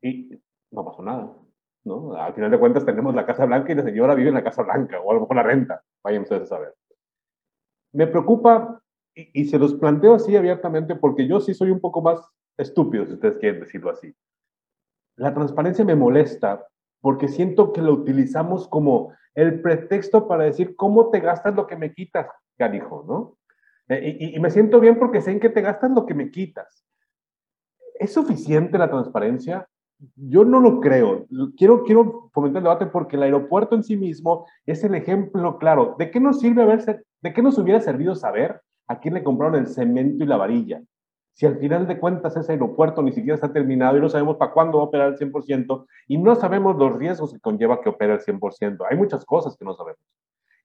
Y 0.00 0.30
no 0.70 0.82
pasó 0.86 1.02
nada. 1.02 1.30
¿no? 1.84 2.14
Al 2.14 2.32
final 2.32 2.50
de 2.50 2.58
cuentas 2.58 2.86
tenemos 2.86 3.14
la 3.14 3.26
Casa 3.26 3.44
Blanca 3.44 3.70
y 3.70 3.74
la 3.74 3.82
señora 3.82 4.14
vive 4.14 4.30
en 4.30 4.34
la 4.34 4.44
Casa 4.44 4.62
Blanca, 4.62 4.98
o 4.98 5.10
a 5.10 5.14
lo 5.14 5.20
mejor 5.20 5.36
la 5.36 5.42
renta. 5.42 5.82
Vayan 6.02 6.22
ustedes 6.22 6.44
a 6.44 6.46
saber. 6.46 6.74
Me 7.92 8.06
preocupa, 8.06 8.80
y, 9.14 9.46
se 9.46 9.58
los 9.58 9.74
planteo 9.74 10.14
así 10.14 10.36
abiertamente, 10.36 10.94
porque 10.94 11.26
yo 11.26 11.40
sí 11.40 11.54
soy 11.54 11.70
un 11.70 11.80
poco 11.80 12.02
más 12.02 12.20
estúpido, 12.56 13.06
si 13.06 13.14
ustedes 13.14 13.38
quieren 13.38 13.60
decirlo 13.60 13.90
así. 13.90 14.14
La 15.16 15.34
transparencia 15.34 15.84
me 15.84 15.96
molesta 15.96 16.66
porque 17.00 17.28
siento 17.28 17.72
que 17.72 17.82
lo 17.82 17.92
utilizamos 17.92 18.68
como 18.68 19.12
el 19.34 19.60
pretexto 19.60 20.26
para 20.26 20.44
decir 20.44 20.76
cómo 20.76 21.10
te 21.10 21.20
gastas 21.20 21.54
lo 21.54 21.66
que 21.66 21.76
me 21.76 21.92
quitas, 21.92 22.28
carijo, 22.56 23.04
¿no? 23.06 23.38
Eh, 23.88 24.16
y, 24.34 24.40
me 24.40 24.50
siento 24.50 24.80
bien 24.80 24.98
porque 24.98 25.20
sé 25.20 25.30
en 25.30 25.40
que 25.40 25.48
te 25.48 25.62
gastas 25.62 25.90
lo 25.92 26.04
que 26.04 26.14
me 26.14 26.30
quitas. 26.30 26.84
¿Es 27.94 28.12
suficiente 28.12 28.78
la 28.78 28.90
transparencia? 28.90 29.66
Yo 30.16 30.44
no 30.44 30.60
lo 30.60 30.80
creo. 30.80 31.26
Quiero, 31.56 31.82
quiero 31.82 32.30
fomentar 32.32 32.60
el 32.60 32.64
debate 32.64 32.86
porque 32.86 33.16
el 33.16 33.24
aeropuerto 33.24 33.74
en 33.74 33.82
sí 33.82 33.96
mismo 33.96 34.46
es 34.66 34.84
el 34.84 34.94
ejemplo 34.94 35.58
claro. 35.58 35.96
¿De 35.98 36.10
qué 36.10 36.20
nos 36.20 36.40
sirve 36.40 36.62
haber, 36.62 36.84
de 37.20 37.32
qué 37.32 37.42
nos 37.42 37.58
hubiera 37.58 37.80
servido 37.80 38.14
saber 38.14 38.60
a 38.86 39.00
quién 39.00 39.14
le 39.14 39.24
compraron 39.24 39.56
el 39.56 39.66
cemento 39.66 40.22
y 40.22 40.26
la 40.26 40.36
varilla? 40.36 40.80
Si 41.34 41.46
al 41.46 41.58
final 41.58 41.86
de 41.86 41.98
cuentas 41.98 42.36
ese 42.36 42.52
aeropuerto 42.52 43.02
ni 43.02 43.12
siquiera 43.12 43.36
está 43.36 43.52
terminado 43.52 43.96
y 43.96 44.00
no 44.00 44.08
sabemos 44.08 44.36
para 44.36 44.52
cuándo 44.52 44.78
va 44.78 44.84
a 44.84 44.86
operar 44.88 45.08
el 45.08 45.18
100% 45.18 45.86
y 46.08 46.18
no 46.18 46.34
sabemos 46.34 46.76
los 46.76 46.96
riesgos 46.96 47.32
que 47.32 47.40
conlleva 47.40 47.80
que 47.80 47.88
opere 47.88 48.14
el 48.14 48.20
100%. 48.20 48.84
Hay 48.90 48.96
muchas 48.96 49.24
cosas 49.24 49.56
que 49.56 49.64
no 49.64 49.74
sabemos. 49.74 50.00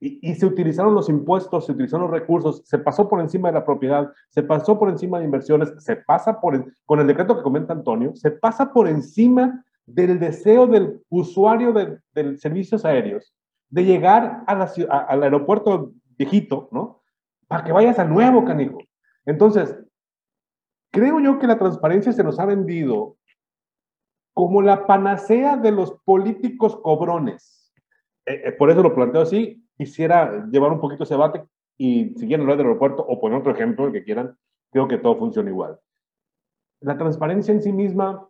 Y, 0.06 0.36
se 0.36 0.45
utilizaron 0.45 0.93
los 0.93 1.08
impuestos, 1.08 1.66
se 1.66 1.72
utilizaron 1.72 2.12
los 2.12 2.20
recursos, 2.20 2.62
se 2.66 2.78
pasó 2.78 3.08
por 3.08 3.22
encima 3.22 3.47
de 3.47 3.54
la 3.54 3.66
propiedad, 3.66 4.12
se 4.30 4.43
pasó 4.43 4.78
por 4.78 4.89
encima 4.89 5.20
de 5.20 5.26
inversiones, 5.26 5.74
se 5.78 5.95
pasa 5.95 6.41
por, 6.41 6.74
con 6.86 6.99
el 6.99 7.08
decreto 7.08 7.38
que 7.38 7.43
comenta 7.43 7.72
Antonio, 7.72 8.14
se 8.14 8.32
pasa 8.32 8.74
por 8.74 8.89
encima 8.89 9.64
del 9.86 10.20
deseo 10.20 10.68
del 10.68 11.01
usuario 11.10 11.72
de, 11.72 11.99
de 12.14 12.38
servicios 12.38 12.84
aéreos 12.84 13.34
de 13.70 13.86
llegar 13.86 14.43
a 14.45 14.54
al 15.08 15.24
aeropuerto 15.24 15.93
viejito, 16.18 16.68
¿no? 16.72 17.01
Para 17.47 17.64
que 17.64 17.72
vayas 17.72 17.97
al 17.97 18.10
nuevo, 18.10 18.45
canijo. 18.45 18.80
Entonces, 19.26 19.76
creo 20.91 21.20
yo 21.20 21.39
que 21.39 21.47
la 21.47 21.58
transparencia 21.58 22.12
se 22.12 22.24
nos 22.24 22.39
ha 22.39 22.45
vendido 22.45 23.18
como 24.34 24.62
la 24.62 24.86
panacea 24.86 25.58
de 25.58 25.72
los 25.72 25.93
políticos 26.06 26.76
cobrones. 26.84 27.74
Eh, 28.26 28.41
eh, 28.45 28.51
por 28.51 28.70
eso 28.70 28.84
lo 28.84 28.93
planteo 28.93 29.22
así, 29.22 29.62
quisiera 29.78 30.45
llevar 30.51 30.71
un 30.71 30.80
poquito 30.80 31.03
ese 31.03 31.13
debate 31.13 31.43
y 31.78 32.13
si 32.15 32.28
quieren 32.28 32.41
hablar 32.41 32.57
del 32.57 32.67
aeropuerto 32.67 33.03
o 33.03 33.19
poner 33.19 33.39
otro 33.39 33.51
ejemplo, 33.51 33.88
el 33.88 33.93
que 33.93 34.03
quieran, 34.03 34.38
creo 34.71 34.88
que 34.88 34.97
todo 34.97 35.17
funciona 35.17 35.49
igual. 35.49 35.80
La 36.82 36.97
transparencia 36.97 37.53
en 37.53 37.61
sí 37.61 37.71
misma 37.71 38.28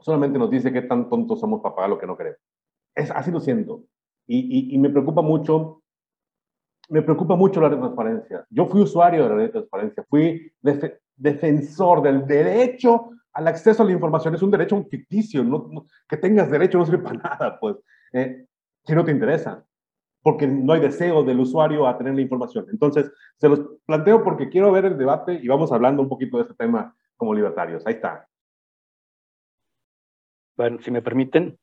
solamente 0.00 0.38
nos 0.38 0.50
dice 0.50 0.72
qué 0.72 0.82
tan 0.82 1.08
tontos 1.08 1.40
somos 1.40 1.60
para 1.60 1.74
pagar 1.74 1.90
lo 1.90 1.98
que 1.98 2.06
no 2.06 2.16
queremos. 2.16 2.40
Es, 2.94 3.10
así 3.10 3.30
lo 3.30 3.40
siento. 3.40 3.84
Y, 4.26 4.74
y, 4.74 4.78
me 4.78 4.90
preocupa 4.90 5.22
mucho, 5.22 5.82
me 6.90 7.00
preocupa 7.02 7.34
mucho 7.34 7.60
la 7.60 7.70
transparencia. 7.70 8.46
Yo 8.50 8.66
fui 8.66 8.82
usuario 8.82 9.22
de 9.22 9.28
la 9.28 9.36
ley 9.36 9.46
de 9.46 9.52
transparencia, 9.52 10.04
fui 10.08 10.52
defensor 11.16 12.02
del 12.02 12.26
derecho 12.26 13.10
al 13.32 13.48
acceso 13.48 13.82
a 13.82 13.86
la 13.86 13.92
información. 13.92 14.34
Es 14.34 14.42
un 14.42 14.50
derecho 14.50 14.84
ficticio, 14.84 15.42
no, 15.42 15.86
que 16.08 16.18
tengas 16.18 16.50
derecho 16.50 16.78
no 16.78 16.84
sirve 16.84 17.02
para 17.02 17.18
nada, 17.38 17.58
pues, 17.58 17.76
eh, 18.12 18.46
si 18.84 18.94
no 18.94 19.04
te 19.04 19.12
interesa 19.12 19.64
porque 20.28 20.46
no 20.46 20.74
hay 20.74 20.80
deseo 20.80 21.22
del 21.22 21.40
usuario 21.40 21.86
a 21.86 21.96
tener 21.96 22.14
la 22.14 22.20
información. 22.20 22.66
Entonces, 22.70 23.10
se 23.38 23.48
los 23.48 23.60
planteo 23.86 24.22
porque 24.22 24.50
quiero 24.50 24.70
ver 24.70 24.84
el 24.84 24.98
debate 24.98 25.40
y 25.42 25.48
vamos 25.48 25.72
hablando 25.72 26.02
un 26.02 26.08
poquito 26.10 26.36
de 26.36 26.42
este 26.42 26.54
tema 26.54 26.94
como 27.16 27.32
libertarios. 27.32 27.82
Ahí 27.86 27.94
está. 27.94 28.28
Bueno, 30.54 30.82
si 30.82 30.90
me 30.90 31.00
permiten, 31.00 31.58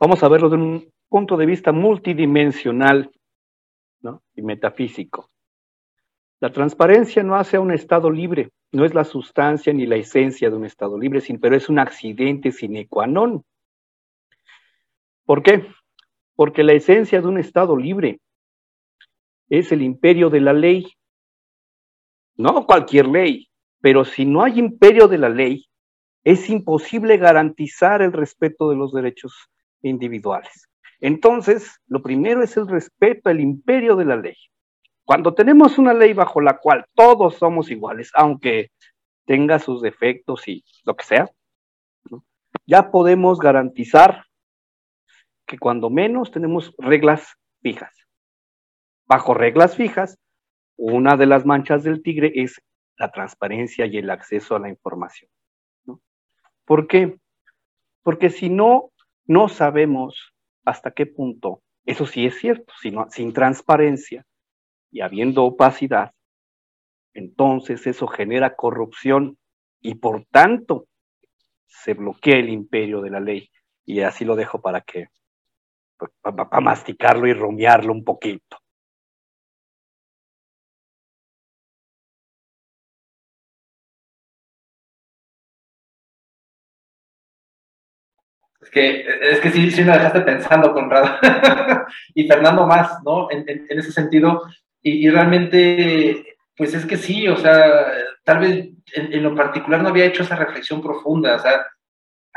vamos 0.00 0.22
a 0.22 0.28
verlo 0.28 0.48
de 0.48 0.56
un 0.56 0.92
punto 1.06 1.36
de 1.36 1.44
vista 1.44 1.70
multidimensional 1.70 3.10
¿no? 4.00 4.22
y 4.34 4.40
metafísico. 4.40 5.28
La 6.40 6.50
transparencia 6.50 7.22
no 7.22 7.36
hace 7.36 7.58
a 7.58 7.60
un 7.60 7.72
Estado 7.72 8.10
libre, 8.10 8.52
no 8.72 8.86
es 8.86 8.94
la 8.94 9.04
sustancia 9.04 9.70
ni 9.74 9.84
la 9.84 9.96
esencia 9.96 10.48
de 10.48 10.56
un 10.56 10.64
Estado 10.64 10.98
libre, 10.98 11.20
pero 11.42 11.54
es 11.54 11.68
un 11.68 11.78
accidente 11.78 12.52
sine 12.52 12.88
qua 12.88 13.06
non. 13.06 13.44
¿Por 15.26 15.42
qué? 15.42 15.66
Porque 16.36 16.62
la 16.62 16.74
esencia 16.74 17.20
de 17.20 17.26
un 17.26 17.38
Estado 17.38 17.76
libre 17.76 18.20
es 19.48 19.72
el 19.72 19.82
imperio 19.82 20.30
de 20.30 20.40
la 20.40 20.52
ley. 20.52 20.86
No 22.36 22.66
cualquier 22.66 23.06
ley, 23.06 23.48
pero 23.80 24.04
si 24.04 24.26
no 24.26 24.42
hay 24.42 24.58
imperio 24.58 25.08
de 25.08 25.18
la 25.18 25.30
ley, 25.30 25.64
es 26.22 26.50
imposible 26.50 27.16
garantizar 27.16 28.02
el 28.02 28.12
respeto 28.12 28.68
de 28.68 28.76
los 28.76 28.92
derechos 28.92 29.48
individuales. 29.82 30.68
Entonces, 31.00 31.80
lo 31.86 32.02
primero 32.02 32.42
es 32.42 32.56
el 32.56 32.68
respeto 32.68 33.30
al 33.30 33.40
imperio 33.40 33.96
de 33.96 34.04
la 34.04 34.16
ley. 34.16 34.36
Cuando 35.04 35.34
tenemos 35.34 35.78
una 35.78 35.94
ley 35.94 36.12
bajo 36.12 36.40
la 36.40 36.58
cual 36.58 36.84
todos 36.94 37.36
somos 37.36 37.70
iguales, 37.70 38.10
aunque 38.14 38.70
tenga 39.24 39.58
sus 39.58 39.80
defectos 39.80 40.46
y 40.48 40.64
lo 40.84 40.96
que 40.96 41.04
sea, 41.04 41.30
ya 42.66 42.90
podemos 42.90 43.38
garantizar 43.38 44.24
que 45.46 45.58
cuando 45.58 45.90
menos 45.90 46.30
tenemos 46.30 46.74
reglas 46.78 47.34
fijas. 47.62 47.94
Bajo 49.06 49.34
reglas 49.34 49.76
fijas, 49.76 50.18
una 50.76 51.16
de 51.16 51.26
las 51.26 51.46
manchas 51.46 51.84
del 51.84 52.02
tigre 52.02 52.32
es 52.34 52.60
la 52.98 53.10
transparencia 53.10 53.86
y 53.86 53.98
el 53.98 54.10
acceso 54.10 54.56
a 54.56 54.58
la 54.58 54.68
información. 54.68 55.30
¿Por 56.64 56.88
qué? 56.88 57.18
Porque 58.02 58.30
si 58.30 58.48
no, 58.48 58.90
no 59.24 59.48
sabemos 59.48 60.34
hasta 60.64 60.90
qué 60.90 61.06
punto, 61.06 61.62
eso 61.84 62.06
sí 62.06 62.26
es 62.26 62.38
cierto, 62.38 62.72
sin 63.10 63.32
transparencia 63.32 64.26
y 64.90 65.00
habiendo 65.00 65.44
opacidad, 65.44 66.12
entonces 67.14 67.86
eso 67.86 68.06
genera 68.08 68.56
corrupción 68.56 69.38
y 69.80 69.94
por 69.94 70.26
tanto 70.26 70.86
se 71.66 71.94
bloquea 71.94 72.36
el 72.36 72.50
imperio 72.50 73.00
de 73.00 73.10
la 73.10 73.20
ley. 73.20 73.50
Y 73.84 74.00
así 74.00 74.24
lo 74.24 74.36
dejo 74.36 74.60
para 74.60 74.80
que 74.80 75.08
para 76.22 76.60
masticarlo 76.60 77.26
y 77.26 77.32
rumiarlo 77.32 77.92
un 77.92 78.04
poquito. 78.04 78.58
Es 88.66 88.70
que, 88.70 89.06
es 89.20 89.40
que 89.40 89.50
sí, 89.50 89.70
sí 89.70 89.84
me 89.84 89.92
dejaste 89.92 90.22
pensando, 90.22 90.72
Conrado. 90.72 91.18
y 92.14 92.26
Fernando 92.26 92.66
más, 92.66 93.00
¿no? 93.04 93.30
En, 93.30 93.46
ese 93.68 93.92
sentido. 93.92 94.42
Y, 94.82 95.08
realmente, 95.08 96.36
pues 96.56 96.74
es 96.74 96.84
que 96.84 96.96
sí, 96.96 97.28
o 97.28 97.36
sea, 97.36 97.86
tal 98.24 98.38
vez 98.40 98.68
en, 98.94 99.12
en, 99.12 99.22
lo 99.22 99.34
particular 99.34 99.82
no 99.82 99.90
había 99.90 100.06
hecho 100.06 100.24
esa 100.24 100.36
reflexión 100.36 100.82
profunda. 100.82 101.36
O 101.36 101.38
sea, 101.38 101.66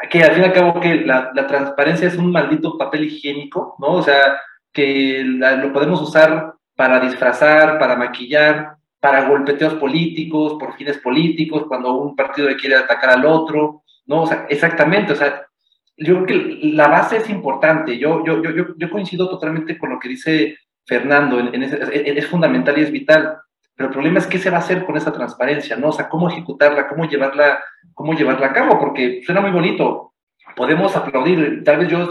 que 0.09 0.23
al 0.23 0.33
fin 0.33 0.43
y 0.43 0.45
al 0.45 0.53
cabo 0.53 0.79
que 0.79 1.05
la, 1.05 1.31
transparencia 1.47 2.07
es 2.07 2.17
un 2.17 2.31
maldito 2.31 2.77
papel 2.77 3.05
higiénico, 3.05 3.75
¿no? 3.79 3.93
O 3.93 4.03
sea, 4.03 4.39
que 4.71 5.23
lo 5.23 5.73
podemos 5.73 6.01
usar 6.01 6.53
para 6.75 6.99
disfrazar, 6.99 7.79
para 7.79 7.95
maquillar, 7.95 8.75
para 8.99 9.27
golpeteos 9.27 9.75
políticos, 9.75 10.57
por 10.59 10.75
fines 10.75 10.97
políticos, 10.97 11.65
cuando 11.67 11.93
un 11.93 12.15
partido 12.15 12.49
le 12.49 12.57
quiere 12.57 12.75
atacar 12.75 13.09
al 13.11 13.25
otro, 13.25 13.83
¿no? 14.05 14.23
O 14.23 14.27
sea, 14.27 14.45
exactamente, 14.49 15.13
o 15.13 15.15
sea, 15.15 15.45
yo 15.97 16.23
creo 16.23 16.25
que 16.25 16.59
la 16.63 16.87
base 16.87 17.17
es 17.17 17.29
importante, 17.29 17.97
yo, 17.97 18.23
yo, 18.25 18.41
yo, 18.41 18.51
yo 18.77 18.89
coincido 18.89 19.29
totalmente 19.29 19.77
con 19.77 19.89
lo 19.89 19.99
que 19.99 20.09
dice 20.09 20.57
Fernando, 20.85 21.39
en, 21.39 21.63
es, 21.63 22.27
fundamental 22.27 22.77
y 22.77 22.81
es 22.81 22.91
vital, 22.91 23.37
pero 23.79 23.87
el 23.87 23.93
problema 23.93 24.19
es 24.19 24.27
qué 24.27 24.39
se 24.39 24.49
va 24.49 24.57
a 24.57 24.59
hacer 24.59 24.85
con 24.85 24.97
esa 24.97 25.13
transparencia, 25.13 25.77
¿no? 25.77 25.87
O 25.87 25.91
sea, 25.93 26.09
cómo 26.09 26.27
ejecutarla, 26.27 26.89
cómo 26.89 27.05
llevarla, 27.05 27.63
cómo 27.93 28.11
llevarla 28.11 28.47
a 28.47 28.51
cabo, 28.51 28.77
porque 28.77 29.21
suena 29.25 29.39
muy 29.39 29.51
bonito. 29.51 30.15
Podemos 30.53 30.93
aplaudir, 30.97 31.63
tal 31.63 31.77
vez 31.77 31.87
yo 31.87 32.09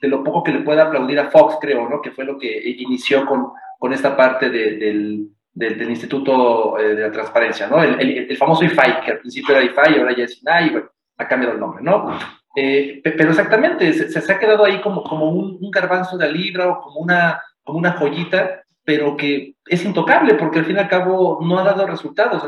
de 0.00 0.08
lo 0.08 0.22
poco 0.22 0.44
que 0.44 0.52
le 0.52 0.60
pueda 0.60 0.84
aplaudir 0.84 1.18
a 1.18 1.28
Fox, 1.28 1.56
creo, 1.60 1.88
¿no? 1.88 2.00
Que 2.00 2.12
fue 2.12 2.24
lo 2.24 2.38
que 2.38 2.62
inició 2.70 3.26
con, 3.26 3.48
con 3.80 3.92
esta 3.92 4.16
parte 4.16 4.48
del, 4.48 5.28
del, 5.52 5.90
Instituto 5.90 6.78
eh, 6.78 6.94
de 6.94 7.02
la 7.02 7.10
Transparencia, 7.10 7.66
¿no? 7.66 7.82
El, 7.82 8.30
el, 8.30 8.36
famoso 8.36 8.64
IFAI, 8.64 9.00
que 9.00 9.10
al 9.10 9.18
principio 9.18 9.56
era 9.56 9.64
IFAI, 9.64 9.98
ahora 9.98 10.14
ya 10.16 10.22
es 10.22 10.40
INAI, 10.40 10.70
bueno, 10.70 10.88
ha 11.16 11.26
cambiado 11.26 11.54
el 11.54 11.60
nombre, 11.60 11.82
¿no? 11.82 12.16
Eh, 12.54 13.00
pero 13.02 13.30
exactamente, 13.30 13.92
se, 13.92 14.08
se, 14.08 14.32
ha 14.32 14.38
quedado 14.38 14.64
ahí 14.64 14.80
como, 14.80 15.02
como 15.02 15.30
un, 15.30 15.58
un, 15.60 15.70
garbanzo 15.72 16.16
de 16.16 16.30
libra 16.30 16.68
o 16.68 16.80
como 16.80 17.00
una, 17.00 17.42
como 17.64 17.80
una 17.80 17.94
joyita, 17.94 18.62
pero 18.88 19.18
que 19.18 19.54
es 19.66 19.84
intocable 19.84 20.32
porque 20.32 20.60
al 20.60 20.64
fin 20.64 20.76
y 20.76 20.78
al 20.78 20.88
cabo 20.88 21.40
no 21.42 21.58
ha 21.58 21.62
dado 21.62 21.86
resultados, 21.86 22.42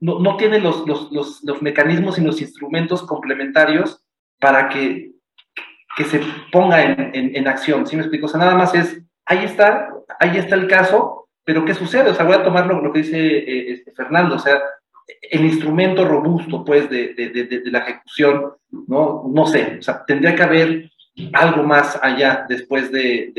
no, 0.00 0.18
no 0.18 0.38
tiene 0.38 0.58
los, 0.58 0.88
los, 0.88 1.12
los, 1.12 1.44
los 1.44 1.60
mecanismos 1.60 2.18
y 2.18 2.22
los 2.22 2.40
instrumentos 2.40 3.02
complementarios 3.02 4.02
para 4.40 4.70
que 4.70 5.12
que 5.96 6.04
se 6.04 6.20
ponga 6.50 6.82
en, 6.82 7.36
en, 7.36 7.46
acción, 7.46 7.86
¿sí 7.86 7.96
me 7.96 8.02
explico? 8.02 8.26
O 8.26 8.28
sea, 8.28 8.40
nada 8.40 8.54
más 8.54 8.74
es, 8.74 8.98
ahí 9.26 9.44
está, 9.44 9.90
ahí 10.18 10.38
está 10.38 10.56
el 10.56 10.66
caso, 10.66 11.28
pero 11.44 11.66
¿qué 11.66 11.74
sucede? 11.74 12.10
O 12.10 12.14
sea, 12.14 12.24
voy 12.24 12.34
a 12.34 12.42
tomar 12.42 12.66
lo, 12.66 12.90
que 12.92 13.02
dice 13.02 13.18
eh, 13.18 13.72
este, 13.74 13.92
Fernando, 13.92 14.36
o 14.36 14.38
sea, 14.38 14.60
el 15.30 15.44
instrumento 15.44 16.04
robusto, 16.04 16.64
pues, 16.64 16.88
de, 16.90 17.14
de, 17.14 17.28
de, 17.28 17.70
la 17.70 17.80
ejecución, 17.80 18.54
¿no? 18.88 19.22
No 19.32 19.46
sé, 19.46 19.76
o 19.78 19.82
sea, 19.82 20.04
tendría 20.04 20.34
que 20.34 20.42
haber 20.42 20.90
algo 21.34 21.62
más 21.62 21.96
allá 22.02 22.44
después 22.48 22.90
de, 22.90 23.32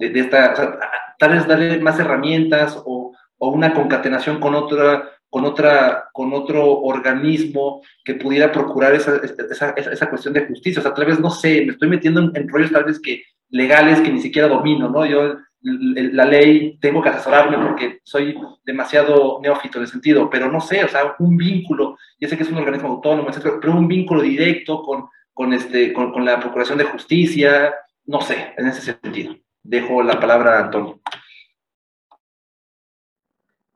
esta, 0.00 0.52
o 0.52 0.56
sea, 0.56 0.78
tal 1.18 1.32
vez 1.32 1.46
darle 1.46 1.78
más 1.78 1.98
herramientas 1.98 2.80
o, 2.84 3.14
o 3.38 3.48
una 3.50 3.74
concatenación 3.74 4.40
con 4.40 4.54
otra 4.54 5.10
con, 5.30 5.44
otra, 5.44 6.10
con 6.12 6.34
otro 6.34 6.80
organismo 6.80 7.82
que 8.04 8.14
pudiera 8.14 8.50
procurar 8.50 8.94
esa, 8.94 9.16
esa, 9.16 9.70
esa, 9.70 10.10
cuestión 10.10 10.34
de 10.34 10.46
justicia. 10.46 10.80
O 10.80 10.82
sea, 10.82 10.92
tal 10.92 11.06
vez, 11.06 11.20
no 11.20 11.30
sé, 11.30 11.64
me 11.64 11.72
estoy 11.72 11.88
metiendo 11.88 12.20
en, 12.20 12.48
rollos 12.48 12.72
tal 12.72 12.84
vez 12.84 13.00
que 13.00 13.22
legales 13.48 14.00
que 14.00 14.10
ni 14.10 14.20
siquiera 14.20 14.48
domino, 14.48 14.88
¿no? 14.88 15.06
Yo 15.06 15.36
la 15.62 16.24
ley 16.24 16.78
tengo 16.80 17.02
que 17.02 17.10
asesorarme 17.10 17.58
porque 17.58 18.00
soy 18.02 18.36
demasiado 18.64 19.40
neófito 19.42 19.78
en 19.78 19.84
el 19.84 19.90
sentido, 19.90 20.28
pero 20.30 20.50
no 20.50 20.60
sé, 20.60 20.82
o 20.82 20.88
sea, 20.88 21.14
un 21.18 21.36
vínculo, 21.36 21.98
ya 22.18 22.28
sé 22.28 22.36
que 22.36 22.44
es 22.44 22.50
un 22.50 22.58
organismo 22.58 22.88
autónomo, 22.88 23.28
pero 23.60 23.72
un 23.72 23.86
vínculo 23.86 24.22
directo 24.22 24.82
con, 24.82 25.04
con, 25.34 25.52
este, 25.52 25.92
con, 25.92 26.12
con 26.12 26.24
la 26.24 26.40
Procuración 26.40 26.78
de 26.78 26.84
Justicia, 26.84 27.74
no 28.06 28.22
sé, 28.22 28.54
en 28.56 28.68
ese 28.68 28.80
sentido. 28.80 29.36
Dejo 29.70 30.02
la 30.02 30.18
palabra 30.18 30.56
a 30.56 30.64
Antonio. 30.64 30.98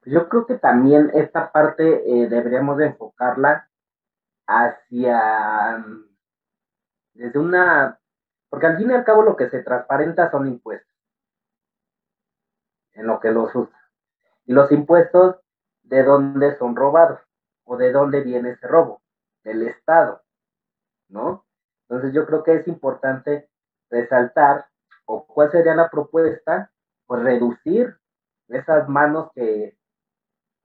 Yo 0.05 0.28
creo 0.28 0.45
que 0.45 0.59
también 0.59 1.12
esta 1.14 1.53
parte 1.53 1.84
eh, 1.84 2.28
deberíamos 2.28 2.78
de 2.78 2.86
enfocarla 2.86 3.68
hacia, 4.45 5.86
desde 7.12 7.38
una, 7.38 8.01
porque 8.49 8.66
al 8.66 8.76
fin 8.76 8.90
y 8.90 8.95
al 8.95 9.05
cabo 9.05 9.22
lo 9.22 9.36
que 9.36 9.49
se 9.51 9.62
transparenta 9.62 10.32
son 10.32 10.49
impuestos, 10.49 10.92
en 12.95 13.07
lo 13.07 13.20
que 13.20 13.30
los 13.30 13.55
usa. 13.55 13.78
Y 14.47 14.53
los 14.53 14.72
impuestos, 14.72 15.36
¿de 15.84 16.03
dónde 16.03 16.59
son 16.59 16.74
robados? 16.74 17.20
¿O 17.62 17.76
de 17.76 17.92
dónde 17.92 18.22
viene 18.22 18.51
ese 18.51 18.66
robo? 18.66 19.01
Del 19.45 19.62
Estado, 19.68 20.24
¿no? 21.09 21.47
Entonces 21.82 22.12
yo 22.12 22.26
creo 22.26 22.42
que 22.42 22.57
es 22.57 22.66
importante 22.66 23.49
resaltar, 23.90 24.66
o 25.07 25.26
cuál 25.26 25.50
sería 25.50 25.74
la 25.74 25.90
propuesta, 25.90 26.70
pues 27.07 27.22
reducir 27.22 27.96
esas 28.48 28.88
manos 28.88 29.30
que 29.34 29.76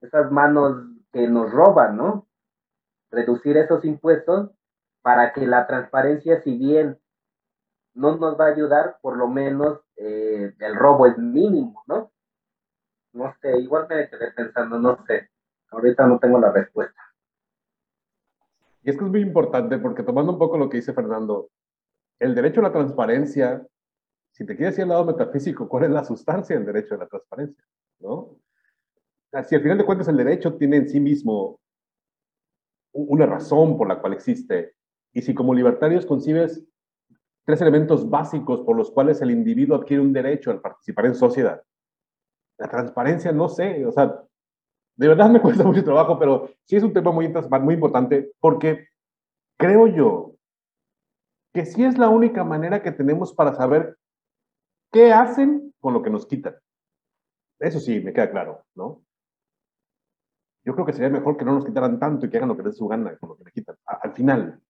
esas 0.01 0.31
manos 0.31 0.85
que 1.11 1.27
nos 1.27 1.51
roban, 1.51 1.97
¿no? 1.97 2.27
Reducir 3.11 3.57
esos 3.57 3.83
impuestos 3.83 4.51
para 5.01 5.33
que 5.33 5.45
la 5.45 5.67
transparencia, 5.67 6.41
si 6.41 6.57
bien 6.57 6.99
no 7.93 8.15
nos 8.17 8.39
va 8.39 8.45
a 8.45 8.51
ayudar, 8.51 8.97
por 9.01 9.17
lo 9.17 9.27
menos 9.27 9.81
eh, 9.97 10.53
el 10.57 10.75
robo 10.75 11.07
es 11.07 11.17
mínimo, 11.17 11.83
¿no? 11.87 12.11
No 13.11 13.33
sé, 13.41 13.57
igual 13.59 13.87
me 13.89 14.09
quedé 14.09 14.31
pensando, 14.31 14.77
no 14.77 15.03
sé, 15.05 15.29
ahorita 15.71 16.07
no 16.07 16.19
tengo 16.19 16.39
la 16.39 16.51
respuesta. 16.51 17.01
Y 18.83 18.91
esto 18.91 19.05
es 19.05 19.11
muy 19.11 19.21
importante 19.21 19.77
porque 19.79 20.03
tomando 20.03 20.31
un 20.33 20.39
poco 20.39 20.57
lo 20.57 20.69
que 20.69 20.77
dice 20.77 20.93
Fernando, 20.93 21.49
el 22.19 22.35
derecho 22.35 22.61
a 22.61 22.63
la 22.63 22.71
transparencia, 22.71 23.65
si 24.39 24.45
te 24.45 24.55
quieres 24.55 24.77
ir 24.77 24.83
al 24.83 24.89
lado 24.89 25.03
metafísico, 25.03 25.67
¿cuál 25.67 25.83
es 25.83 25.89
la 25.89 26.05
sustancia 26.05 26.55
del 26.55 26.65
derecho 26.65 26.95
a 26.95 26.99
la 26.99 27.07
transparencia? 27.07 27.61
¿No? 27.99 28.37
si 29.45 29.53
al 29.53 29.61
final 29.61 29.77
de 29.77 29.85
cuentas 29.85 30.07
el 30.07 30.17
derecho 30.17 30.55
tiene 30.55 30.77
en 30.77 30.89
sí 30.89 30.99
mismo 30.99 31.59
una 32.93 33.25
razón 33.25 33.77
por 33.77 33.87
la 33.87 33.99
cual 33.99 34.13
existe, 34.13 34.75
y 35.13 35.21
si 35.21 35.35
como 35.35 35.53
libertarios 35.53 36.05
concibes 36.05 36.65
tres 37.45 37.61
elementos 37.61 38.09
básicos 38.09 38.61
por 38.61 38.77
los 38.77 38.89
cuales 38.89 39.21
el 39.21 39.29
individuo 39.29 39.75
adquiere 39.75 40.01
un 40.01 40.13
derecho 40.13 40.51
al 40.51 40.61
participar 40.61 41.07
en 41.07 41.15
sociedad, 41.15 41.61
la 42.57 42.69
transparencia, 42.69 43.33
no 43.33 43.49
sé, 43.49 43.85
o 43.85 43.91
sea, 43.91 44.23
de 44.95 45.07
verdad 45.07 45.29
me 45.29 45.41
cuesta 45.41 45.65
mucho 45.65 45.83
trabajo, 45.83 46.17
pero 46.17 46.49
sí 46.63 46.77
es 46.77 46.83
un 46.83 46.93
tema 46.93 47.11
muy, 47.11 47.27
muy 47.61 47.73
importante 47.73 48.31
porque 48.39 48.87
creo 49.57 49.87
yo 49.87 50.35
que 51.53 51.65
sí 51.65 51.83
es 51.83 51.97
la 51.97 52.07
única 52.07 52.45
manera 52.45 52.81
que 52.81 52.93
tenemos 52.93 53.33
para 53.33 53.53
saber 53.53 53.99
qué 54.91 55.11
hacen 55.13 55.73
con 55.79 55.93
lo 55.93 56.01
que 56.01 56.09
nos 56.09 56.25
quitan. 56.25 56.55
Eso 57.59 57.79
sí, 57.79 57.99
me 57.99 58.13
queda 58.13 58.31
claro, 58.31 58.63
¿no? 58.75 59.03
yo 60.69 60.73
creo 60.73 60.85
que 60.85 60.93
sería 60.93 61.09
mejor 61.09 61.37
que 61.37 61.45
no 61.45 61.53
nos 61.53 61.65
quitaran 61.65 61.99
tanto 61.99 62.25
y 62.25 62.29
que 62.29 62.37
hagan 62.37 62.49
lo 62.49 62.57
que 62.57 62.63
les 62.63 62.77
su 62.77 62.87
gana 62.87 63.17
con 63.17 63.29
lo 63.29 63.35
que 63.37 63.43
me 63.43 63.51
quitan. 63.51 63.75
al 63.85 64.13
final, 64.13 64.61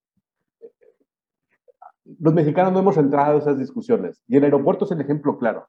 los 2.19 2.33
mexicanos 2.33 2.71
no 2.73 2.79
hemos 2.79 2.97
entrado 2.97 3.35
a 3.35 3.39
esas 3.39 3.59
discusiones 3.59 4.23
y 4.27 4.37
el 4.37 4.43
aeropuerto 4.43 4.85
es 4.85 4.91
el 4.91 5.01
ejemplo 5.01 5.37
claro. 5.37 5.67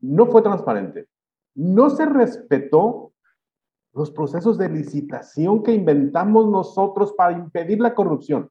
No 0.00 0.26
fue 0.26 0.42
transparente. 0.42 1.08
No 1.54 1.90
se 1.90 2.06
respetó 2.06 3.12
los 3.92 4.10
procesos 4.10 4.56
de 4.58 4.68
licitación 4.68 5.62
que 5.62 5.72
inventamos 5.72 6.48
nosotros 6.48 7.12
para 7.12 7.32
impedir 7.32 7.80
la 7.80 7.94
corrupción, 7.94 8.50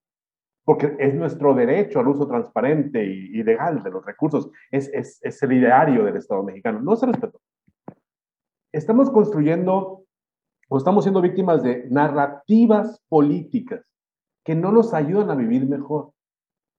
porque 0.68 0.98
es 1.00 1.14
nuestro 1.14 1.54
derecho 1.54 2.02
al 2.02 2.10
uso 2.10 2.28
transparente 2.28 3.02
y, 3.02 3.42
legal 3.42 3.82
de 3.84 3.90
los 3.90 4.06
recursos, 4.06 4.52
es, 4.70 4.90
es, 4.94 5.18
es 5.24 5.42
el 5.42 5.54
ideario 5.54 6.04
del 6.04 6.18
Estado 6.18 6.44
mexicano. 6.44 6.82
No 6.82 6.98
se 6.98 7.06
respetó. 7.06 7.40
Estamos 8.74 9.10
construyendo 9.10 10.04
o 10.68 10.78
estamos 10.78 11.06
siendo 11.06 11.22
víctimas 11.22 11.64
de 11.64 11.88
narrativas 11.90 13.02
políticas 13.08 13.86
que 14.44 14.56
no 14.56 14.74
nos 14.74 14.94
ayudan 14.94 15.32
a 15.32 15.36
vivir 15.36 15.66
mejor. 15.70 16.12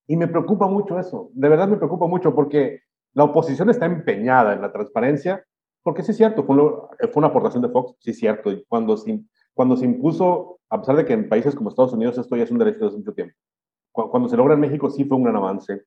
Y 0.07 0.19
me 0.19 0.29
preocupa 0.29 0.67
mucho 0.67 0.99
eso, 0.99 1.31
de 1.33 1.49
verdad 1.49 1.69
me 1.69 1.79
preocupa 1.79 2.07
mucho 2.07 2.35
porque 2.35 2.83
la 3.15 3.25
oposición 3.25 3.71
está 3.71 3.87
empeñada 3.87 4.53
en 4.53 4.61
la 4.61 4.71
transparencia, 4.71 5.43
porque 5.83 6.03
sí 6.03 6.11
es 6.11 6.19
cierto, 6.19 6.45
fue, 6.45 6.57
una 7.15 7.29
aportación 7.29 7.63
de 7.63 7.71
Fox, 7.71 7.97
sí 8.01 8.11
es 8.11 8.19
cierto, 8.19 8.53
y 8.53 8.63
cuando 8.69 8.99
se, 8.99 9.19
cuando 9.55 9.79
se 9.79 9.87
impuso, 9.87 10.61
a 10.69 10.79
pesar 10.79 10.97
de 10.97 11.07
que 11.07 11.15
en 11.15 11.31
países 11.31 11.55
como 11.55 11.71
Estados 11.71 11.95
Unidos 11.95 12.19
esto 12.19 12.37
ya 12.37 12.45
es 12.45 12.51
un 12.51 12.59
derecho 12.59 12.85
desde 12.85 12.99
mucho 12.99 13.15
tiempo, 13.15 13.35
cuando 13.93 14.29
se 14.29 14.37
logra 14.37 14.55
en 14.55 14.61
México 14.61 14.91
sí 14.91 15.05
fue 15.05 15.17
un 15.17 15.25
gran 15.25 15.37
avance, 15.37 15.85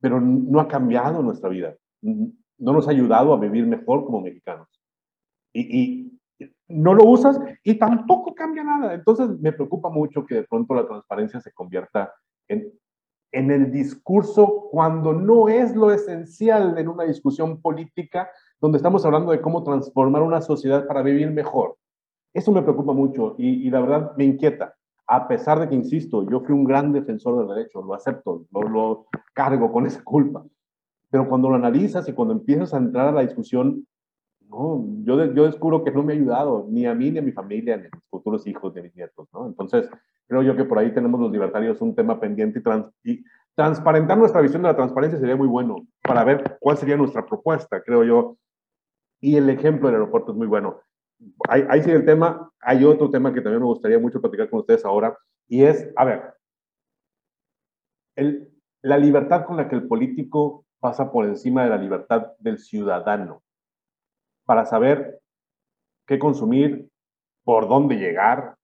pero 0.00 0.20
no 0.20 0.60
ha 0.60 0.68
cambiado 0.68 1.22
nuestra 1.22 1.48
vida, 1.48 1.76
no 2.02 2.72
nos 2.72 2.88
ha 2.88 2.90
ayudado 2.90 3.32
a 3.32 3.40
vivir 3.40 3.66
mejor 3.66 4.04
como 4.04 4.20
mexicanos. 4.20 4.68
Y, 5.52 5.80
y, 5.80 6.12
no 6.68 6.92
lo 6.94 7.04
usas 7.04 7.40
y 7.62 7.74
tampoco 7.78 8.34
cambia 8.34 8.62
nada. 8.64 8.92
Entonces 8.92 9.28
me 9.40 9.52
preocupa 9.52 9.88
mucho 9.88 10.26
que 10.26 10.34
de 10.34 10.44
pronto 10.44 10.74
la 10.74 10.86
transparencia 10.86 11.40
se 11.40 11.52
convierta 11.52 12.12
en, 12.48 12.72
en 13.32 13.50
el 13.50 13.70
discurso 13.70 14.68
cuando 14.70 15.12
no 15.12 15.48
es 15.48 15.74
lo 15.74 15.90
esencial 15.90 16.78
en 16.78 16.88
una 16.88 17.04
discusión 17.04 17.60
política 17.60 18.30
donde 18.60 18.78
estamos 18.78 19.04
hablando 19.04 19.32
de 19.32 19.40
cómo 19.40 19.62
transformar 19.62 20.22
una 20.22 20.40
sociedad 20.40 20.86
para 20.86 21.02
vivir 21.02 21.30
mejor. 21.30 21.76
Eso 22.34 22.52
me 22.52 22.62
preocupa 22.62 22.92
mucho 22.92 23.34
y, 23.38 23.68
la 23.70 23.80
verdad 23.80 24.16
me 24.16 24.24
inquieta. 24.24 24.74
A 25.08 25.28
pesar 25.28 25.60
de 25.60 25.68
que, 25.68 25.74
insisto, 25.74 26.28
yo 26.28 26.40
fui 26.40 26.54
un 26.54 26.64
gran 26.64 26.92
defensor 26.92 27.38
del 27.38 27.54
derecho, 27.54 27.82
lo 27.82 27.94
acepto, 27.94 28.44
lo, 28.50 29.06
cargo 29.34 29.70
con 29.72 29.86
esa 29.86 30.02
culpa. 30.02 30.44
Pero 31.10 31.28
cuando 31.28 31.48
lo 31.48 31.54
analizas 31.54 32.08
y 32.08 32.12
cuando 32.12 32.34
empiezas 32.34 32.74
a 32.74 32.78
entrar 32.78 33.08
a 33.08 33.12
la 33.12 33.20
discusión 33.20 33.86
no, 34.48 34.84
yo, 35.02 35.16
descubro 35.16 35.82
que 35.82 35.90
no 35.90 36.02
me 36.02 36.12
ha 36.12 36.16
ayudado 36.16 36.66
ni 36.68 36.86
a 36.86 36.94
mí, 36.94 37.10
ni 37.10 37.18
a 37.18 37.22
mi 37.22 37.32
familia, 37.32 37.76
ni 37.76 37.86
a 37.86 37.90
mis 37.92 38.04
futuros 38.08 38.46
hijos, 38.46 38.72
ni 38.74 38.80
a 38.80 38.82
mis 38.84 38.94
nietos, 38.94 39.28
¿no? 39.32 39.46
Entonces, 39.46 39.88
creo 40.28 40.42
yo 40.42 40.56
que 40.56 40.64
por 40.64 40.78
ahí 40.78 40.92
tenemos 40.92 41.20
los 41.20 41.32
libertarios 41.32 41.80
un 41.80 41.94
tema 41.94 42.20
pendiente 42.20 42.62
y 43.04 43.24
transparentar 43.54 44.18
nuestra 44.18 44.40
visión 44.40 44.62
de 44.62 44.68
la 44.68 44.76
transparencia 44.76 45.18
sería 45.18 45.36
muy 45.36 45.48
bueno 45.48 45.86
para 46.02 46.24
ver 46.24 46.58
cuál 46.60 46.76
sería 46.76 46.96
nuestra 46.96 47.24
propuesta, 47.26 47.82
creo 47.82 48.04
yo. 48.04 48.36
Y 49.20 49.36
el 49.36 49.48
ejemplo 49.50 49.88
del 49.88 49.96
aeropuerto 49.96 50.32
es 50.32 50.38
muy 50.38 50.46
bueno. 50.46 50.80
Ahí, 51.48 51.82
sigue 51.82 51.96
el 51.96 52.04
tema. 52.04 52.50
Hay 52.60 52.84
otro 52.84 53.10
tema 53.10 53.32
que 53.32 53.40
también 53.40 53.60
me 53.60 53.68
gustaría 53.68 53.98
mucho 53.98 54.20
platicar 54.20 54.50
con 54.50 54.60
ustedes 54.60 54.84
ahora, 54.84 55.16
y 55.48 55.62
es, 55.62 55.90
a 55.96 56.04
ver, 56.04 56.34
la 58.82 58.98
libertad 58.98 59.44
con 59.44 59.56
la 59.56 59.68
que 59.68 59.76
el 59.76 59.86
político 59.86 60.64
pasa 60.80 61.10
por 61.10 61.24
encima 61.24 61.64
de 61.64 61.70
la 61.70 61.78
libertad 61.78 62.32
del 62.38 62.58
ciudadano 62.58 63.42
para 64.44 64.64
saber 64.64 65.20
qué 66.06 66.18
consumir, 66.18 66.88
por 67.44 67.68
dónde 67.68 67.96
llegar, 67.96 68.56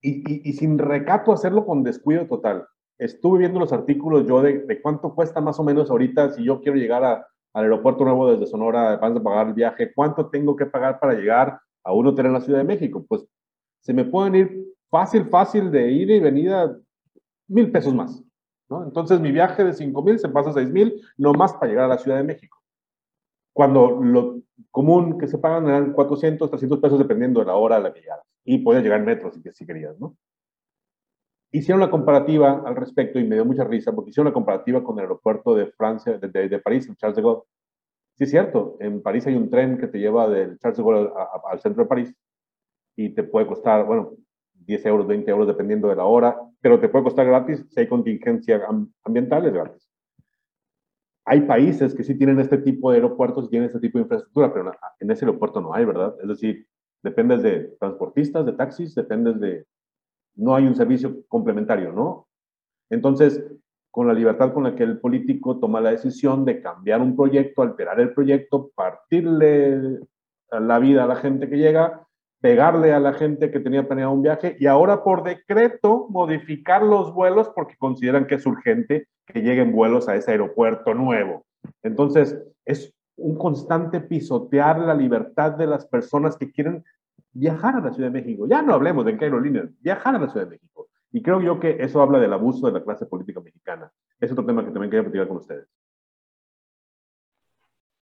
y, 0.00 0.52
sin 0.54 0.78
recato 0.78 1.32
hacerlo 1.32 1.64
con 1.64 1.84
descuido 1.84 2.26
total. 2.26 2.66
estuve 2.98 3.40
viendo 3.40 3.60
los 3.60 3.72
artículos 3.72 4.26
yo 4.26 4.42
de, 4.42 4.60
de, 4.60 4.82
cuánto 4.82 5.14
cuesta 5.14 5.40
más 5.40 5.58
o 5.60 5.64
menos 5.64 5.90
ahorita 5.90 6.32
si 6.32 6.44
yo 6.44 6.60
quiero 6.60 6.76
llegar 6.76 7.04
a, 7.04 7.26
al 7.54 7.64
aeropuerto 7.64 8.04
nuevo 8.04 8.30
desde 8.30 8.46
Sonora, 8.46 8.88
además 8.88 9.14
de 9.14 9.20
pagar 9.20 9.48
el 9.48 9.54
viaje, 9.54 9.92
cuánto 9.94 10.28
tengo 10.28 10.56
que 10.56 10.66
pagar 10.66 10.98
para 10.98 11.14
llegar 11.14 11.60
a 11.84 11.92
un 11.92 12.06
hotel 12.06 12.26
en 12.26 12.32
la 12.32 12.40
Ciudad 12.40 12.58
de 12.58 12.64
México. 12.64 13.04
Pues 13.06 13.26
se 13.80 13.92
me 13.92 14.04
pueden 14.04 14.34
ir 14.34 14.66
fácil, 14.90 15.26
fácil 15.26 15.70
de 15.70 15.90
ida 15.90 16.14
y 16.14 16.20
venida 16.20 16.76
mil 17.48 17.70
pesos 17.70 17.94
más. 17.94 18.22
¿no? 18.68 18.84
Entonces 18.84 19.20
mi 19.20 19.32
viaje 19.32 19.64
de 19.64 19.72
cinco 19.72 20.02
mil 20.02 20.18
se 20.18 20.28
pasa 20.28 20.50
a 20.50 20.54
seis 20.54 20.70
mil, 20.70 21.00
no 21.18 21.32
más 21.32 21.52
para 21.54 21.68
llegar 21.68 21.84
a 21.84 21.94
la 21.94 21.98
Ciudad 21.98 22.18
de 22.18 22.24
México. 22.24 22.58
Cuando 23.52 24.00
lo 24.02 24.40
común 24.70 25.18
que 25.18 25.28
se 25.28 25.38
pagan 25.38 25.68
eran 25.68 25.92
400, 25.92 26.48
300 26.48 26.80
pesos 26.80 26.98
dependiendo 26.98 27.40
de 27.40 27.46
la 27.46 27.54
hora 27.54 27.76
de 27.76 27.82
la 27.82 27.92
llegada. 27.92 28.22
Y 28.44 28.58
puedes 28.58 28.82
llegar 28.82 29.00
en 29.00 29.06
metro 29.06 29.30
si, 29.30 29.42
si 29.52 29.66
querías, 29.66 29.98
¿no? 30.00 30.16
Hicieron 31.52 31.80
la 31.80 31.90
comparativa 31.90 32.62
al 32.66 32.74
respecto 32.74 33.18
y 33.18 33.24
me 33.24 33.36
dio 33.36 33.44
mucha 33.44 33.64
risa 33.64 33.92
porque 33.92 34.10
hicieron 34.10 34.30
la 34.30 34.34
comparativa 34.34 34.82
con 34.82 34.96
el 34.96 35.02
aeropuerto 35.02 35.54
de 35.54 35.66
Francia, 35.66 36.18
de, 36.18 36.28
de, 36.28 36.48
de 36.48 36.58
París, 36.58 36.88
el 36.88 36.96
Charles 36.96 37.16
de 37.16 37.22
Gaulle. 37.22 37.42
Sí, 38.16 38.24
es 38.24 38.30
cierto, 38.30 38.76
en 38.80 39.02
París 39.02 39.26
hay 39.26 39.34
un 39.34 39.50
tren 39.50 39.78
que 39.78 39.86
te 39.86 39.98
lleva 39.98 40.28
del 40.28 40.58
Charles 40.58 40.78
de 40.78 40.82
Gaulle 40.82 41.10
al 41.50 41.60
centro 41.60 41.84
de 41.84 41.88
París 41.88 42.14
y 42.96 43.10
te 43.10 43.22
puede 43.22 43.46
costar, 43.46 43.84
bueno, 43.84 44.12
10 44.66 44.86
euros, 44.86 45.06
20 45.06 45.30
euros 45.30 45.46
dependiendo 45.46 45.88
de 45.88 45.96
la 45.96 46.04
hora, 46.04 46.38
pero 46.60 46.78
te 46.80 46.88
puede 46.88 47.04
costar 47.04 47.26
gratis 47.26 47.64
si 47.70 47.80
hay 47.80 47.88
contingencia 47.88 48.66
ambiental, 49.04 49.46
es 49.46 49.52
gratis. 49.52 49.88
Hay 51.24 51.42
países 51.42 51.94
que 51.94 52.02
sí 52.02 52.16
tienen 52.16 52.40
este 52.40 52.58
tipo 52.58 52.90
de 52.90 52.96
aeropuertos 52.96 53.46
y 53.46 53.50
tienen 53.50 53.68
este 53.68 53.80
tipo 53.80 53.98
de 53.98 54.02
infraestructura, 54.02 54.52
pero 54.52 54.72
en 55.00 55.10
ese 55.10 55.24
aeropuerto 55.24 55.60
no 55.60 55.72
hay, 55.72 55.84
¿verdad? 55.84 56.14
Es 56.20 56.28
decir, 56.28 56.66
dependes 57.02 57.42
de 57.42 57.76
transportistas, 57.78 58.44
de 58.46 58.52
taxis, 58.52 58.94
dependes 58.94 59.38
de... 59.40 59.64
No 60.34 60.54
hay 60.54 60.66
un 60.66 60.74
servicio 60.74 61.24
complementario, 61.28 61.92
¿no? 61.92 62.28
Entonces, 62.90 63.44
con 63.90 64.06
la 64.06 64.14
libertad 64.14 64.54
con 64.54 64.64
la 64.64 64.74
que 64.74 64.82
el 64.84 64.98
político 64.98 65.58
toma 65.58 65.80
la 65.80 65.90
decisión 65.90 66.44
de 66.44 66.62
cambiar 66.62 67.02
un 67.02 67.14
proyecto, 67.14 67.62
alterar 67.62 68.00
el 68.00 68.14
proyecto, 68.14 68.70
partirle 68.74 70.00
la 70.50 70.78
vida 70.78 71.04
a 71.04 71.06
la 71.06 71.16
gente 71.16 71.48
que 71.48 71.58
llega, 71.58 72.06
pegarle 72.40 72.92
a 72.92 73.00
la 73.00 73.12
gente 73.12 73.50
que 73.50 73.60
tenía 73.60 73.86
planeado 73.86 74.12
un 74.12 74.22
viaje 74.22 74.56
y 74.58 74.66
ahora 74.66 75.04
por 75.04 75.22
decreto 75.22 76.06
modificar 76.08 76.82
los 76.82 77.14
vuelos 77.14 77.50
porque 77.54 77.76
consideran 77.76 78.26
que 78.26 78.34
es 78.36 78.46
urgente 78.46 79.08
que 79.26 79.40
lleguen 79.42 79.72
vuelos 79.72 80.08
a 80.08 80.16
ese 80.16 80.32
aeropuerto 80.32 80.94
nuevo. 80.94 81.44
Entonces, 81.82 82.36
es 82.64 82.94
un 83.16 83.36
constante 83.36 84.00
pisotear 84.00 84.80
la 84.80 84.94
libertad 84.94 85.52
de 85.52 85.66
las 85.66 85.86
personas 85.86 86.36
que 86.36 86.50
quieren 86.50 86.84
viajar 87.32 87.76
a 87.76 87.80
la 87.80 87.92
Ciudad 87.92 88.10
de 88.10 88.20
México. 88.20 88.46
Ya 88.48 88.62
no 88.62 88.74
hablemos 88.74 89.04
de 89.04 89.16
qué 89.16 89.24
aerolíneas, 89.24 89.70
viajar 89.80 90.14
a 90.14 90.18
la 90.18 90.28
Ciudad 90.28 90.46
de 90.46 90.52
México. 90.52 90.88
Y 91.10 91.22
creo 91.22 91.40
yo 91.40 91.60
que 91.60 91.76
eso 91.80 92.00
habla 92.00 92.18
del 92.18 92.32
abuso 92.32 92.66
de 92.66 92.72
la 92.72 92.82
clase 92.82 93.06
política 93.06 93.40
mexicana. 93.40 93.92
Es 94.18 94.32
otro 94.32 94.46
tema 94.46 94.64
que 94.64 94.70
también 94.70 94.90
quería 94.90 95.02
platicar 95.02 95.28
con 95.28 95.38
ustedes. 95.38 95.68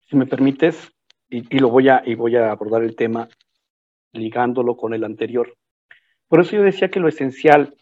Si 0.08 0.16
me 0.16 0.26
permites, 0.26 0.92
y, 1.30 1.56
y, 1.56 1.60
lo 1.60 1.70
voy 1.70 1.90
a, 1.90 2.02
y 2.06 2.16
voy 2.16 2.36
a 2.36 2.52
abordar 2.52 2.84
el 2.84 2.96
tema 2.96 3.28
ligándolo 4.12 4.78
con 4.78 4.94
el 4.94 5.04
anterior. 5.04 5.56
Por 6.28 6.40
eso 6.40 6.56
yo 6.56 6.64
decía 6.64 6.90
que 6.90 7.00
lo 7.00 7.08
esencial 7.08 7.76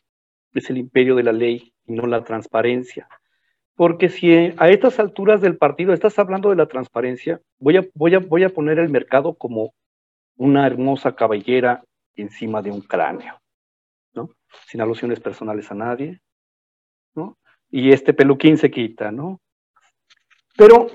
es 0.54 0.70
el 0.70 0.78
imperio 0.78 1.16
de 1.16 1.24
la 1.24 1.32
ley 1.32 1.74
y 1.86 1.94
no 1.94 2.06
la 2.08 2.24
transparencia. 2.24 3.08
Porque 3.76 4.10
si 4.10 4.34
a 4.34 4.70
estas 4.70 5.00
alturas 5.00 5.42
del 5.42 5.58
partido 5.58 5.94
estás 5.94 6.20
hablando 6.20 6.50
de 6.50 6.56
la 6.56 6.68
transparencia, 6.68 7.42
voy 7.60 7.78
a, 7.78 7.86
voy 7.96 8.16
a, 8.16 8.20
voy 8.20 8.44
a 8.44 8.50
poner 8.50 8.78
el 8.80 8.90
mercado 8.90 9.34
como 9.36 9.74
una 10.36 10.66
hermosa 10.68 11.16
cabellera 11.16 11.84
encima 12.16 12.62
de 12.62 12.72
un 12.72 12.82
cráneo, 12.82 13.40
¿no? 14.14 14.30
Sin 14.68 14.82
alusiones 14.82 15.20
personales 15.20 15.72
a 15.72 15.76
nadie, 15.76 16.22
¿no? 17.16 17.38
Y 17.70 17.92
este 17.92 18.14
peluquín 18.14 18.58
se 18.58 18.70
quita, 18.70 19.12
¿no? 19.12 19.42
Pero 20.56 20.88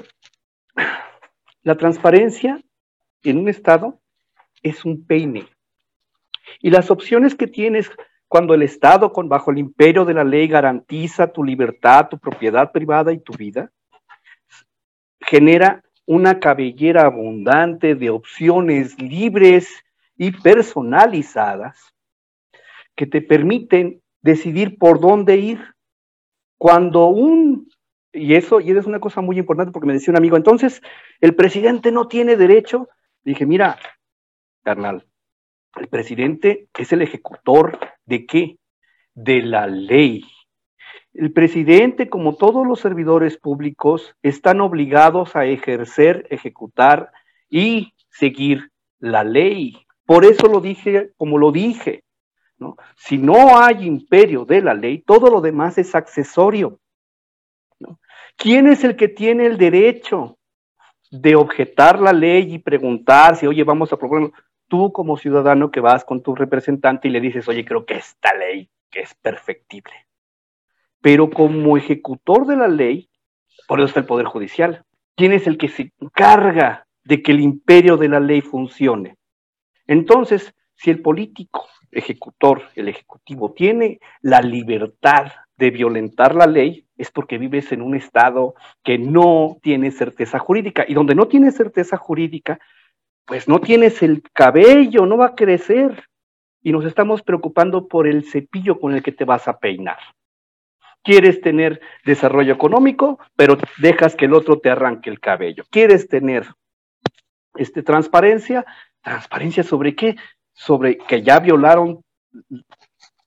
la 1.62 1.76
transparencia 1.76 2.62
en 3.22 3.38
un 3.38 3.48
Estado 3.48 4.00
es 4.62 4.84
un 4.84 5.04
peine. 5.04 5.48
Y 6.60 6.70
las 6.70 6.90
opciones 6.90 7.34
que 7.34 7.46
tienes 7.46 7.90
cuando 8.28 8.54
el 8.54 8.62
Estado, 8.62 9.12
con, 9.12 9.28
bajo 9.28 9.50
el 9.50 9.58
imperio 9.58 10.04
de 10.04 10.14
la 10.14 10.24
ley, 10.24 10.46
garantiza 10.46 11.32
tu 11.32 11.42
libertad, 11.42 12.08
tu 12.08 12.18
propiedad 12.18 12.70
privada 12.72 13.12
y 13.12 13.18
tu 13.18 13.32
vida, 13.32 13.72
genera 15.20 15.82
una 16.08 16.40
cabellera 16.40 17.02
abundante 17.02 17.94
de 17.94 18.08
opciones 18.08 18.98
libres 18.98 19.68
y 20.16 20.32
personalizadas 20.32 21.94
que 22.96 23.06
te 23.06 23.20
permiten 23.20 24.00
decidir 24.22 24.78
por 24.78 25.00
dónde 25.00 25.36
ir. 25.36 25.60
Cuando 26.56 27.08
un, 27.08 27.68
y 28.10 28.36
eso, 28.36 28.58
y 28.58 28.70
eso 28.70 28.80
es 28.80 28.86
una 28.86 29.00
cosa 29.00 29.20
muy 29.20 29.38
importante 29.38 29.70
porque 29.70 29.86
me 29.86 29.92
decía 29.92 30.12
un 30.12 30.16
amigo, 30.16 30.38
entonces, 30.38 30.80
el 31.20 31.34
presidente 31.34 31.92
no 31.92 32.08
tiene 32.08 32.36
derecho. 32.36 32.88
Dije, 33.22 33.44
mira, 33.44 33.78
carnal, 34.64 35.06
el 35.76 35.88
presidente 35.88 36.68
es 36.78 36.90
el 36.90 37.02
ejecutor 37.02 37.78
de 38.06 38.24
qué? 38.24 38.56
De 39.14 39.42
la 39.42 39.66
ley. 39.66 40.24
El 41.18 41.32
presidente, 41.32 42.08
como 42.08 42.36
todos 42.36 42.64
los 42.64 42.78
servidores 42.78 43.36
públicos, 43.36 44.14
están 44.22 44.60
obligados 44.60 45.34
a 45.34 45.46
ejercer, 45.46 46.28
ejecutar 46.30 47.10
y 47.50 47.92
seguir 48.08 48.70
la 49.00 49.24
ley. 49.24 49.84
Por 50.06 50.24
eso 50.24 50.46
lo 50.46 50.60
dije 50.60 51.10
como 51.16 51.36
lo 51.36 51.50
dije. 51.50 52.04
Si 52.94 53.18
no 53.18 53.58
hay 53.58 53.84
imperio 53.84 54.44
de 54.44 54.62
la 54.62 54.74
ley, 54.74 54.98
todo 54.98 55.28
lo 55.28 55.40
demás 55.40 55.76
es 55.76 55.96
accesorio. 55.96 56.78
¿Quién 58.36 58.68
es 58.68 58.84
el 58.84 58.94
que 58.94 59.08
tiene 59.08 59.46
el 59.46 59.58
derecho 59.58 60.38
de 61.10 61.34
objetar 61.34 62.00
la 62.00 62.12
ley 62.12 62.54
y 62.54 62.58
preguntar 62.60 63.34
si, 63.34 63.48
oye, 63.48 63.64
vamos 63.64 63.92
a 63.92 63.96
proponer? 63.96 64.30
tú 64.68 64.92
como 64.92 65.16
ciudadano 65.16 65.70
que 65.72 65.80
vas 65.80 66.04
con 66.04 66.22
tu 66.22 66.36
representante 66.36 67.08
y 67.08 67.10
le 67.10 67.20
dices, 67.20 67.48
oye, 67.48 67.64
creo 67.64 67.84
que 67.84 67.94
esta 67.94 68.32
ley 68.34 68.70
que 68.90 69.00
es 69.00 69.14
perfectible. 69.14 70.07
Pero 71.00 71.30
como 71.30 71.76
ejecutor 71.76 72.46
de 72.46 72.56
la 72.56 72.68
ley, 72.68 73.08
por 73.66 73.80
eso 73.80 73.86
está 73.86 74.00
el 74.00 74.06
Poder 74.06 74.26
Judicial. 74.26 74.84
¿Quién 75.16 75.32
es 75.32 75.46
el 75.46 75.58
que 75.58 75.68
se 75.68 75.92
encarga 76.00 76.86
de 77.04 77.22
que 77.22 77.32
el 77.32 77.40
imperio 77.40 77.96
de 77.96 78.08
la 78.08 78.20
ley 78.20 78.40
funcione? 78.40 79.16
Entonces, 79.86 80.54
si 80.74 80.90
el 80.90 81.02
político, 81.02 81.66
ejecutor, 81.90 82.62
el 82.74 82.88
ejecutivo, 82.88 83.52
tiene 83.52 83.98
la 84.20 84.40
libertad 84.40 85.32
de 85.56 85.70
violentar 85.70 86.34
la 86.34 86.46
ley, 86.46 86.86
es 86.96 87.10
porque 87.10 87.38
vives 87.38 87.72
en 87.72 87.82
un 87.82 87.96
estado 87.96 88.54
que 88.84 88.98
no 88.98 89.58
tiene 89.62 89.90
certeza 89.90 90.38
jurídica. 90.38 90.84
Y 90.86 90.94
donde 90.94 91.14
no 91.14 91.26
tiene 91.26 91.50
certeza 91.50 91.96
jurídica, 91.96 92.58
pues 93.24 93.48
no 93.48 93.60
tienes 93.60 94.02
el 94.02 94.22
cabello, 94.32 95.04
no 95.04 95.16
va 95.16 95.26
a 95.26 95.34
crecer. 95.34 96.04
Y 96.62 96.72
nos 96.72 96.84
estamos 96.84 97.22
preocupando 97.22 97.88
por 97.88 98.06
el 98.06 98.24
cepillo 98.24 98.78
con 98.78 98.94
el 98.94 99.02
que 99.02 99.12
te 99.12 99.24
vas 99.24 99.48
a 99.48 99.58
peinar. 99.58 99.98
Quieres 101.02 101.40
tener 101.40 101.80
desarrollo 102.04 102.52
económico, 102.52 103.18
pero 103.36 103.56
dejas 103.78 104.16
que 104.16 104.26
el 104.26 104.34
otro 104.34 104.58
te 104.58 104.70
arranque 104.70 105.10
el 105.10 105.20
cabello. 105.20 105.64
Quieres 105.70 106.08
tener 106.08 106.46
este, 107.54 107.82
transparencia. 107.82 108.66
¿Transparencia 109.02 109.62
sobre 109.62 109.94
qué? 109.94 110.16
Sobre 110.52 110.98
que 110.98 111.22
ya 111.22 111.40
violaron 111.40 112.02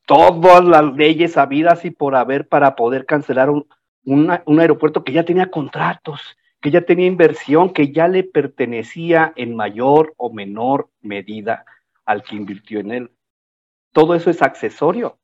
todas 0.05 0.63
las 0.63 0.93
leyes 0.95 1.37
habidas 1.37 1.85
y 1.85 1.91
por 1.91 2.15
haber 2.15 2.47
para 2.47 2.75
poder 2.75 3.05
cancelar 3.05 3.49
un, 3.49 3.67
un 4.03 4.59
aeropuerto 4.59 5.03
que 5.03 5.13
ya 5.13 5.23
tenía 5.23 5.49
contratos, 5.49 6.37
que 6.59 6.71
ya 6.71 6.81
tenía 6.81 7.07
inversión, 7.07 7.71
que 7.71 7.91
ya 7.91 8.07
le 8.07 8.23
pertenecía 8.23 9.33
en 9.35 9.55
mayor 9.55 10.13
o 10.17 10.31
menor 10.31 10.89
medida 11.01 11.65
al 12.05 12.23
que 12.23 12.35
invirtió 12.35 12.79
en 12.79 12.91
él. 12.91 13.11
Todo 13.93 14.15
eso 14.15 14.29
es 14.29 14.41
accesorio. 14.41 15.17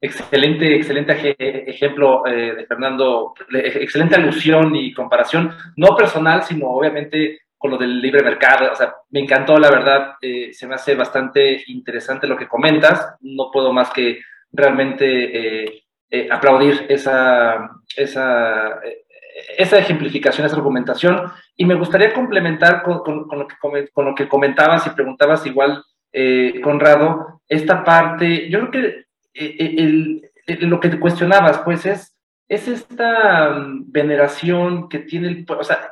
Excelente, 0.00 0.76
excelente 0.76 1.34
ejemplo 1.68 2.24
eh, 2.24 2.54
de 2.54 2.66
Fernando, 2.66 3.34
excelente 3.50 4.14
alusión 4.14 4.76
y 4.76 4.94
comparación, 4.94 5.52
no 5.76 5.96
personal, 5.96 6.44
sino 6.44 6.68
obviamente 6.68 7.40
con 7.56 7.72
lo 7.72 7.76
del 7.76 8.00
libre 8.00 8.22
mercado. 8.22 8.70
O 8.70 8.76
sea, 8.76 8.94
me 9.10 9.18
encantó, 9.18 9.58
la 9.58 9.70
verdad, 9.70 10.14
eh, 10.20 10.52
se 10.52 10.68
me 10.68 10.76
hace 10.76 10.94
bastante 10.94 11.64
interesante 11.66 12.28
lo 12.28 12.36
que 12.36 12.46
comentas. 12.46 13.16
No 13.22 13.50
puedo 13.52 13.72
más 13.72 13.90
que 13.90 14.20
realmente 14.52 15.66
eh, 15.66 16.28
aplaudir 16.30 16.86
esa, 16.88 17.68
esa, 17.96 18.80
esa 19.56 19.78
ejemplificación, 19.78 20.46
esa 20.46 20.56
argumentación. 20.56 21.22
Y 21.56 21.64
me 21.64 21.74
gustaría 21.74 22.14
complementar 22.14 22.84
con, 22.84 23.00
con, 23.00 23.26
con, 23.26 23.40
lo, 23.40 23.48
que, 23.48 23.56
con 23.92 24.04
lo, 24.04 24.14
que, 24.14 24.28
comentabas 24.28 24.86
y 24.86 24.90
preguntabas 24.90 25.44
igual, 25.44 25.82
Conrado, 26.62 27.42
esta 27.48 27.84
parte, 27.84 28.48
yo 28.48 28.58
creo 28.60 28.70
que 28.70 29.07
el, 29.38 30.30
el, 30.46 30.68
lo 30.68 30.80
que 30.80 30.88
te 30.88 31.00
cuestionabas, 31.00 31.58
pues 31.58 31.86
es, 31.86 32.16
es 32.48 32.68
esta 32.68 33.50
mm, 33.50 33.92
veneración 33.92 34.88
que 34.88 35.00
tiene 35.00 35.28
el, 35.28 35.46
o 35.48 35.64
sea, 35.64 35.90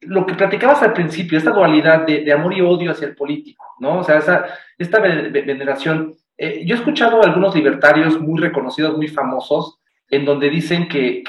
lo 0.00 0.24
que 0.26 0.34
platicabas 0.34 0.82
al 0.82 0.92
principio, 0.92 1.38
esta 1.38 1.50
dualidad 1.50 2.06
de, 2.06 2.22
de, 2.22 2.32
amor 2.32 2.54
y 2.54 2.60
odio 2.60 2.92
hacia 2.92 3.08
el 3.08 3.16
político, 3.16 3.64
¿no? 3.80 4.00
O 4.00 4.04
sea, 4.04 4.18
esa, 4.18 4.46
esta 4.78 5.00
veneración 5.00 6.16
Eh, 6.38 6.64
yo 6.66 6.74
he 6.74 6.78
escuchado 6.78 7.22
a 7.22 7.24
algunos 7.24 7.54
libertarios 7.54 8.20
muy 8.20 8.38
reconocidos, 8.38 8.96
muy 8.96 9.08
famosos, 9.08 9.78
en 10.10 10.24
donde 10.24 10.50
dicen 10.50 10.86
que, 10.86 11.22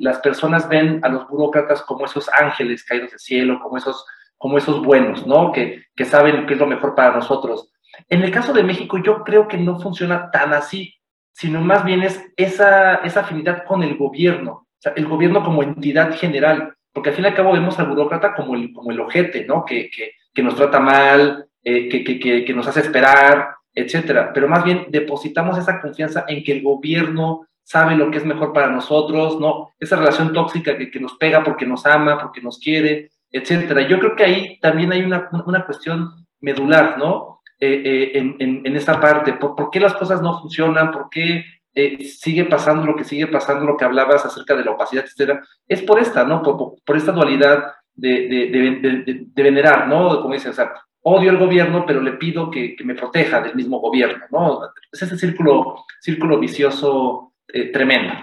las 0.00 0.18
personas 0.20 0.66
ven 0.68 1.00
a 1.02 1.08
los 1.08 1.28
burócratas 1.28 1.82
como 1.82 2.06
esos 2.06 2.28
ángeles 2.30 2.84
caídos 2.84 3.10
del 3.10 3.20
cielo, 3.20 3.60
como 3.62 3.76
esos, 3.76 4.04
como 4.38 4.56
esos 4.56 4.82
buenos, 4.82 5.26
¿no? 5.26 5.52
Que, 5.52 5.84
que 5.94 6.04
saben 6.06 6.46
qué 6.46 6.54
es 6.54 6.60
lo 6.60 6.66
mejor 6.66 6.94
para 6.94 7.14
nosotros. 7.14 7.70
En 8.08 8.22
el 8.22 8.30
caso 8.30 8.52
de 8.52 8.62
México, 8.62 8.98
yo 8.98 9.22
creo 9.24 9.48
que 9.48 9.56
no 9.56 9.80
funciona 9.80 10.30
tan 10.30 10.52
así, 10.52 10.94
sino 11.32 11.60
más 11.60 11.84
bien 11.84 12.02
es 12.02 12.24
esa, 12.36 12.96
esa 12.96 13.20
afinidad 13.20 13.64
con 13.64 13.82
el 13.82 13.96
gobierno, 13.96 14.52
o 14.52 14.66
sea, 14.78 14.92
el 14.96 15.06
gobierno 15.06 15.42
como 15.42 15.62
entidad 15.62 16.14
general, 16.16 16.74
porque 16.92 17.10
al 17.10 17.16
fin 17.16 17.24
y 17.24 17.28
al 17.28 17.34
cabo 17.34 17.52
vemos 17.52 17.78
al 17.78 17.88
burócrata 17.88 18.34
como 18.34 18.54
el, 18.54 18.72
como 18.72 18.92
el 18.92 19.00
ojete, 19.00 19.44
¿no? 19.44 19.64
Que, 19.64 19.90
que, 19.90 20.12
que 20.32 20.42
nos 20.42 20.54
trata 20.54 20.78
mal, 20.78 21.46
eh, 21.62 21.88
que, 21.88 22.04
que, 22.04 22.44
que 22.44 22.54
nos 22.54 22.68
hace 22.68 22.80
esperar, 22.80 23.48
etcétera. 23.74 24.32
Pero 24.32 24.46
más 24.46 24.62
bien 24.62 24.86
depositamos 24.90 25.58
esa 25.58 25.80
confianza 25.80 26.24
en 26.28 26.44
que 26.44 26.52
el 26.52 26.62
gobierno 26.62 27.48
sabe 27.64 27.96
lo 27.96 28.10
que 28.10 28.18
es 28.18 28.24
mejor 28.24 28.52
para 28.52 28.68
nosotros, 28.68 29.40
¿no? 29.40 29.70
Esa 29.80 29.96
relación 29.96 30.32
tóxica 30.32 30.76
que, 30.78 30.90
que 30.90 31.00
nos 31.00 31.14
pega 31.14 31.42
porque 31.42 31.66
nos 31.66 31.84
ama, 31.86 32.18
porque 32.20 32.40
nos 32.40 32.58
quiere, 32.60 33.10
etcétera. 33.32 33.88
Yo 33.88 33.98
creo 33.98 34.14
que 34.14 34.24
ahí 34.24 34.60
también 34.60 34.92
hay 34.92 35.02
una, 35.02 35.28
una 35.46 35.64
cuestión 35.64 36.26
medular, 36.40 36.96
¿no? 36.98 37.33
Eh, 37.60 38.12
eh, 38.14 38.36
en, 38.38 38.76
esa 38.76 39.00
parte. 39.00 39.34
¿Por, 39.34 39.54
¿Por, 39.54 39.70
qué 39.70 39.80
las 39.80 39.94
cosas 39.94 40.20
no 40.20 40.40
funcionan? 40.40 40.90
¿Por 40.90 41.08
qué 41.08 41.44
eh, 41.74 42.04
sigue 42.04 42.44
pasando 42.44 42.84
lo 42.86 42.96
que 42.96 43.04
sigue 43.04 43.26
pasando, 43.26 43.64
lo 43.64 43.76
que 43.76 43.84
hablabas 43.84 44.24
acerca 44.24 44.56
de 44.56 44.64
la 44.64 44.72
opacidad, 44.72 45.04
etcétera? 45.04 45.42
Es 45.68 45.82
por 45.82 45.98
esta, 45.98 46.24
¿no? 46.24 46.42
Por, 46.42 46.74
por 46.84 46.96
esta 46.96 47.12
dualidad 47.12 47.72
de, 47.94 48.28
de, 48.28 49.26
de, 49.34 49.42
venerar, 49.42 49.88
¿no? 49.88 50.20
Como 50.20 50.34
dice, 50.34 50.50
o 50.50 50.52
sea, 50.52 50.72
odio 51.02 51.30
al 51.30 51.38
gobierno, 51.38 51.84
pero 51.86 52.00
le 52.00 52.12
pido 52.14 52.50
que, 52.50 52.74
que, 52.74 52.84
me 52.84 52.94
proteja 52.94 53.40
del 53.40 53.54
mismo 53.54 53.78
gobierno, 53.78 54.24
¿no? 54.30 54.60
Es 54.92 55.02
ese 55.02 55.16
círculo, 55.16 55.84
círculo 56.00 56.38
vicioso 56.38 57.34
tremendo. 57.72 58.14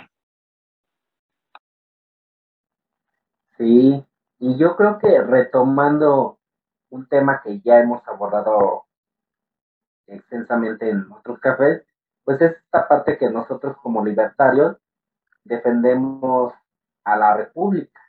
Sí, 3.57 4.03
y 4.39 4.57
yo 4.57 4.75
creo 4.75 4.97
que 4.97 5.21
retomando 5.21 6.39
un 6.89 7.07
tema 7.07 7.41
que 7.43 7.61
ya 7.61 7.79
hemos 7.79 8.05
abordado 8.07 8.85
extensamente 10.11 10.89
en 10.89 11.11
otros 11.11 11.39
cafés, 11.39 11.83
pues 12.23 12.41
es 12.41 12.51
esta 12.57 12.87
parte 12.87 13.17
que 13.17 13.29
nosotros 13.29 13.77
como 13.81 14.05
libertarios 14.05 14.77
defendemos 15.43 16.53
a 17.03 17.17
la 17.17 17.35
república, 17.35 17.99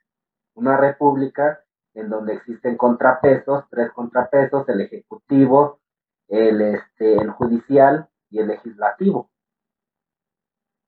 una 0.55 0.76
república 0.76 1.61
en 1.94 2.11
donde 2.11 2.34
existen 2.34 2.76
contrapesos, 2.76 3.64
tres 3.70 3.90
contrapesos, 3.92 4.68
el 4.68 4.80
ejecutivo, 4.82 5.80
el, 6.28 6.61
este, 6.61 7.14
el 7.14 7.30
judicial 7.30 8.09
y 8.30 8.40
el 8.40 8.48
legislativo. 8.48 9.30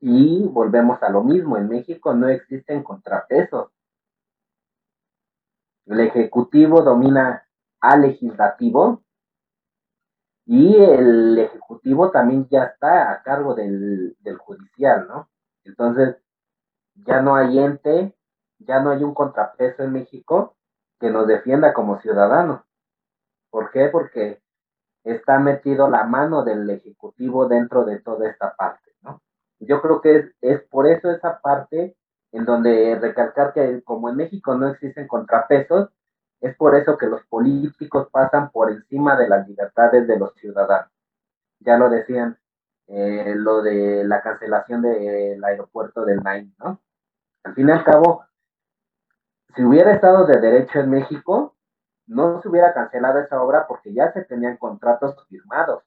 Y 0.01 0.47
volvemos 0.49 1.03
a 1.03 1.09
lo 1.11 1.23
mismo, 1.23 1.57
en 1.57 1.69
México 1.69 2.15
no 2.15 2.29
existen 2.29 2.83
contrapesos. 2.83 3.71
El 5.87 6.01
ejecutivo 6.01 6.83
domina 6.83 7.47
al 7.81 8.03
legislativo 8.03 9.03
y 10.47 10.77
el 10.77 11.39
ejecutivo 11.39 12.11
también 12.11 12.47
ya 12.49 12.65
está 12.65 13.13
a 13.13 13.23
cargo 13.23 13.55
del, 13.55 14.17
del 14.21 14.37
judicial, 14.37 15.07
¿no? 15.09 15.29
Entonces, 15.65 16.17
ya 16.95 17.21
no 17.23 17.35
hay 17.37 17.59
ente, 17.59 18.15
ya 18.59 18.81
no 18.81 18.91
hay 18.91 19.03
un 19.03 19.15
contrapeso 19.15 19.83
en 19.83 19.93
México 19.93 20.57
que 21.01 21.11
nos 21.11 21.27
defienda 21.27 21.73
como 21.73 22.01
ciudadanos. 22.01 22.63
¿Por 23.51 23.71
qué? 23.71 23.89
Porque 23.89 24.43
está 25.05 25.39
metido 25.39 25.89
la 25.89 26.05
mano 26.05 26.45
del 26.45 26.69
Ejecutivo 26.71 27.47
dentro 27.47 27.85
de 27.85 28.01
toda 28.01 28.29
esta 28.29 28.55
parte, 28.55 28.93
¿no? 29.03 29.23
Yo 29.61 29.81
creo 29.81 30.01
que 30.01 30.17
es, 30.17 30.35
es 30.41 30.63
por 30.69 30.87
eso 30.87 31.11
esa 31.11 31.41
parte 31.41 31.97
en 32.33 32.45
donde 32.45 32.99
recalcar 33.01 33.53
que 33.53 33.83
como 33.85 34.09
en 34.09 34.17
México 34.17 34.55
no 34.57 34.69
existen 34.69 35.07
contrapesos, 35.07 35.91
es 36.45 36.55
por 36.57 36.77
eso 36.77 36.99
que 36.99 37.07
los 37.07 37.25
políticos 37.25 38.09
pasan 38.13 38.51
por 38.51 38.71
encima 38.71 39.17
de 39.17 39.29
las 39.29 39.49
libertades 39.49 40.07
de 40.07 40.19
los 40.19 40.35
ciudadanos. 40.35 40.93
Ya 41.61 41.79
lo 41.79 41.89
decían, 41.89 42.39
eh, 42.87 43.33
lo 43.35 43.63
de 43.63 44.05
la 44.05 44.21
cancelación 44.21 44.83
del 44.83 45.43
aeropuerto 45.43 46.05
del 46.05 46.23
Nain, 46.23 46.55
¿no? 46.59 46.83
Al 47.45 47.55
fin 47.55 47.71
y 47.71 47.73
al 47.73 47.83
cabo, 47.83 48.27
si 49.57 49.65
hubiera 49.65 49.95
estado 49.95 50.27
de 50.27 50.39
derecho 50.39 50.81
en 50.81 50.91
México, 50.91 51.57
no 52.07 52.43
se 52.43 52.49
hubiera 52.51 52.75
cancelado 52.75 53.21
esa 53.21 53.41
obra 53.43 53.67
porque 53.67 53.95
ya 53.95 54.13
se 54.13 54.23
tenían 54.25 54.59
contratos 54.59 55.17
firmados, 55.31 55.83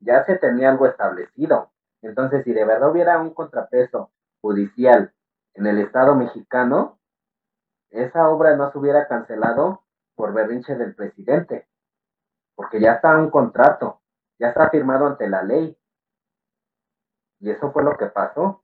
ya 0.00 0.22
se 0.26 0.36
tenía 0.36 0.68
algo 0.68 0.86
establecido. 0.86 1.70
Entonces, 2.02 2.44
si 2.44 2.52
de 2.52 2.66
verdad 2.66 2.90
hubiera 2.90 3.18
un 3.18 3.32
contrapeso 3.32 4.10
judicial 4.42 5.14
en 5.54 5.66
el 5.66 5.78
Estado 5.78 6.14
mexicano, 6.14 6.98
esa 7.88 8.28
obra 8.28 8.54
no 8.54 8.70
se 8.70 8.76
hubiera 8.76 9.08
cancelado 9.08 9.83
por 10.14 10.32
berrinche 10.32 10.74
del 10.76 10.94
presidente, 10.94 11.68
porque 12.54 12.80
ya 12.80 12.94
está 12.94 13.16
un 13.16 13.30
contrato, 13.30 14.00
ya 14.38 14.48
está 14.48 14.70
firmado 14.70 15.06
ante 15.06 15.28
la 15.28 15.42
ley. 15.42 15.76
Y 17.40 17.50
eso 17.50 17.72
fue 17.72 17.82
lo 17.82 17.96
que 17.96 18.06
pasó. 18.06 18.62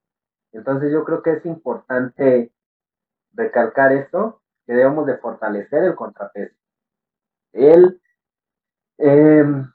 Entonces 0.51 0.91
yo 0.91 1.03
creo 1.03 1.21
que 1.21 1.33
es 1.33 1.45
importante 1.45 2.51
recalcar 3.33 3.91
esto 3.91 4.41
que 4.65 4.73
debemos 4.73 5.05
de 5.05 5.17
fortalecer 5.17 5.83
el 5.83 5.95
contrapeso. 5.95 6.55
Él, 7.53 8.01
em, 8.97 9.71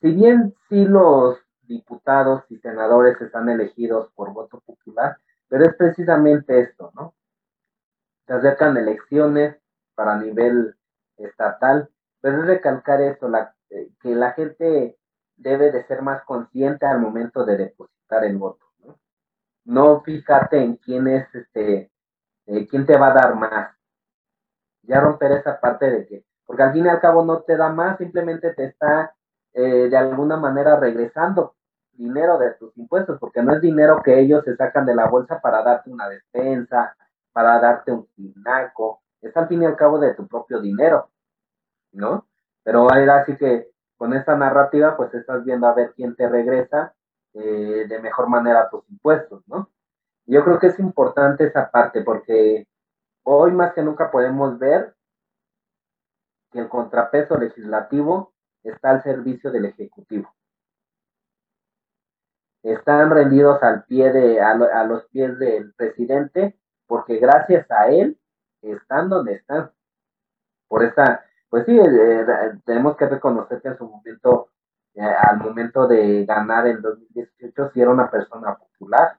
si 0.00 0.12
bien 0.12 0.54
sí 0.68 0.84
los 0.84 1.38
diputados 1.62 2.44
y 2.48 2.58
senadores 2.58 3.20
están 3.20 3.48
elegidos 3.48 4.10
por 4.14 4.32
voto 4.32 4.60
popular, 4.60 5.18
pero 5.48 5.64
es 5.64 5.74
precisamente 5.76 6.60
esto, 6.60 6.92
¿no? 6.94 7.14
Se 8.26 8.34
acercan 8.34 8.76
elecciones 8.76 9.56
para 9.94 10.16
nivel 10.16 10.76
estatal, 11.24 11.88
pero 12.20 12.40
es 12.40 12.46
recalcar 12.46 13.00
esto, 13.00 13.30
eh, 13.70 13.90
que 14.00 14.14
la 14.14 14.32
gente 14.32 14.98
debe 15.36 15.72
de 15.72 15.86
ser 15.86 16.02
más 16.02 16.22
consciente 16.24 16.86
al 16.86 17.00
momento 17.00 17.44
de 17.44 17.56
depositar 17.56 18.24
el 18.24 18.36
voto, 18.36 18.66
¿no? 18.80 18.98
No 19.64 20.00
fíjate 20.02 20.62
en 20.62 20.76
quién 20.76 21.08
es 21.08 21.34
este, 21.34 21.90
eh, 22.46 22.66
quién 22.68 22.86
te 22.86 22.96
va 22.96 23.08
a 23.08 23.14
dar 23.14 23.34
más, 23.36 23.74
ya 24.82 25.00
romper 25.00 25.32
esa 25.32 25.60
parte 25.60 25.90
de 25.90 26.06
que, 26.06 26.24
porque 26.44 26.62
al 26.62 26.72
fin 26.72 26.86
y 26.86 26.88
al 26.88 27.00
cabo 27.00 27.24
no 27.24 27.42
te 27.42 27.56
da 27.56 27.70
más, 27.70 27.98
simplemente 27.98 28.52
te 28.54 28.64
está 28.64 29.14
eh, 29.52 29.88
de 29.88 29.96
alguna 29.96 30.36
manera 30.36 30.78
regresando 30.78 31.54
dinero 31.92 32.38
de 32.38 32.52
tus 32.54 32.76
impuestos, 32.76 33.18
porque 33.18 33.42
no 33.42 33.54
es 33.54 33.60
dinero 33.60 34.00
que 34.02 34.18
ellos 34.18 34.44
se 34.44 34.56
sacan 34.56 34.86
de 34.86 34.94
la 34.94 35.06
bolsa 35.08 35.40
para 35.40 35.62
darte 35.62 35.90
una 35.90 36.08
despensa, 36.08 36.96
para 37.32 37.60
darte 37.60 37.92
un 37.92 38.06
finaco, 38.16 38.99
es 39.22 39.36
al 39.36 39.48
fin 39.48 39.62
y 39.62 39.66
al 39.66 39.76
cabo 39.76 39.98
de 39.98 40.14
tu 40.14 40.26
propio 40.26 40.60
dinero, 40.60 41.10
¿no? 41.92 42.26
Pero 42.62 42.80
ahora 42.80 43.18
así 43.18 43.36
que 43.36 43.70
con 43.96 44.14
esta 44.14 44.36
narrativa, 44.36 44.96
pues 44.96 45.12
estás 45.14 45.44
viendo 45.44 45.66
a 45.66 45.74
ver 45.74 45.92
quién 45.94 46.14
te 46.16 46.28
regresa 46.28 46.94
eh, 47.34 47.86
de 47.88 47.98
mejor 48.00 48.28
manera 48.28 48.68
tus 48.70 48.88
impuestos, 48.88 49.42
¿no? 49.46 49.70
Yo 50.26 50.44
creo 50.44 50.58
que 50.58 50.68
es 50.68 50.78
importante 50.78 51.44
esa 51.44 51.70
parte 51.70 52.02
porque 52.02 52.66
Hoy 53.22 53.52
más 53.52 53.74
que 53.74 53.82
nunca 53.82 54.10
podemos 54.10 54.58
ver 54.58 54.94
que 56.50 56.58
el 56.58 56.68
contrapeso 56.68 57.36
legislativo 57.36 58.32
está 58.62 58.90
al 58.90 59.02
servicio 59.02 59.50
del 59.50 59.66
Ejecutivo. 59.66 60.34
Están 62.62 63.10
rendidos 63.10 63.62
al 63.62 63.84
pie 63.84 64.12
de, 64.12 64.40
a, 64.40 64.84
los 64.84 65.04
pies 65.06 65.38
del 65.38 65.72
presidente 65.74 66.58
porque 66.86 67.18
gracias 67.18 67.70
a 67.70 67.88
él 67.88 68.18
están 68.62 69.08
donde 69.08 69.34
están. 69.34 69.70
Por 70.68 70.84
esta, 70.84 71.24
pues 71.48 71.66
sí, 71.66 71.78
eh, 71.78 72.26
tenemos 72.64 72.96
que 72.96 73.06
reconocer 73.06 73.60
que 73.60 73.68
en 73.68 73.78
su 73.78 73.88
momento, 73.88 74.50
eh, 74.94 75.02
al 75.02 75.38
momento 75.38 75.86
de 75.86 76.24
ganar 76.24 76.66
en 76.66 76.80
2018, 76.80 77.70
sí 77.72 77.80
era 77.80 77.90
una 77.90 78.10
persona 78.10 78.56
popular. 78.56 79.18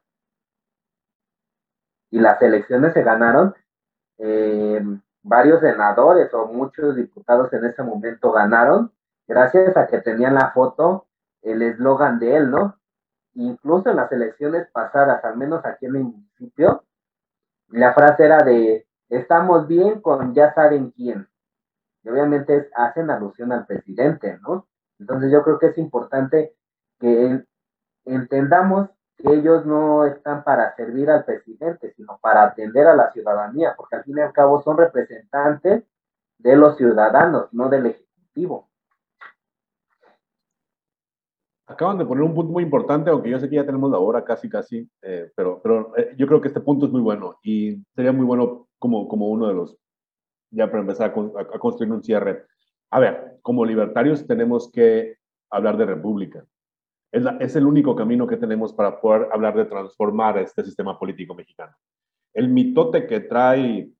Y 2.10 2.20
las 2.20 2.42
elecciones 2.42 2.94
se 2.94 3.04
ganaron 3.04 3.56
eh, 4.18 4.82
varios 5.24 5.62
senadores 5.62 6.34
o 6.34 6.48
muchos 6.48 6.96
diputados 6.96 7.52
en 7.54 7.66
ese 7.66 7.84
momento 7.84 8.32
ganaron 8.32 8.92
gracias 9.28 9.76
a 9.78 9.88
que 9.88 10.00
tenían 10.00 10.36
la 10.36 10.52
foto, 10.52 11.08
el 11.42 11.62
eslogan 11.62 12.20
de 12.20 12.36
él, 12.36 12.52
¿no? 12.52 12.78
Incluso 13.34 13.90
en 13.90 13.96
las 13.96 14.12
elecciones 14.12 14.68
pasadas, 14.72 15.24
al 15.24 15.38
menos 15.38 15.66
aquí 15.66 15.86
en 15.86 15.96
el 15.96 16.04
municipio, 16.04 16.84
la 17.70 17.94
frase 17.94 18.26
era 18.26 18.44
de 18.44 18.86
estamos 19.12 19.68
bien 19.68 20.02
con 20.02 20.34
ya 20.34 20.54
saben 20.54 20.92
quién. 20.92 21.28
Y 22.04 22.10
obviamente 22.10 22.70
hacen 22.76 23.12
alusión 23.12 23.52
al 23.52 23.66
presidente, 23.66 24.40
¿no? 24.42 24.68
Entonces 25.00 25.32
yo 25.32 25.44
creo 25.44 25.60
que 25.60 25.68
es 25.68 25.78
importante 25.78 26.56
que 27.00 27.44
entendamos 28.06 28.90
ellos 29.24 29.66
no 29.66 30.06
están 30.06 30.44
para 30.44 30.76
servir 30.76 31.10
al 31.10 31.26
presidente, 31.26 31.94
sino 31.96 32.18
para 32.22 32.44
atender 32.44 32.88
a 32.88 32.96
la 32.96 33.12
ciudadanía, 33.12 33.76
porque 33.78 33.98
al 33.98 34.04
fin 34.04 34.18
y 34.18 34.22
al 34.22 34.34
cabo 34.34 34.64
son 34.64 34.78
representantes 34.78 35.84
de 36.40 36.56
los 36.56 36.78
ciudadanos, 36.78 37.54
no 37.54 37.70
del 37.70 37.88
Ejecutivo. 37.88 38.68
acaban 41.68 41.98
de 41.98 42.06
poner 42.06 42.24
un 42.24 42.36
punto 42.36 42.52
muy 42.52 42.64
importante, 42.64 43.10
aunque 43.10 43.30
yo 43.30 43.40
sé 43.40 43.50
que 43.50 43.56
ya 43.56 43.66
tenemos 43.66 43.90
la 43.90 43.98
hora 43.98 44.26
casi, 44.26 44.50
casi, 44.50 44.90
eh, 45.02 45.32
pero, 45.36 45.62
pero 45.64 45.96
eh, 45.96 46.14
yo 46.18 46.28
creo 46.28 46.42
que 46.42 46.50
este 46.50 46.60
punto 46.60 46.86
es 46.86 46.92
muy 46.92 47.00
bueno 47.00 47.40
y 47.44 47.82
sería 47.96 48.12
muy 48.12 48.26
bueno 48.26 48.68
como, 48.82 49.08
como 49.08 49.30
uno 49.30 49.48
de 49.48 49.54
los, 49.54 49.78
ya 50.50 50.66
para 50.68 50.82
empezar 50.82 51.14
a, 51.16 51.42
a 51.42 51.60
construir 51.60 51.94
un 51.94 52.02
cierre. 52.02 52.46
A 52.90 53.00
ver, 53.00 53.38
como 53.44 53.64
libertarios 53.64 54.26
tenemos 54.26 54.72
que 54.72 55.18
hablar 55.52 55.78
de 55.78 55.86
república. 55.86 56.44
Es, 57.12 57.22
la, 57.22 57.38
es, 57.40 57.56
el 57.56 57.68
único 57.68 57.96
camino 57.96 58.26
que 58.26 58.38
tenemos 58.38 58.74
para 58.74 59.00
poder 59.00 59.28
hablar 59.32 59.56
de 59.56 59.66
transformar 59.66 60.40
este 60.40 60.64
sistema 60.64 60.98
político 60.98 61.36
mexicano. 61.36 61.76
El 62.34 62.50
mitote 62.50 63.06
que 63.06 63.20
trae 63.20 63.92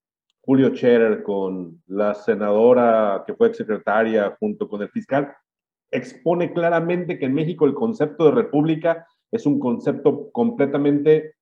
Julio 0.42 0.74
Scherer 0.74 1.22
con 1.22 1.84
la 1.86 2.16
senadora 2.16 3.24
que 3.28 3.36
fue 3.36 3.50
exsecretaria 3.50 4.36
junto 4.40 4.68
con 4.68 4.82
el 4.82 4.90
fiscal 4.90 5.32
expone 5.92 6.54
claramente 6.54 7.20
que 7.20 7.26
en 7.26 7.36
México 7.36 7.66
el 7.66 7.76
concepto 7.76 8.26
de 8.26 8.32
república 8.32 9.06
es 9.30 9.46
un 9.46 9.60
concepto 9.60 10.32
completamente 10.32 11.36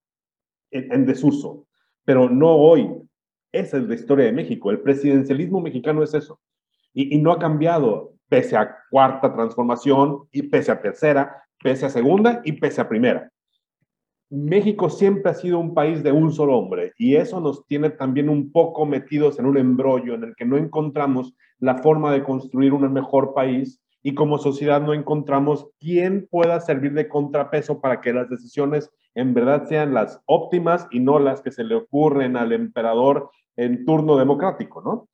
en, 0.72 0.92
en 0.92 1.06
desuso, 1.06 1.68
pero 2.04 2.30
no 2.30 2.56
hoy. 2.56 3.09
Esa 3.52 3.78
es 3.78 3.84
la 3.84 3.96
historia 3.96 4.26
de 4.26 4.32
México. 4.32 4.72
El 4.72 4.82
presidencialismo 4.82 5.62
mexicano 5.62 6.04
es 6.04 6.14
eso. 6.14 6.40
Y, 6.94 7.16
y, 7.16 7.22
no 7.22 7.32
ha 7.32 7.40
cambiado 7.40 8.14
pese 8.28 8.56
a 8.56 8.76
cuarta 8.90 9.34
transformación 9.34 10.28
y 10.32 10.44
pese 10.44 10.72
a 10.72 10.82
tercera, 10.82 11.44
pese 11.62 11.86
a 11.86 11.90
segunda 11.90 12.42
y 12.44 12.54
pese 12.54 12.82
a 12.82 12.90
primera. 12.90 13.32
México 14.32 14.92
siempre 14.92 15.32
ha 15.32 15.34
sido 15.34 15.58
un 15.58 15.74
país 15.74 16.04
de 16.04 16.12
un 16.12 16.32
solo 16.32 16.56
hombre 16.56 16.94
y 17.00 17.16
eso 17.16 17.42
nos 17.42 17.66
tiene 17.66 17.90
también 17.90 18.30
un 18.30 18.52
poco 18.52 18.86
metidos 18.86 19.40
en 19.40 19.48
un 19.48 19.58
embrollo 19.58 20.14
en 20.14 20.24
el 20.24 20.36
que 20.36 20.46
no 20.46 20.56
encontramos 20.58 21.34
la 21.58 21.80
forma 21.80 22.14
de 22.14 22.24
construir 22.24 22.74
un 22.74 22.94
mejor 22.94 23.34
país 23.34 23.82
y 24.04 24.14
como 24.14 24.38
sociedad 24.38 24.82
no 24.82 24.94
encontramos 24.94 25.68
quién 25.80 26.28
pueda 26.30 26.60
servir 26.60 26.94
de 26.94 27.10
contrapeso 27.10 27.82
para 27.82 28.02
que 28.02 28.14
las 28.14 28.30
decisiones 28.30 28.92
en 29.16 29.34
verdad 29.34 29.66
sean 29.66 29.96
las 29.96 30.22
óptimas 30.26 30.88
y 30.92 31.00
no 31.00 31.18
las 31.18 31.42
que 31.42 31.52
se 31.52 31.64
le 31.64 31.74
ocurren 31.74 32.38
al 32.38 32.52
emperador 32.52 33.32
en 33.60 33.86
turno 33.86 34.16
democrático, 34.16 34.82
¿no? 34.82 35.10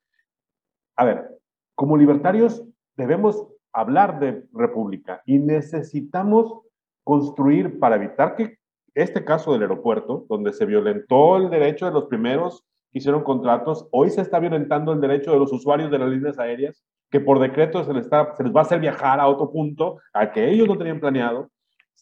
A 0.96 1.04
ver, 1.04 1.30
como 1.74 1.98
libertarios 1.98 2.64
debemos 2.96 3.48
hablar 3.74 4.20
de 4.20 4.44
república 4.54 5.22
y 5.26 5.40
necesitamos 5.40 6.62
construir 7.04 7.80
para 7.80 7.96
evitar 7.96 8.36
que 8.36 8.58
este 8.94 9.26
caso 9.26 9.52
del 9.52 9.64
aeropuerto, 9.64 10.26
donde 10.30 10.54
se 10.54 10.66
violentó 10.66 11.38
el 11.38 11.50
derecho 11.50 11.88
de 11.88 11.92
los 11.92 12.06
primeros 12.06 12.64
que 12.92 13.00
hicieron 13.00 13.24
contratos, 13.24 13.88
hoy 13.92 14.12
se 14.12 14.22
está 14.22 14.40
violentando 14.40 14.94
el 14.94 15.02
derecho 15.02 15.32
de 15.34 15.40
los 15.40 15.52
usuarios 15.52 15.90
de 15.90 16.00
las 16.00 16.10
líneas 16.10 16.38
aéreas, 16.38 16.84
que 17.10 17.20
por 17.20 17.40
decreto 17.40 17.84
se 17.84 17.94
les, 17.94 18.06
está, 18.06 18.36
se 18.36 18.44
les 18.44 18.56
va 18.56 18.60
a 18.60 18.64
hacer 18.64 18.80
viajar 18.80 19.20
a 19.20 19.28
otro 19.28 19.52
punto, 19.52 20.00
a 20.14 20.32
que 20.32 20.50
ellos 20.50 20.68
no 20.68 20.78
tenían 20.78 21.00
planeado. 21.00 21.50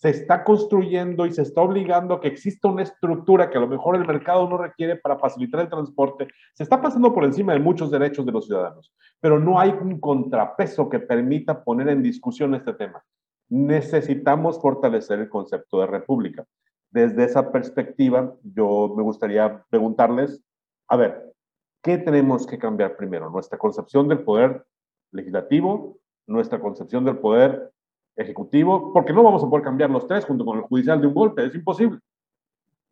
Se 0.03 0.09
está 0.09 0.43
construyendo 0.43 1.25
y 1.25 1.31
se 1.31 1.43
está 1.43 1.61
obligando 1.61 2.15
a 2.15 2.19
que 2.19 2.27
exista 2.27 2.67
una 2.67 2.83
estructura 2.83 3.49
que 3.49 3.57
a 3.57 3.61
lo 3.61 3.69
mejor 3.69 3.95
el 3.95 4.05
mercado 4.05 4.49
no 4.49 4.57
requiere 4.57 4.97
para 4.97 5.17
facilitar 5.17 5.61
el 5.61 5.69
transporte. 5.69 6.27
Se 6.53 6.63
está 6.63 6.81
pasando 6.81 7.13
por 7.13 7.23
encima 7.23 7.53
de 7.53 7.59
muchos 7.59 7.89
derechos 7.89 8.25
de 8.25 8.33
los 8.33 8.45
ciudadanos, 8.45 8.93
pero 9.21 9.39
no 9.39 9.61
hay 9.61 9.69
un 9.69 10.01
contrapeso 10.01 10.89
que 10.89 10.99
permita 10.99 11.63
poner 11.63 11.87
en 11.87 12.03
discusión 12.03 12.53
este 12.53 12.73
tema. 12.73 13.01
Necesitamos 13.47 14.61
fortalecer 14.61 15.19
el 15.19 15.29
concepto 15.29 15.79
de 15.79 15.87
república 15.87 16.45
desde 16.91 17.23
esa 17.23 17.49
perspectiva, 17.49 18.35
yo 18.43 18.93
me 18.97 19.03
gustaría 19.03 19.63
preguntarles, 19.69 20.43
a 20.89 20.97
ver, 20.97 21.33
¿qué 21.81 21.97
tenemos 21.97 22.45
que 22.45 22.59
cambiar 22.59 22.97
primero? 22.97 23.29
¿Nuestra 23.29 23.57
concepción 23.57 24.09
del 24.09 24.19
poder 24.19 24.65
legislativo? 25.13 25.97
¿Nuestra 26.27 26.59
concepción 26.59 27.05
del 27.05 27.19
poder 27.19 27.72
ejecutivo? 28.15 28.93
Porque 28.93 29.13
no 29.13 29.23
vamos 29.23 29.43
a 29.43 29.49
poder 29.49 29.63
cambiar 29.63 29.89
los 29.89 30.07
tres 30.07 30.25
junto 30.25 30.45
con 30.45 30.57
el 30.57 30.63
judicial 30.63 31.01
de 31.01 31.07
un 31.07 31.13
golpe, 31.13 31.45
es 31.45 31.55
imposible. 31.55 31.99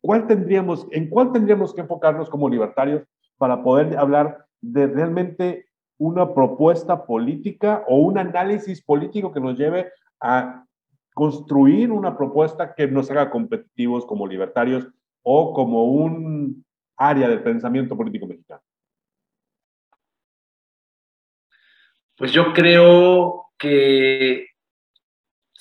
¿Cuál 0.00 0.26
tendríamos, 0.26 0.86
¿En 0.90 1.08
cuál 1.08 1.32
tendríamos 1.32 1.72
que 1.72 1.80
enfocarnos 1.80 2.28
como 2.28 2.48
libertarios 2.48 3.04
para 3.38 3.62
poder 3.62 3.96
hablar 3.96 4.46
de 4.60 4.86
realmente 4.86 5.66
una 5.98 6.34
propuesta 6.34 7.06
política 7.06 7.84
o 7.86 7.98
un 7.98 8.18
análisis 8.18 8.82
político 8.82 9.32
que 9.32 9.40
nos 9.40 9.56
lleve 9.56 9.92
a 10.20 10.64
construir 11.14 11.92
una 11.92 12.16
propuesta 12.16 12.74
que 12.74 12.88
nos 12.88 13.10
haga 13.10 13.30
competitivos 13.30 14.04
como 14.06 14.26
libertarios 14.26 14.88
o 15.22 15.52
como 15.52 15.84
un 15.84 16.64
área 16.96 17.28
del 17.28 17.42
pensamiento 17.42 17.96
político 17.96 18.26
mexicano? 18.26 18.62
Pues 22.16 22.32
yo 22.32 22.52
creo 22.52 23.46
que 23.58 24.46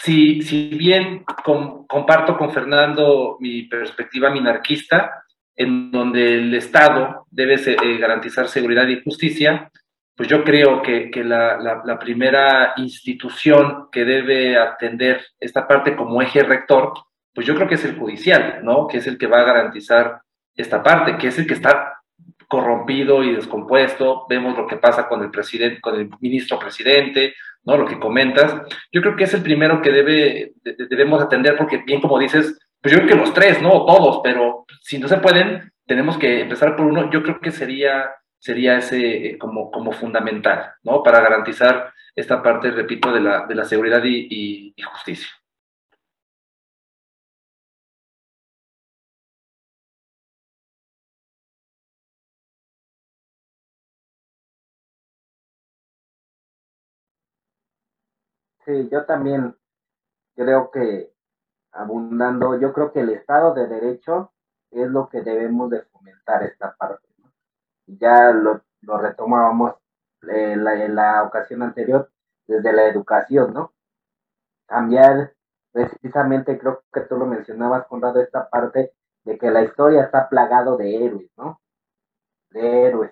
si, 0.03 0.41
si 0.41 0.69
bien 0.69 1.23
com, 1.43 1.85
comparto 1.85 2.37
con 2.37 2.51
Fernando 2.51 3.37
mi 3.39 3.63
perspectiva 3.63 4.31
minarquista, 4.31 5.23
en 5.55 5.91
donde 5.91 6.35
el 6.35 6.53
Estado 6.55 7.27
debe 7.29 7.55
eh, 7.55 7.97
garantizar 7.97 8.47
seguridad 8.47 8.87
y 8.87 9.01
justicia, 9.03 9.71
pues 10.15 10.27
yo 10.27 10.43
creo 10.43 10.81
que, 10.81 11.11
la, 11.23 11.97
primera 11.99 12.73
institución 12.77 13.89
que 13.91 14.03
debe 14.03 14.57
atender 14.57 15.23
esta 15.39 15.67
parte 15.67 15.95
como 15.95 16.21
eje 16.21 16.43
rector, 16.43 16.93
pues 17.33 17.45
yo 17.45 17.55
creo 17.55 17.67
que 17.67 17.75
es 17.75 17.85
el 17.85 17.97
judicial, 17.97 18.59
¿no? 18.63 18.87
Que 18.87 18.97
es 18.97 19.07
el 19.07 19.17
que 19.17 19.27
va 19.27 19.41
a 19.41 19.45
garantizar 19.45 20.21
esta 20.55 20.81
parte, 20.81 21.17
que 21.17 21.27
es 21.27 21.37
el 21.37 21.47
que 21.47 21.53
está 21.53 22.00
corrompido 22.51 23.23
y 23.23 23.33
descompuesto. 23.33 24.25
Vemos 24.27 24.57
lo 24.57 24.67
que 24.67 24.75
pasa 24.75 25.07
con 25.07 25.23
el 25.23 25.31
presidente, 25.31 25.79
con 25.79 25.95
el 25.95 26.09
ministro 26.19 26.59
presidente, 26.59 27.33
¿no? 27.63 27.77
Lo 27.77 27.85
que 27.85 27.97
comentas. 27.97 28.53
Yo 28.91 29.01
creo 29.01 29.15
que 29.15 29.23
es 29.23 29.33
el 29.33 29.41
primero 29.41 29.81
que 29.81 29.91
debe, 29.91 30.53
debemos 30.89 31.23
atender, 31.23 31.55
porque 31.55 31.77
bien 31.77 32.01
como 32.01 32.19
dices, 32.19 32.59
pues 32.81 32.93
yo 32.93 32.99
creo 32.99 33.09
que 33.09 33.23
los 33.23 33.33
tres, 33.33 33.61
¿no? 33.61 33.85
Todos, 33.85 34.19
pero 34.21 34.65
si 34.81 34.99
no 34.99 35.07
se 35.07 35.17
pueden, 35.17 35.71
tenemos 35.85 36.17
que 36.17 36.41
empezar 36.41 36.75
por 36.75 36.87
uno. 36.87 37.09
Yo 37.09 37.23
creo 37.23 37.39
que 37.39 37.51
sería 37.51 38.11
sería 38.37 38.77
ese 38.79 39.27
eh, 39.27 39.37
como, 39.37 39.71
como 39.71 39.93
fundamental, 39.93 40.73
¿no? 40.83 41.03
Para 41.03 41.21
garantizar 41.21 41.93
esta 42.15 42.43
parte, 42.43 42.71
repito, 42.71 43.13
de 43.13 43.21
la, 43.21 43.45
de 43.45 43.55
la 43.55 43.63
seguridad 43.63 44.03
y, 44.03 44.27
y, 44.29 44.73
y 44.75 44.81
justicia. 44.81 45.29
Sí, 58.65 58.89
yo 58.91 59.05
también 59.05 59.55
creo 60.35 60.71
que, 60.71 61.13
abundando, 61.71 62.59
yo 62.59 62.73
creo 62.73 62.91
que 62.91 63.01
el 63.01 63.09
Estado 63.11 63.53
de 63.53 63.67
Derecho 63.67 64.33
es 64.71 64.87
lo 64.87 65.09
que 65.09 65.21
debemos 65.21 65.69
de 65.69 65.83
fomentar 65.83 66.43
esta 66.43 66.75
parte 66.75 67.11
ya 67.99 68.31
lo, 68.31 68.63
lo 68.81 68.97
retomábamos 68.97 69.75
en 70.23 70.63
la, 70.63 70.75
la 70.87 71.23
ocasión 71.23 71.63
anterior 71.63 72.11
desde 72.47 72.73
la 72.73 72.87
educación, 72.87 73.53
¿no? 73.53 73.73
Cambiar, 74.67 75.33
precisamente 75.71 76.57
creo 76.57 76.83
que 76.93 77.01
tú 77.01 77.17
lo 77.17 77.25
mencionabas, 77.25 77.87
Conrado, 77.87 78.21
esta 78.21 78.49
parte 78.49 78.93
de 79.23 79.37
que 79.37 79.51
la 79.51 79.63
historia 79.63 80.03
está 80.03 80.29
plagado 80.29 80.77
de 80.77 81.05
héroes, 81.05 81.29
¿no? 81.37 81.61
De 82.49 82.87
héroes. 82.87 83.11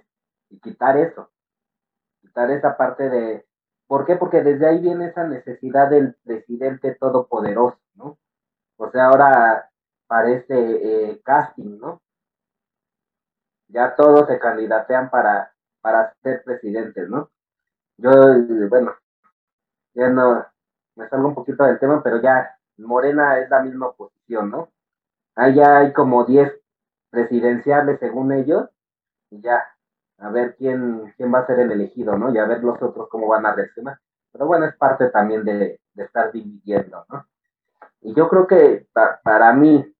Y 0.50 0.60
quitar 0.60 0.98
eso. 0.98 1.32
Quitar 2.22 2.52
esa 2.52 2.78
parte 2.78 3.10
de... 3.10 3.46
¿Por 3.90 4.06
qué? 4.06 4.16
Porque 4.16 4.42
desde 4.42 4.68
ahí 4.68 4.80
viene 4.80 5.08
esa 5.08 5.28
necesidad 5.28 5.90
del 5.90 6.16
presidente 6.24 6.96
todopoderoso, 6.96 7.80
¿no? 7.96 8.18
O 8.78 8.90
sea, 8.90 9.08
ahora 9.08 9.70
parece 10.08 10.54
eh, 10.56 11.22
casting, 11.26 11.78
¿no? 11.80 12.02
ya 13.70 13.96
todos 13.96 14.28
se 14.28 14.40
candidatean 14.40 15.10
para, 15.10 15.54
para 15.82 16.14
ser 16.22 16.44
presidentes, 16.44 17.08
¿no? 17.08 17.30
Yo, 17.98 18.12
bueno, 18.70 18.96
ya 19.94 20.10
no, 20.10 20.46
me 20.96 21.08
salgo 21.10 21.30
un 21.30 21.36
poquito 21.36 21.64
del 21.64 21.80
tema, 21.80 22.02
pero 22.04 22.22
ya 22.22 22.58
Morena 22.78 23.40
es 23.40 23.50
la 23.50 23.62
misma 23.62 23.88
oposición, 23.88 24.52
¿no? 24.52 24.70
Ahí 25.36 25.56
ya 25.56 25.80
hay 25.80 25.94
como 25.94 26.26
10 26.26 26.52
presidenciales 27.10 28.00
según 28.00 28.32
ellos, 28.32 28.70
y 29.30 29.42
ya, 29.42 29.64
a 30.20 30.30
ver 30.30 30.56
quién, 30.58 31.14
quién 31.18 31.34
va 31.34 31.40
a 31.40 31.48
ser 31.48 31.60
el 31.60 31.72
elegido, 31.72 32.18
¿no? 32.18 32.34
Y 32.34 32.38
a 32.38 32.46
ver 32.46 32.64
los 32.64 32.82
otros 32.82 33.08
cómo 33.10 33.28
van 33.28 33.46
a 33.46 33.54
reaccionar. 33.54 33.98
Pero 34.32 34.46
bueno, 34.46 34.66
es 34.66 34.76
parte 34.76 35.10
también 35.10 35.44
de, 35.44 35.80
de 35.94 36.04
estar 36.04 36.32
dividiendo, 36.32 37.06
¿no? 37.10 37.26
Y 38.02 38.14
yo 38.14 38.30
creo 38.30 38.48
que 38.48 38.88
para 39.24 39.54
mí, 39.54 39.94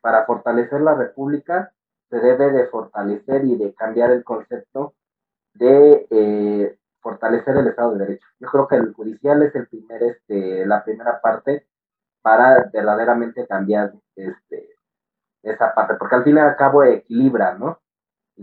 para 0.00 0.24
fortalecer 0.24 0.80
la 0.80 0.94
República, 0.94 1.72
se 2.10 2.18
debe 2.18 2.50
de 2.50 2.66
fortalecer 2.66 3.44
y 3.44 3.56
de 3.56 3.74
cambiar 3.74 4.10
el 4.10 4.24
concepto 4.24 4.94
de 5.54 6.06
eh, 6.10 6.78
fortalecer 7.00 7.56
el 7.56 7.68
Estado 7.68 7.92
de 7.92 8.06
Derecho. 8.06 8.26
Yo 8.38 8.48
creo 8.48 8.68
que 8.68 8.76
el 8.76 8.92
judicial 8.92 9.42
es 9.42 9.54
el 9.54 9.66
primer, 9.68 10.02
este, 10.02 10.66
la 10.66 10.84
primera 10.84 11.20
parte 11.20 11.66
para 12.22 12.70
verdaderamente 12.72 13.46
cambiar 13.46 13.92
este, 14.14 14.76
esa 15.42 15.74
parte, 15.74 15.94
porque 15.94 16.16
al 16.16 16.24
fin 16.24 16.36
y 16.36 16.40
al 16.40 16.56
cabo 16.56 16.84
equilibra, 16.84 17.54
¿no? 17.54 17.80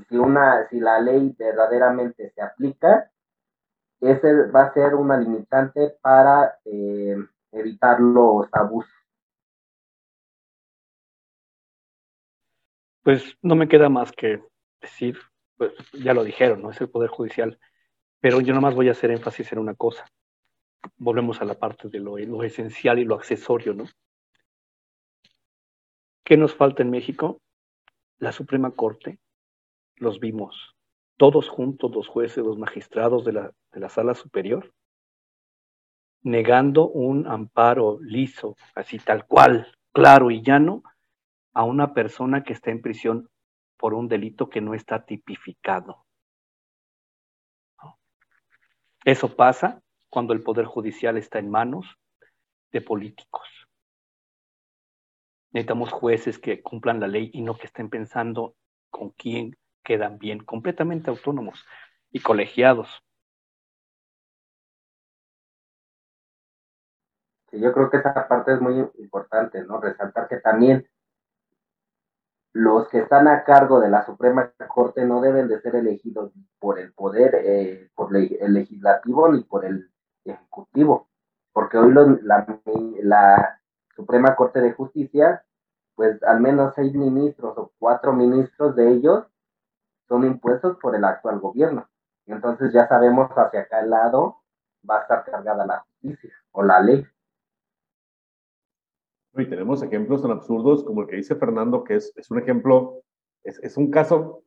Si 0.07 0.17
una, 0.17 0.67
si 0.69 0.79
la 0.79 0.99
ley 0.99 1.35
verdaderamente 1.37 2.31
se 2.31 2.41
aplica, 2.41 3.11
ese 3.99 4.47
va 4.47 4.63
a 4.63 4.73
ser 4.73 4.95
una 4.95 5.17
limitante 5.17 5.97
para 6.01 6.59
eh, 6.65 7.17
evitar 7.51 7.99
los 7.99 8.47
abusos. 8.51 8.91
Pues 13.03 13.37
no 13.41 13.55
me 13.55 13.67
queda 13.67 13.89
más 13.89 14.11
que 14.11 14.43
decir, 14.81 15.17
pues 15.57 15.73
ya 15.93 16.13
lo 16.13 16.23
dijeron, 16.23 16.61
¿no? 16.61 16.69
Es 16.69 16.79
el 16.79 16.89
Poder 16.89 17.09
Judicial, 17.09 17.59
pero 18.19 18.39
yo 18.41 18.53
nomás 18.53 18.75
voy 18.75 18.89
a 18.89 18.91
hacer 18.91 19.11
énfasis 19.11 19.51
en 19.51 19.59
una 19.59 19.75
cosa. 19.75 20.05
Volvemos 20.97 21.41
a 21.41 21.45
la 21.45 21.55
parte 21.55 21.89
de 21.89 21.99
lo, 21.99 22.17
lo 22.17 22.43
esencial 22.43 22.99
y 22.99 23.05
lo 23.05 23.15
accesorio, 23.15 23.73
¿no? 23.73 23.85
¿Qué 26.23 26.37
nos 26.37 26.53
falta 26.53 26.83
en 26.83 26.91
México? 26.91 27.41
La 28.19 28.31
Suprema 28.31 28.71
Corte, 28.71 29.19
los 29.99 30.19
vimos, 30.19 30.75
todos 31.17 31.49
juntos, 31.49 31.91
los 31.93 32.07
jueces, 32.07 32.43
los 32.43 32.57
magistrados 32.57 33.25
de 33.25 33.33
la, 33.33 33.51
de 33.71 33.79
la 33.79 33.89
sala 33.89 34.15
superior, 34.15 34.73
negando 36.21 36.87
un 36.87 37.27
amparo 37.27 37.99
liso, 38.01 38.55
así 38.75 38.99
tal 38.99 39.25
cual, 39.25 39.71
claro 39.93 40.31
y 40.31 40.41
llano, 40.41 40.83
a 41.53 41.63
una 41.63 41.93
persona 41.93 42.43
que 42.43 42.53
está 42.53 42.71
en 42.71 42.81
prisión 42.81 43.29
por 43.77 43.93
un 43.93 44.07
delito 44.07 44.49
que 44.49 44.61
no 44.61 44.73
está 44.73 45.05
tipificado. 45.05 46.05
Eso 49.05 49.35
pasa 49.35 49.81
cuando 50.09 50.33
el 50.33 50.43
Poder 50.43 50.65
Judicial 50.65 51.17
está 51.17 51.39
en 51.39 51.49
manos 51.49 51.85
de 52.71 52.81
políticos. 52.81 53.47
Necesitamos 55.51 55.91
jueces 55.91 56.37
que 56.37 56.61
cumplan 56.61 56.99
la 56.99 57.07
ley 57.07 57.31
y 57.33 57.41
no 57.41 57.57
que 57.57 57.67
estén 57.67 57.89
pensando 57.89 58.55
con 58.89 59.09
quién 59.11 59.57
quedan 59.89 60.19
bien, 60.19 60.45
completamente 60.45 61.09
autónomos 61.09 61.65
y 62.11 62.19
colegiados. 62.19 62.87
Sí, 67.49 67.59
yo 67.59 67.73
creo 67.73 67.89
que 67.89 67.97
esa 67.97 68.27
parte 68.27 68.53
es 68.53 68.61
muy 68.61 68.87
importante, 68.99 69.63
¿no? 69.63 69.81
Resaltar 69.81 70.27
que 70.27 70.37
también 70.37 70.87
los 72.53 72.87
que 72.89 72.99
están 72.99 73.27
a 73.27 73.43
cargo 73.43 73.79
de 73.79 73.89
la 73.89 74.05
Suprema 74.05 74.53
Corte 74.67 75.03
no 75.05 75.21
deben 75.21 75.47
de 75.47 75.59
ser 75.59 75.75
elegidos 75.75 76.33
por 76.59 76.77
el 76.77 76.93
poder, 76.93 77.33
eh, 77.43 77.89
por 77.95 78.15
el 78.15 78.53
legislativo 78.53 79.27
ni 79.29 79.41
por 79.41 79.65
el 79.65 79.89
ejecutivo, 80.23 81.09
porque 81.51 81.79
hoy 81.79 81.91
la, 82.21 82.45
la 83.01 83.61
Suprema 83.95 84.35
Corte 84.35 84.61
de 84.61 84.73
Justicia, 84.73 85.43
pues 85.95 86.21
al 86.21 86.41
menos 86.41 86.75
seis 86.75 86.93
ministros 86.93 87.57
o 87.57 87.71
cuatro 87.79 88.13
ministros 88.13 88.75
de 88.75 88.91
ellos 88.91 89.25
son 90.09 90.25
impuestos 90.25 90.77
por 90.81 90.95
el 90.95 91.05
actual 91.05 91.39
gobierno. 91.39 91.87
Entonces 92.25 92.73
ya 92.73 92.87
sabemos 92.87 93.29
hacia 93.31 93.67
qué 93.67 93.87
lado 93.87 94.41
va 94.87 94.97
a 94.97 95.01
estar 95.03 95.23
cargada 95.23 95.65
la 95.65 95.79
justicia 95.79 96.33
o 96.51 96.63
la 96.63 96.81
ley. 96.81 97.05
Y 99.35 99.45
tenemos 99.47 99.81
ejemplos 99.83 100.21
tan 100.21 100.31
absurdos 100.31 100.83
como 100.83 101.01
el 101.01 101.07
que 101.07 101.15
dice 101.15 101.35
Fernando, 101.35 101.83
que 101.83 101.95
es, 101.95 102.11
es 102.17 102.29
un 102.29 102.39
ejemplo, 102.39 103.03
es, 103.43 103.59
es, 103.63 103.77
un 103.77 103.89
caso 103.89 104.43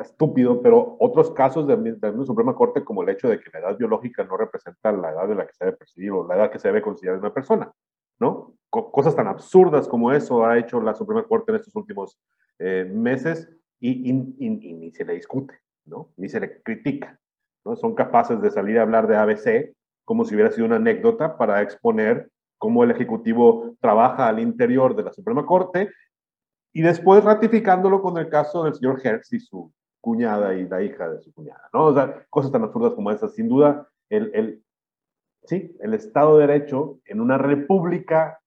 estúpido, 0.00 0.62
pero 0.62 0.96
otros 0.98 1.30
casos 1.30 1.66
de, 1.66 1.76
de 1.76 2.12
la 2.12 2.24
Suprema 2.24 2.54
Corte, 2.54 2.82
como 2.82 3.02
el 3.02 3.10
hecho 3.10 3.28
de 3.28 3.38
que 3.38 3.50
la 3.52 3.60
edad 3.60 3.76
biológica 3.76 4.24
no 4.24 4.36
representa 4.36 4.90
la 4.90 5.12
edad 5.12 5.28
de 5.28 5.34
la 5.36 5.46
que 5.46 5.52
se 5.52 5.64
debe 5.64 5.76
percibir 5.76 6.10
o 6.10 6.26
la 6.26 6.36
edad 6.36 6.50
que 6.50 6.58
se 6.58 6.68
debe 6.68 6.82
considerar 6.82 7.20
de 7.20 7.26
una 7.26 7.34
persona, 7.34 7.70
¿no? 8.18 8.54
cosas 8.70 9.14
tan 9.14 9.26
absurdas 9.26 9.88
como 9.88 10.12
eso 10.12 10.44
ha 10.44 10.58
hecho 10.58 10.80
la 10.80 10.94
Suprema 10.94 11.24
Corte 11.24 11.52
en 11.52 11.56
estos 11.56 11.74
últimos 11.76 12.18
eh, 12.58 12.88
meses 12.90 13.48
y, 13.80 14.10
y, 14.10 14.36
y, 14.38 14.74
ni 14.74 14.90
se 14.92 15.04
le 15.04 15.14
discute, 15.14 15.54
¿no? 15.86 16.10
Ni 16.16 16.28
se 16.28 16.38
le 16.38 16.62
critica, 16.62 17.18
¿no? 17.64 17.74
Son 17.76 17.94
capaces 17.94 18.40
de 18.40 18.50
salir 18.50 18.78
a 18.78 18.82
hablar 18.82 19.06
de 19.08 19.16
ABC 19.16 19.74
como 20.04 20.24
si 20.24 20.34
hubiera 20.34 20.50
sido 20.50 20.66
una 20.66 20.76
anécdota 20.76 21.36
para 21.36 21.62
exponer 21.62 22.30
cómo 22.58 22.84
el 22.84 22.90
Ejecutivo 22.90 23.74
trabaja 23.80 24.28
al 24.28 24.38
interior 24.38 24.94
de 24.94 25.04
la 25.04 25.12
Suprema 25.12 25.46
Corte 25.46 25.90
y 26.72 26.82
después 26.82 27.24
ratificándolo 27.24 28.02
con 28.02 28.18
el 28.18 28.28
caso 28.28 28.64
del 28.64 28.74
señor 28.74 29.00
Hertz 29.02 29.32
y 29.32 29.40
su 29.40 29.72
cuñada 30.00 30.54
y 30.54 30.68
la 30.68 30.82
hija 30.82 31.08
de 31.08 31.20
su 31.20 31.32
cuñada, 31.32 31.68
¿no? 31.72 31.86
O 31.86 31.94
sea, 31.94 32.26
cosas 32.30 32.52
tan 32.52 32.62
absurdas 32.62 32.94
como 32.94 33.10
esas. 33.10 33.34
Sin 33.34 33.48
duda, 33.48 33.88
el, 34.08 34.30
el, 34.34 34.64
sí, 35.44 35.76
el 35.80 35.94
Estado 35.94 36.38
de 36.38 36.46
Derecho 36.46 37.00
en 37.04 37.20
una 37.20 37.38
república 37.38 38.40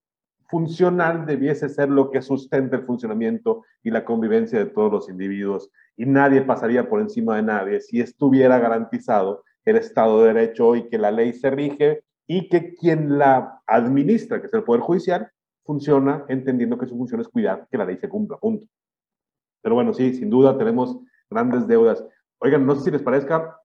funcional 0.48 1.26
debiese 1.26 1.70
ser 1.70 1.90
lo 1.90 2.11
que 2.11 2.22
sustente 2.22 2.76
el 2.76 2.84
funcionamiento 2.84 3.64
y 3.84 3.91
la 3.91 4.06
convivencia 4.06 4.60
de 4.60 4.65
todos 4.65 4.91
los 4.91 5.10
individuos 5.10 5.70
y 5.98 6.06
nadie 6.06 6.41
pasaría 6.41 6.90
por 6.90 7.02
encima 7.02 7.36
de 7.36 7.44
nadie 7.44 7.82
si 7.82 7.99
estuviera 7.99 8.60
garantizado 8.60 9.44
el 9.65 9.78
Estado 9.78 10.22
de 10.22 10.34
Derecho 10.34 10.76
y 10.76 10.90
que 10.90 10.98
la 10.98 11.11
ley 11.11 11.34
se 11.34 11.49
rige 11.49 12.03
y 12.28 12.49
que 12.49 12.74
quien 12.76 13.18
la 13.18 13.61
administra, 13.68 14.40
que 14.40 14.48
es 14.48 14.53
el 14.53 14.64
Poder 14.64 14.82
Judicial, 14.82 15.32
funciona 15.65 16.26
entendiendo 16.28 16.78
que 16.78 16.88
su 16.88 16.98
función 16.98 17.22
es 17.22 17.28
cuidar 17.28 17.68
que 17.70 17.78
la 17.78 17.86
ley 17.86 17.98
se 17.98 18.10
cumpla, 18.10 18.38
punto. 18.38 18.68
Pero 19.61 19.76
bueno, 19.76 19.94
sí, 19.94 20.14
sin 20.14 20.30
duda 20.30 20.57
tenemos 20.57 20.99
grandes 21.30 21.68
deudas. 21.68 22.06
Oigan, 22.40 22.65
no 22.65 22.76
sé 22.76 22.84
si 22.84 22.91
les 22.91 23.02
parezca 23.02 23.57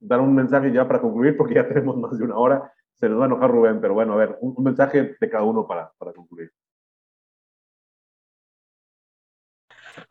dar 0.00 0.20
un 0.20 0.34
mensaje 0.34 0.72
ya 0.72 0.86
para 0.86 1.00
concluir, 1.00 1.36
porque 1.36 1.54
ya 1.54 1.68
tenemos 1.68 1.96
más 1.96 2.18
de 2.18 2.24
una 2.24 2.36
hora. 2.36 2.72
Se 3.00 3.08
les 3.08 3.18
va 3.18 3.24
a 3.24 3.26
enojar 3.26 3.50
Rubén, 3.50 3.80
pero 3.80 3.94
bueno, 3.94 4.14
a 4.14 4.16
ver, 4.16 4.38
un, 4.40 4.62
mensaje 4.62 5.16
de 5.20 5.30
cada 5.30 5.44
uno 5.44 5.66
para, 5.66 5.92
para 5.98 6.12
concluir. 6.12 6.50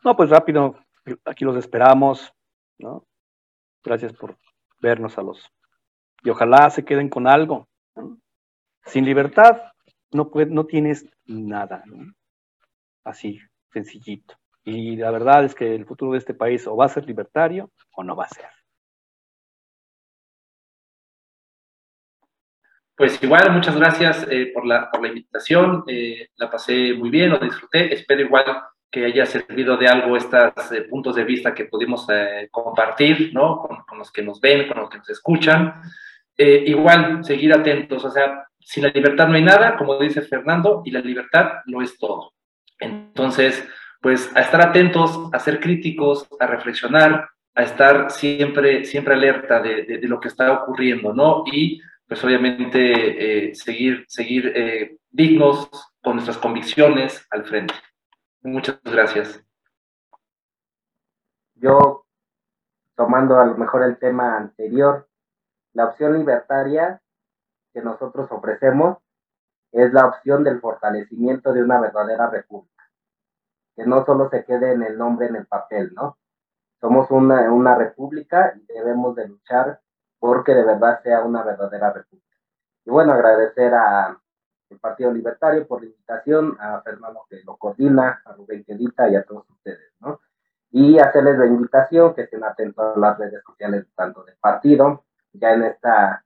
No, 0.03 0.15
pues 0.15 0.29
rápido, 0.29 0.75
aquí 1.25 1.45
los 1.45 1.55
esperamos, 1.57 2.31
¿no? 2.77 3.05
Gracias 3.83 4.13
por 4.13 4.37
vernos 4.79 5.17
a 5.17 5.23
los. 5.23 5.51
Y 6.23 6.29
ojalá 6.29 6.69
se 6.69 6.85
queden 6.85 7.09
con 7.09 7.27
algo. 7.27 7.67
Sin 8.85 9.05
libertad 9.05 9.61
no, 10.11 10.31
no 10.49 10.65
tienes 10.65 11.05
nada. 11.25 11.83
Así, 13.03 13.39
sencillito. 13.71 14.35
Y 14.63 14.95
la 14.95 15.11
verdad 15.11 15.43
es 15.43 15.53
que 15.53 15.75
el 15.75 15.85
futuro 15.85 16.13
de 16.13 16.17
este 16.17 16.33
país 16.33 16.65
o 16.65 16.75
va 16.75 16.85
a 16.85 16.89
ser 16.89 17.05
libertario 17.05 17.71
o 17.95 18.03
no 18.03 18.15
va 18.15 18.25
a 18.25 18.29
ser. 18.29 18.49
Pues 22.95 23.22
igual, 23.22 23.51
muchas 23.51 23.76
gracias 23.76 24.26
eh, 24.30 24.51
por, 24.53 24.65
la, 24.65 24.89
por 24.89 25.01
la 25.01 25.09
invitación. 25.09 25.84
Eh, 25.88 26.30
la 26.38 26.49
pasé 26.49 26.93
muy 26.93 27.09
bien, 27.09 27.30
lo 27.30 27.39
disfruté. 27.39 27.93
Espero 27.93 28.22
igual 28.22 28.45
que 28.95 29.05
haya 29.05 29.26
servido 29.26 29.76
de 29.76 29.89
algo 29.89 30.15
estos 30.15 30.72
eh, 30.72 30.84
puntos 30.84 31.17
de 31.17 31.26
vista 31.26 31.53
que 31.53 31.65
pudimos 31.65 32.07
eh, 32.09 32.47
compartir, 32.49 33.31
¿no? 33.34 33.59
Con, 33.59 33.84
con, 33.84 33.97
los 33.97 34.09
que 34.09 34.22
nos 34.22 34.39
ven, 34.39 34.69
con 34.69 34.77
los 34.77 34.89
que 34.89 34.99
nos 34.99 35.09
escuchan. 35.09 35.81
Eh, 36.38 36.63
igual, 36.67 37.26
seguir 37.26 37.53
atentos, 37.53 38.05
o 38.05 38.09
sea, 38.09 38.47
sin 38.57 38.84
la 38.84 38.89
libertad 38.89 39.27
no 39.27 39.35
hay 39.35 39.43
nada, 39.43 39.76
como 39.76 39.99
dice 39.99 40.22
Fernando, 40.22 40.81
y 40.85 40.91
la 40.91 41.01
libertad 41.01 41.55
lo 41.65 41.81
es 41.81 41.97
todo. 41.97 42.31
Entonces, 42.80 43.67
pues 43.99 44.34
a 44.34 44.39
estar 44.39 44.61
atentos, 44.61 45.30
a 45.34 45.39
ser 45.39 45.59
críticos, 45.59 46.27
a 46.39 46.47
reflexionar, 46.47 47.27
a 47.53 47.63
estar 47.63 48.11
siempre, 48.11 48.85
siempre 48.85 49.13
alerta 49.13 49.61
de, 49.61 49.84
de, 49.84 49.97
de 49.97 50.07
lo 50.07 50.22
que 50.22 50.30
está 50.30 50.53
ocurriendo, 50.53 51.13
¿no? 51.13 51.43
Y 51.51 51.81
pues 52.07 52.23
obviamente 52.23 53.49
eh, 53.49 53.56
seguir, 53.56 54.06
seguir 54.07 54.52
eh, 54.56 54.98
dignos 55.10 55.69
con 56.03 56.14
nuestras 56.14 56.38
convicciones 56.38 57.26
al 57.32 57.45
frente. 57.45 57.73
Muchas 58.44 58.80
gracias. 58.84 59.44
Yo, 61.56 62.06
tomando 62.95 63.40
a 63.40 63.45
lo 63.45 63.57
mejor 63.57 63.84
el 63.84 63.98
tema 63.98 64.38
anterior, 64.38 65.07
la 65.73 65.86
opción 65.86 66.18
libertaria 66.18 67.02
que 67.73 67.82
nosotros 67.82 68.32
ofrecemos 68.32 68.99
es 69.72 69.91
la 69.91 70.06
opción 70.06 70.44
del 70.44 70.61
fortalecimiento 70.61 71.52
de 71.53 71.64
una 71.64 71.80
verdadera 71.82 72.30
república, 72.30 72.90
que 73.76 73.86
no 73.86 74.06
solo 74.06 74.30
se 74.30 74.45
quede 74.45 74.73
en 74.73 74.84
el 74.84 74.98
nombre 74.98 75.27
en 75.27 75.36
el 75.36 75.48
papel, 75.48 75.94
¿no? 75.94 76.18
Somos 76.80 77.10
una, 77.10 77.52
una 77.52 77.76
república 77.76 78.53
y 78.56 78.65
debemos 78.72 79.15
de 79.15 79.27
luchar 79.27 79.82
porque 80.26 80.56
de 80.56 80.65
verdad 80.65 81.02
sea 81.03 81.23
una 81.23 81.43
verdadera 81.43 81.93
república. 81.93 82.35
Y 82.84 82.89
bueno, 82.89 83.14
agradecer 83.14 83.73
a 83.73 84.19
el 84.69 84.80
Partido 84.80 85.11
Libertario 85.11 85.68
por 85.68 85.81
la 85.81 85.88
invitación, 85.88 86.57
a 86.60 86.81
Fernando 86.81 87.26
que 87.30 87.43
lo 87.45 87.56
coordina, 87.57 88.22
a 88.26 88.34
Rubén 88.34 88.64
Quedita 88.64 89.07
y 89.07 89.15
a 89.15 89.23
todos 89.23 89.47
ustedes, 89.49 89.93
¿no? 89.99 90.19
Y 90.72 90.97
hacerles 90.97 91.38
la 91.38 91.45
invitación 91.45 92.15
que 92.15 92.23
estén 92.23 92.43
atentos 92.43 92.97
a 92.97 92.99
las 92.99 93.18
redes 93.19 93.43
sociales 93.45 93.85
tanto 93.95 94.23
del 94.23 94.35
partido, 94.38 95.06
ya 95.34 95.53
en 95.53 95.64
esta 95.64 96.26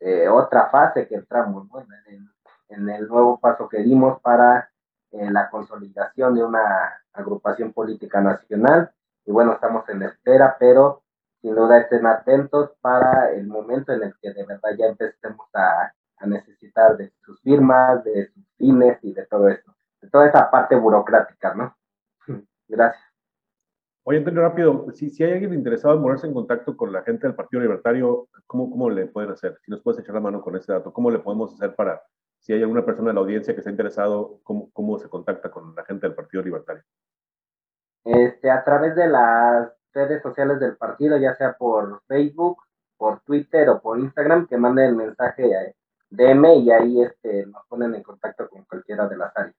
eh, 0.00 0.28
otra 0.28 0.68
fase 0.70 1.06
que 1.06 1.14
entramos, 1.14 1.68
¿no? 1.70 1.80
En 1.80 1.88
el, 2.06 2.28
en 2.70 2.90
el, 2.90 3.06
nuevo 3.06 3.38
paso 3.38 3.68
que 3.68 3.78
dimos 3.78 4.20
para 4.20 4.70
eh, 5.12 5.30
la 5.30 5.48
consolidación 5.48 6.34
de 6.34 6.42
una 6.42 7.00
agrupación 7.12 7.72
política 7.72 8.20
nacional. 8.20 8.90
Y 9.24 9.30
bueno, 9.30 9.52
estamos 9.52 9.88
en 9.88 10.02
espera, 10.02 10.56
pero 10.58 11.02
sin 11.40 11.54
duda 11.54 11.78
estén 11.78 12.06
atentos 12.06 12.72
para 12.80 13.32
el 13.32 13.46
momento 13.46 13.92
en 13.92 14.02
el 14.02 14.14
que 14.20 14.32
de 14.32 14.44
verdad 14.44 14.70
ya 14.76 14.86
empecemos 14.86 15.48
a, 15.54 15.92
a 16.18 16.26
necesitar 16.26 16.96
de 16.96 17.12
sus 17.24 17.40
firmas, 17.42 18.02
de 18.04 18.28
sus 18.28 18.44
fines 18.56 18.98
y 19.02 19.12
de 19.12 19.26
todo 19.26 19.48
esto, 19.48 19.74
de 20.00 20.10
toda 20.10 20.28
esa 20.28 20.50
parte 20.50 20.76
burocrática, 20.76 21.54
¿no? 21.54 21.76
Gracias. 22.68 23.02
Oye, 24.04 24.18
Antonio, 24.18 24.40
rápido, 24.40 24.86
si, 24.94 25.10
si 25.10 25.22
hay 25.22 25.32
alguien 25.32 25.52
interesado 25.52 25.94
en 25.94 26.02
ponerse 26.02 26.26
en 26.26 26.32
contacto 26.32 26.76
con 26.76 26.92
la 26.92 27.02
gente 27.02 27.26
del 27.26 27.36
Partido 27.36 27.60
Libertario, 27.60 28.28
¿cómo, 28.46 28.70
¿cómo 28.70 28.88
le 28.88 29.06
pueden 29.06 29.30
hacer? 29.30 29.58
Si 29.60 29.70
nos 29.70 29.82
puedes 29.82 30.00
echar 30.00 30.14
la 30.14 30.22
mano 30.22 30.40
con 30.40 30.56
ese 30.56 30.72
dato, 30.72 30.92
¿cómo 30.94 31.10
le 31.10 31.18
podemos 31.18 31.52
hacer 31.52 31.74
para, 31.74 32.02
si 32.38 32.54
hay 32.54 32.62
alguna 32.62 32.86
persona 32.86 33.08
de 33.08 33.14
la 33.14 33.20
audiencia 33.20 33.52
que 33.52 33.60
esté 33.60 33.70
interesado, 33.70 34.40
¿cómo, 34.44 34.70
cómo 34.72 34.98
se 34.98 35.10
contacta 35.10 35.50
con 35.50 35.74
la 35.74 35.84
gente 35.84 36.06
del 36.06 36.16
Partido 36.16 36.42
Libertario? 36.42 36.82
Este, 38.04 38.50
a 38.50 38.64
través 38.64 38.96
de 38.96 39.08
las 39.08 39.77
redes 39.92 40.22
sociales 40.22 40.60
del 40.60 40.76
partido, 40.76 41.16
ya 41.16 41.34
sea 41.34 41.54
por 41.54 42.02
Facebook, 42.06 42.58
por 42.96 43.20
Twitter 43.20 43.68
o 43.68 43.80
por 43.80 43.98
Instagram, 43.98 44.46
que 44.46 44.56
manden 44.56 44.86
el 44.86 44.96
mensaje 44.96 45.74
DM 46.10 46.44
y 46.62 46.70
ahí 46.70 47.02
este, 47.02 47.46
nos 47.46 47.66
ponen 47.66 47.94
en 47.94 48.02
contacto 48.02 48.48
con 48.48 48.64
cualquiera 48.64 49.08
de 49.08 49.16
las 49.16 49.36
áreas. 49.36 49.56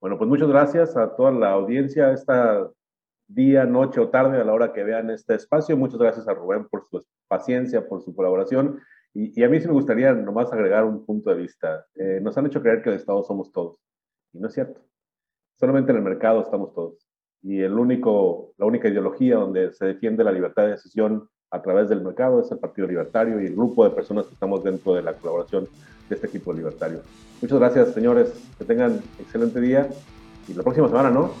Bueno, 0.00 0.18
pues 0.18 0.28
muchas 0.28 0.48
gracias 0.48 0.96
a 0.96 1.16
toda 1.16 1.30
la 1.30 1.52
audiencia 1.52 2.12
esta 2.12 2.70
día, 3.26 3.64
noche 3.64 4.00
o 4.00 4.10
tarde 4.10 4.40
a 4.40 4.44
la 4.44 4.52
hora 4.52 4.72
que 4.72 4.84
vean 4.84 5.10
este 5.10 5.34
espacio. 5.34 5.76
Muchas 5.76 5.98
gracias 5.98 6.28
a 6.28 6.34
Rubén 6.34 6.68
por 6.68 6.84
su 6.84 7.02
paciencia, 7.26 7.88
por 7.88 8.02
su 8.02 8.14
colaboración. 8.14 8.80
Y, 9.14 9.42
a 9.42 9.48
mí 9.48 9.60
sí 9.60 9.66
me 9.66 9.72
gustaría 9.72 10.12
nomás 10.12 10.52
agregar 10.52 10.84
un 10.84 11.06
punto 11.06 11.30
de 11.30 11.36
vista. 11.36 11.86
Eh, 11.94 12.18
nos 12.20 12.36
han 12.36 12.46
hecho 12.46 12.60
creer 12.60 12.82
que 12.82 12.90
el 12.90 12.96
Estado 12.96 13.22
somos 13.22 13.52
todos. 13.52 13.78
Y 14.32 14.40
no 14.40 14.48
es 14.48 14.54
cierto. 14.54 14.82
Solamente 15.54 15.92
en 15.92 15.98
el 15.98 16.04
mercado 16.04 16.42
estamos 16.42 16.74
todos. 16.74 17.08
Y 17.44 17.60
el 17.60 17.74
único, 17.74 18.54
la 18.56 18.64
única 18.64 18.88
ideología 18.88 19.36
donde 19.36 19.70
se 19.72 19.84
defiende 19.84 20.24
la 20.24 20.32
libertad 20.32 20.64
de 20.64 20.70
decisión 20.70 21.28
a 21.50 21.60
través 21.60 21.90
del 21.90 22.00
mercado 22.02 22.40
es 22.40 22.50
el 22.50 22.58
Partido 22.58 22.88
Libertario 22.88 23.40
y 23.40 23.46
el 23.46 23.54
grupo 23.54 23.84
de 23.84 23.90
personas 23.90 24.24
que 24.24 24.32
estamos 24.32 24.64
dentro 24.64 24.94
de 24.94 25.02
la 25.02 25.12
colaboración 25.12 25.68
de 26.08 26.14
este 26.14 26.26
equipo 26.26 26.52
libertario. 26.54 27.00
Muchas 27.42 27.58
gracias, 27.58 27.92
señores. 27.92 28.32
Que 28.58 28.64
tengan 28.64 29.00
excelente 29.20 29.60
día. 29.60 29.88
Y 30.48 30.54
la 30.54 30.62
próxima 30.62 30.88
semana, 30.88 31.10
¿no? 31.10 31.32